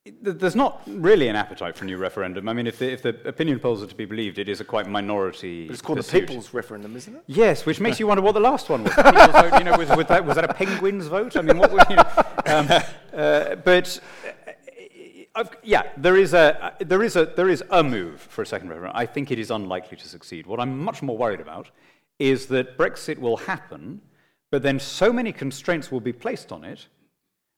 Th- 0.05 0.15
There's 0.37 0.55
not 0.55 0.81
really 0.87 1.27
an 1.27 1.35
appetite 1.35 1.75
for 1.77 1.83
a 1.83 1.87
new 1.87 1.97
referendum. 1.97 2.49
I 2.49 2.53
mean, 2.53 2.65
if 2.65 2.79
the, 2.79 2.91
if 2.91 3.03
the 3.03 3.09
opinion 3.27 3.59
polls 3.59 3.83
are 3.83 3.87
to 3.87 3.93
be 3.95 4.05
believed, 4.05 4.39
it 4.39 4.49
is 4.49 4.59
a 4.59 4.63
quite 4.63 4.87
minority. 4.87 5.67
But 5.67 5.73
it's 5.73 5.81
called 5.81 5.99
pursuit. 5.99 6.21
the 6.21 6.27
People's 6.27 6.53
Referendum, 6.55 6.95
isn't 6.95 7.15
it? 7.15 7.23
Yes, 7.27 7.67
which 7.67 7.79
makes 7.79 7.99
you 7.99 8.07
wonder 8.07 8.23
what 8.23 8.31
the 8.31 8.39
last 8.39 8.67
one 8.69 8.83
was. 8.83 8.93
Vote, 8.95 9.57
you 9.59 9.63
know, 9.63 9.77
was, 9.77 9.89
was, 9.89 10.07
that, 10.07 10.25
was 10.25 10.35
that 10.35 10.49
a 10.49 10.53
penguin's 10.53 11.05
vote? 11.05 11.37
I 11.37 11.41
mean, 11.41 11.57
what 11.59 11.71
was, 11.71 11.83
you 11.87 11.95
know, 11.97 12.03
um, 12.47 12.67
uh, 13.13 13.55
but 13.57 13.99
uh, 14.25 14.51
I've- 15.35 15.49
yeah, 15.63 15.83
there 15.97 16.17
is 16.17 16.33
a 16.33 16.73
there 16.79 17.03
is 17.03 17.15
a 17.15 17.25
there 17.37 17.47
is 17.49 17.63
a 17.69 17.83
move 17.83 18.19
for 18.21 18.41
a 18.41 18.45
second 18.45 18.69
referendum. 18.69 18.95
I 18.95 19.05
think 19.05 19.29
it 19.31 19.37
is 19.39 19.51
unlikely 19.51 19.97
to 19.97 20.07
succeed. 20.07 20.47
What 20.47 20.59
I'm 20.59 20.77
much 20.79 21.01
more 21.03 21.17
worried 21.17 21.39
about 21.39 21.69
is 22.17 22.47
that 22.47 22.75
Brexit 22.77 23.17
will 23.19 23.37
happen, 23.37 24.01
but 24.49 24.61
then 24.63 24.79
so 24.79 25.13
many 25.13 25.31
constraints 25.31 25.91
will 25.91 26.01
be 26.01 26.11
placed 26.11 26.51
on 26.51 26.63
it 26.63 26.87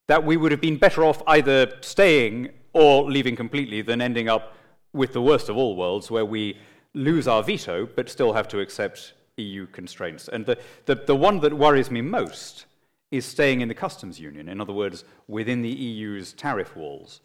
that 0.07 0.23
we 0.23 0.37
would 0.37 0.51
have 0.51 0.61
been 0.61 0.77
better 0.77 1.03
off 1.03 1.21
either 1.27 1.73
staying 1.81 2.49
or 2.73 3.09
leaving 3.09 3.35
completely 3.35 3.81
than 3.81 4.01
ending 4.01 4.27
up 4.27 4.55
with 4.91 5.13
the 5.13 5.21
worst 5.21 5.49
of 5.49 5.57
all 5.57 5.75
worlds, 5.75 6.11
where 6.11 6.25
we 6.25 6.57
lose 6.93 7.27
our 7.27 7.41
veto 7.41 7.85
but 7.85 8.09
still 8.09 8.33
have 8.33 8.47
to 8.47 8.59
accept 8.59 9.13
EU 9.37 9.65
constraints. 9.67 10.27
And 10.27 10.45
the, 10.45 10.57
the, 10.85 10.95
the 10.95 11.15
one 11.15 11.39
that 11.39 11.53
worries 11.53 11.89
me 11.89 12.01
most 12.01 12.65
is 13.11 13.25
staying 13.25 13.61
in 13.61 13.67
the 13.67 13.73
customs 13.73 14.19
union, 14.19 14.49
in 14.49 14.59
other 14.59 14.73
words, 14.73 15.03
within 15.27 15.61
the 15.61 15.69
EU's 15.69 16.33
tariff 16.33 16.75
walls. 16.75 17.21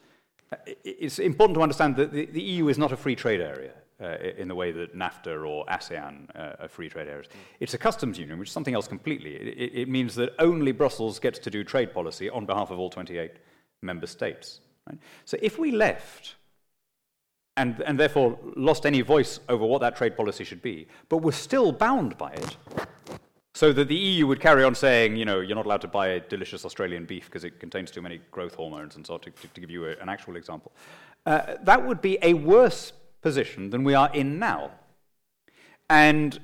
It's 0.85 1.19
important 1.19 1.57
to 1.57 1.62
understand 1.62 1.97
that 1.97 2.12
the, 2.12 2.27
the 2.27 2.43
EU 2.43 2.69
is 2.69 2.79
not 2.79 2.93
a 2.93 2.97
free 2.97 3.17
trade 3.17 3.41
area 3.41 3.73
uh, 4.00 4.16
in 4.37 4.48
the 4.48 4.54
way 4.54 4.70
that 4.72 4.96
NAFTA 4.96 5.46
or 5.46 5.64
ASEAN 5.66 6.28
uh, 6.37 6.62
are 6.62 6.68
free 6.68 6.88
trade 6.88 7.08
areas. 7.08 7.26
It's 7.61 7.74
a 7.74 7.78
customs 7.78 8.18
union, 8.18 8.38
which 8.38 8.48
is 8.48 8.52
something 8.52 8.74
else 8.74 8.88
completely. 8.88 9.34
It, 9.34 9.72
it- 9.74 9.88
means 9.88 10.14
that 10.16 10.34
only 10.38 10.70
Brussels 10.70 11.18
gets 11.18 11.38
to 11.40 11.50
do 11.50 11.64
trade 11.64 11.92
policy 11.94 12.28
on 12.28 12.44
behalf 12.46 12.70
of 12.70 12.78
all 12.78 12.90
28 12.90 13.32
member 13.82 14.06
states. 14.06 14.61
Right? 14.88 14.98
So 15.24 15.38
if 15.40 15.58
we 15.58 15.70
left 15.70 16.34
and, 17.56 17.80
and 17.80 17.98
therefore 17.98 18.38
lost 18.54 18.87
any 18.87 19.00
voice 19.00 19.40
over 19.48 19.64
what 19.64 19.80
that 19.80 19.96
trade 19.96 20.16
policy 20.16 20.44
should 20.44 20.62
be, 20.62 20.87
but 21.08 21.18
were 21.18 21.32
still 21.32 21.72
bound 21.72 22.16
by 22.18 22.32
it, 22.32 22.56
so 23.54 23.72
that 23.72 23.88
the 23.88 23.96
EU 23.96 24.26
would 24.28 24.40
carry 24.40 24.62
on 24.62 24.74
saying, 24.74 25.16
you 25.16 25.24
know, 25.24 25.40
you're 25.40 25.56
not 25.56 25.66
allowed 25.66 25.80
to 25.80 25.88
buy 25.88 26.20
delicious 26.28 26.64
Australian 26.64 27.06
beef 27.06 27.24
because 27.24 27.42
it 27.42 27.58
contains 27.58 27.90
too 27.90 28.00
many 28.02 28.20
growth 28.30 28.54
hormones 28.54 28.94
and 28.94 29.04
so 29.04 29.14
on, 29.14 29.20
to, 29.20 29.30
to, 29.30 29.48
to 29.48 29.61
give 29.61 29.70
you 29.70 29.87
a, 29.87 29.96
an 30.00 30.08
actual 30.08 30.37
example. 30.37 30.70
Uh, 31.26 31.56
that 31.62 31.84
would 31.84 32.00
be 32.00 32.18
a 32.22 32.34
worse 32.34 32.92
position 33.20 33.70
than 33.70 33.85
we 33.85 33.94
are 33.94 34.11
in 34.12 34.38
now. 34.38 34.70
And, 35.90 36.38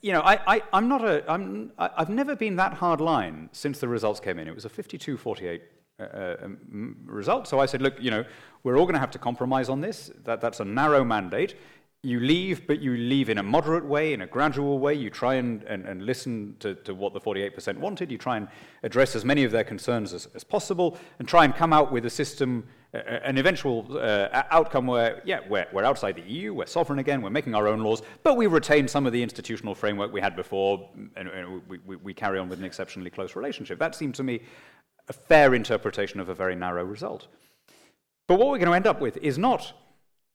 you 0.00 0.12
know, 0.12 0.20
I, 0.20 0.56
I, 0.56 0.62
I'm 0.72 0.88
not 0.88 1.04
a, 1.04 1.30
I'm, 1.30 1.72
I- 1.78 1.90
I've 1.96 2.10
never 2.10 2.34
been 2.34 2.56
that 2.56 2.74
hard 2.74 3.00
line 3.00 3.48
since 3.52 3.78
the 3.78 3.88
results 3.88 4.20
came 4.20 4.38
in. 4.38 4.48
It 4.48 4.54
was 4.54 4.64
a 4.64 4.68
52 4.68 5.16
48 5.16 5.62
uh, 6.00 6.02
uh, 6.02 6.36
um, 6.42 6.96
result. 7.04 7.46
So 7.46 7.60
I 7.60 7.66
said, 7.66 7.82
look, 7.82 7.94
you 8.00 8.10
know, 8.10 8.24
we're 8.64 8.76
all 8.78 8.84
going 8.84 8.94
to 8.94 9.00
have 9.00 9.10
to 9.12 9.18
compromise 9.18 9.68
on 9.68 9.80
this. 9.80 10.10
That, 10.24 10.40
that's 10.40 10.60
a 10.60 10.64
narrow 10.64 11.04
mandate. 11.04 11.54
You 12.02 12.18
leave, 12.18 12.66
but 12.66 12.80
you 12.80 12.96
leave 12.96 13.28
in 13.28 13.38
a 13.38 13.42
moderate 13.44 13.84
way, 13.84 14.12
in 14.12 14.22
a 14.22 14.26
gradual 14.26 14.80
way. 14.80 14.94
You 14.94 15.08
try 15.10 15.34
and, 15.34 15.62
and, 15.64 15.86
and 15.86 16.04
listen 16.04 16.56
to, 16.58 16.74
to 16.74 16.94
what 16.94 17.12
the 17.12 17.20
48% 17.20 17.76
wanted. 17.78 18.10
You 18.10 18.18
try 18.18 18.38
and 18.38 18.48
address 18.82 19.14
as 19.14 19.24
many 19.24 19.44
of 19.44 19.52
their 19.52 19.62
concerns 19.62 20.12
as, 20.12 20.26
as 20.34 20.42
possible 20.42 20.98
and 21.20 21.28
try 21.28 21.44
and 21.44 21.54
come 21.54 21.72
out 21.72 21.92
with 21.92 22.04
a 22.04 22.10
system, 22.10 22.66
an 22.92 23.38
eventual 23.38 23.86
uh, 23.98 24.42
outcome 24.50 24.86
where, 24.86 25.22
yeah, 25.24 25.40
we're, 25.48 25.66
we're 25.72 25.84
outside 25.84 26.14
the 26.16 26.22
EU, 26.22 26.52
we're 26.52 26.66
sovereign 26.66 26.98
again, 26.98 27.22
we're 27.22 27.30
making 27.30 27.54
our 27.54 27.66
own 27.66 27.80
laws, 27.80 28.02
but 28.22 28.36
we 28.36 28.46
retain 28.46 28.86
some 28.86 29.06
of 29.06 29.12
the 29.12 29.22
institutional 29.22 29.74
framework 29.74 30.12
we 30.12 30.20
had 30.20 30.36
before, 30.36 30.90
and, 31.16 31.28
and 31.28 31.62
we, 31.68 31.78
we, 31.86 31.96
we 31.96 32.14
carry 32.14 32.38
on 32.38 32.50
with 32.50 32.58
an 32.58 32.64
exceptionally 32.66 33.08
close 33.08 33.34
relationship. 33.34 33.78
That 33.78 33.94
seemed 33.94 34.14
to 34.16 34.22
me 34.22 34.42
a 35.08 35.12
fair 35.12 35.54
interpretation 35.54 36.20
of 36.20 36.28
a 36.28 36.34
very 36.34 36.54
narrow 36.54 36.84
result. 36.84 37.28
But 38.28 38.38
what 38.38 38.48
we're 38.48 38.58
going 38.58 38.68
to 38.68 38.76
end 38.76 38.86
up 38.86 39.00
with 39.00 39.16
is 39.18 39.38
not 39.38 39.72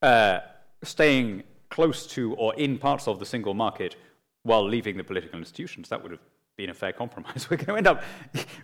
uh, 0.02 0.40
staying 0.84 1.44
close 1.70 2.08
to 2.08 2.34
or 2.36 2.56
in 2.56 2.78
parts 2.78 3.08
of 3.08 3.20
the 3.20 3.26
single 3.26 3.54
market 3.54 3.96
while 4.44 4.68
leaving 4.68 4.98
the 4.98 5.04
political 5.04 5.38
institutions. 5.38 5.90
That 5.90 6.02
would 6.02 6.12
have 6.12 6.22
been 6.58 6.70
a 6.72 6.74
fair 6.74 6.92
compromise. 6.92 7.48
We're 7.50 7.58
going 7.58 7.68
to 7.68 7.76
end 7.76 7.88
up 7.88 8.04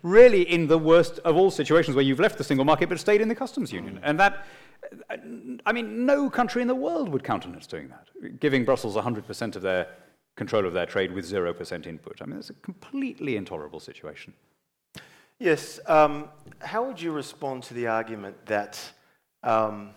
really 0.01 0.41
in 0.41 0.67
the 0.67 0.77
worst 0.77 1.19
of 1.19 1.38
all 1.38 1.51
situations 1.51 1.95
where 1.95 2.03
you've 2.03 2.19
left 2.19 2.38
the 2.38 2.43
single 2.43 2.65
market 2.65 2.89
but 2.89 2.99
stayed 2.99 3.21
in 3.21 3.27
the 3.27 3.36
customs 3.36 3.71
union. 3.71 3.99
And 4.03 4.19
that, 4.19 4.45
I 5.65 5.71
mean, 5.71 6.06
no 6.06 6.29
country 6.29 6.62
in 6.62 6.67
the 6.67 6.75
world 6.75 7.08
would 7.10 7.23
countenance 7.23 7.67
doing 7.67 7.89
that, 7.89 8.39
giving 8.39 8.65
Brussels 8.65 8.95
100% 8.95 9.56
of 9.56 9.62
their 9.62 9.88
control 10.36 10.65
of 10.65 10.73
their 10.73 10.88
trade 10.88 11.13
with 11.13 11.29
0% 11.29 11.86
input. 11.86 12.17
I 12.19 12.25
mean, 12.25 12.39
it's 12.39 12.49
a 12.49 12.53
completely 12.53 13.38
intolerable 13.38 13.79
situation. 13.79 14.34
Yes. 15.38 15.79
Um, 15.86 16.29
how 16.62 16.84
would 16.86 16.99
you 16.99 17.12
respond 17.12 17.62
to 17.63 17.75
the 17.75 17.88
argument 17.88 18.43
that 18.47 18.79
um, 19.43 19.91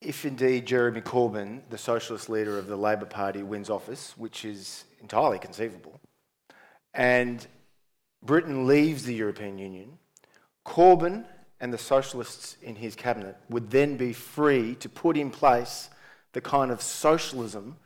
if 0.00 0.24
indeed 0.24 0.64
Jeremy 0.64 1.02
Corbyn, 1.02 1.60
the 1.68 1.76
socialist 1.76 2.30
leader 2.30 2.58
of 2.58 2.68
the 2.68 2.76
Labour 2.76 3.06
Party, 3.06 3.42
wins 3.42 3.68
office, 3.68 4.14
which 4.16 4.46
is 4.46 4.84
entirely 5.04 5.38
conceivable, 5.38 6.00
and 6.94 7.46
Britain 8.22 8.66
leaves 8.66 9.04
the 9.04 9.14
European 9.14 9.58
Union, 9.58 9.98
Corbyn 10.64 11.26
and 11.60 11.70
the 11.70 11.78
socialists 11.78 12.56
in 12.62 12.74
his 12.74 12.94
cabinet 12.94 13.36
would 13.50 13.70
then 13.70 13.98
be 13.98 14.14
free 14.14 14.74
to 14.76 14.88
put 14.88 15.18
in 15.18 15.30
place 15.30 15.90
the 16.32 16.40
kind 16.40 16.70
of 16.70 16.80
socialism 16.80 17.76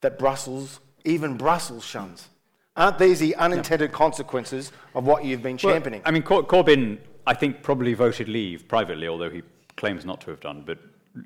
that 0.00 0.18
Brussels, 0.18 0.80
even 1.04 1.36
Brussels, 1.36 1.84
shuns. 1.84 2.28
Aren't 2.76 2.98
these 2.98 3.20
the 3.20 3.36
unintended 3.36 3.92
consequences 3.92 4.72
of 4.96 5.06
what 5.06 5.24
you've 5.24 5.44
been 5.44 5.58
Well, 5.62 5.74
championing? 5.74 6.02
I 6.04 6.10
mean, 6.10 6.24
Cor- 6.24 6.42
Corbyn, 6.42 6.98
I 7.24 7.34
think, 7.34 7.62
probably 7.62 7.94
voted 7.94 8.28
leave 8.28 8.66
privately, 8.66 9.06
although 9.06 9.30
he 9.30 9.42
claims 9.76 10.04
not 10.04 10.20
to 10.22 10.30
have 10.30 10.40
done. 10.40 10.64
But 10.66 10.78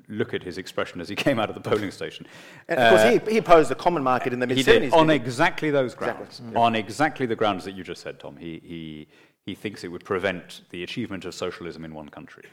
look 0.07 0.33
at 0.33 0.43
his 0.43 0.57
expression 0.57 1.01
as 1.01 1.09
he 1.09 1.15
came 1.15 1.39
out 1.39 1.49
of 1.49 1.55
the 1.55 1.61
polling 1.61 1.91
station. 1.91 2.25
and 2.67 2.79
of 2.79 2.89
course, 2.89 3.25
he, 3.27 3.31
he 3.33 3.37
opposed 3.37 3.69
the 3.69 3.75
common 3.75 4.03
market 4.03 4.33
in 4.33 4.39
the 4.39 4.47
mid 4.47 4.57
He 4.57 4.63
did 4.63 4.83
70s. 4.83 4.93
on 4.93 5.09
exactly 5.09 5.71
those 5.71 5.95
grounds. 5.95 6.39
Exactly. 6.39 6.55
On 6.55 6.75
exactly 6.75 7.25
the 7.25 7.35
grounds 7.35 7.63
that 7.65 7.73
you 7.73 7.83
just 7.83 8.01
said, 8.01 8.19
Tom. 8.19 8.37
He, 8.37 8.61
he, 8.63 9.07
he 9.45 9.55
thinks 9.55 9.83
it 9.83 9.87
would 9.87 10.05
prevent 10.05 10.61
the 10.69 10.83
achievement 10.83 11.25
of 11.25 11.33
socialism 11.33 11.83
in 11.85 11.93
one 11.93 12.09
country. 12.09 12.43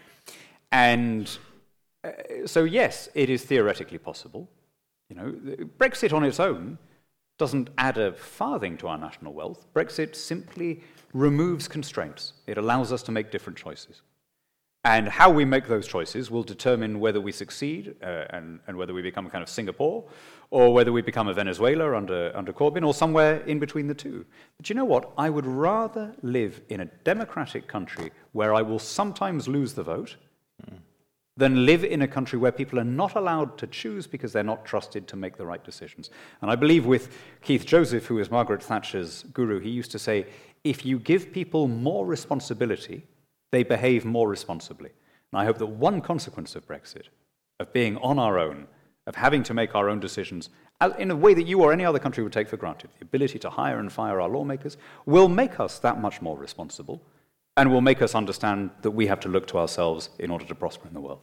And 0.73 1.37
uh, 2.05 2.11
so, 2.47 2.65
yes, 2.65 3.09
it 3.15 3.31
is 3.31 3.45
theoretically 3.45 3.99
possible. 3.99 4.49
You 5.09 5.17
know, 5.17 5.33
Brexit 5.79 6.13
on 6.13 6.25
its 6.25 6.41
own 6.41 6.79
doesn't 7.39 7.69
add 7.79 7.99
a 7.99 8.13
farthing 8.15 8.77
to 8.79 8.89
our 8.89 8.99
national 8.99 9.35
wealth. 9.35 9.67
Brexit 9.75 10.17
simply 10.17 10.83
removes 11.13 11.69
constraints. 11.69 12.33
It 12.47 12.57
allows 12.59 12.93
us 12.93 13.03
to 13.05 13.13
make 13.13 13.31
different 13.31 13.59
choices. 13.59 14.03
And 14.87 15.09
how 15.09 15.31
we 15.31 15.45
make 15.45 15.67
those 15.67 15.85
choices 15.89 16.31
will 16.31 16.45
determine 16.45 17.01
whether 17.01 17.21
we 17.21 17.33
succeed 17.33 17.97
uh, 18.05 18.27
and, 18.31 18.61
and 18.69 18.77
whether 18.77 18.95
we 18.95 19.03
become 19.03 19.27
a 19.27 19.31
kind 19.31 19.43
of 19.43 19.49
Singapore 19.49 20.05
or 20.51 20.73
whether 20.73 20.93
we 20.93 21.03
become 21.03 21.27
a 21.27 21.35
Venezuela 21.35 21.97
under, 21.97 22.31
under 22.37 22.53
Corbyn 22.53 22.87
or 22.87 22.95
somewhere 22.95 23.41
in 23.47 23.59
between 23.59 23.89
the 23.89 23.95
two. 23.95 24.25
But 24.57 24.69
you 24.69 24.77
know 24.77 24.85
what? 24.85 25.11
I 25.19 25.29
would 25.29 25.45
rather 25.45 26.15
live 26.23 26.61
in 26.69 26.83
a 26.83 26.85
democratic 27.03 27.67
country 27.67 28.13
where 28.31 28.55
I 28.55 28.63
will 28.63 28.79
sometimes 28.79 29.49
lose 29.49 29.75
the 29.75 29.83
vote 29.83 30.15
than 31.37 31.67
live 31.67 31.83
in 31.83 32.03
a 32.03 32.09
country 32.09 32.39
where 32.39 32.53
people 32.53 32.79
are 32.79 32.85
not 32.85 33.17
allowed 33.17 33.59
to 33.59 33.67
choose 33.67 34.07
because 34.07 34.33
they're 34.33 34.45
not 34.45 34.65
trusted 34.65 35.09
to 35.09 35.17
make 35.17 35.37
the 35.37 35.45
right 35.45 35.65
decisions. 35.65 36.11
And 36.43 36.49
I 36.49 36.55
believe 36.55 36.87
with 36.87 37.13
Keith 37.43 37.67
Joseph, 37.67 38.07
who 38.07 38.15
was 38.15 38.31
Margaret 38.31 38.63
Thatcher's 38.63 39.25
guru, 39.35 39.59
he 39.59 39.69
used 39.69 39.91
to 39.91 39.99
say, 39.99 40.27
if 40.63 40.87
you 40.87 41.01
give 41.01 41.33
people 41.33 41.67
more 41.67 42.07
responsibility, 42.07 43.05
they 43.51 43.63
behave 43.63 44.05
more 44.05 44.29
responsibly. 44.29 44.91
And 45.33 45.41
I 45.41 45.45
hope 45.45 45.59
that 45.59 45.67
one 45.67 46.01
consequence 46.01 46.57
of 46.57 46.67
Brexit, 46.67 47.09
of 47.61 47.73
being 47.73 47.97
on 47.99 48.19
our 48.19 48.39
own, 48.39 48.67
of 49.07 49.15
having 49.15 49.43
to 49.45 49.55
make 49.55 49.75
our 49.75 49.89
own 49.89 50.01
decisions 50.01 50.51
in 50.99 51.11
a 51.11 51.17
way 51.17 51.33
that 51.33 51.47
you 51.47 51.63
or 51.63 51.73
any 51.73 51.85
other 51.85 51.99
country 51.99 52.23
would 52.23 52.33
take 52.33 52.49
for 52.49 52.57
granted, 52.57 52.91
the 52.99 53.05
ability 53.05 53.39
to 53.39 53.51
hire 53.51 53.79
and 53.79 53.93
fire 53.93 54.21
our 54.21 54.29
lawmakers, 54.29 54.77
will 55.07 55.29
make 55.29 55.59
us 55.59 55.79
that 55.79 56.01
much 56.01 56.21
more 56.21 56.37
responsible 56.37 57.01
and 57.57 57.73
will 57.73 57.81
make 57.81 58.03
us 58.03 58.15
understand 58.15 58.71
that 58.83 58.91
we 58.91 59.07
have 59.07 59.21
to 59.21 59.29
look 59.29 59.47
to 59.47 59.59
ourselves 59.59 60.11
in 60.19 60.31
order 60.31 60.45
to 60.45 60.55
prosper 60.55 60.87
in 60.87 60.95
the 60.95 61.01
world. 61.01 61.21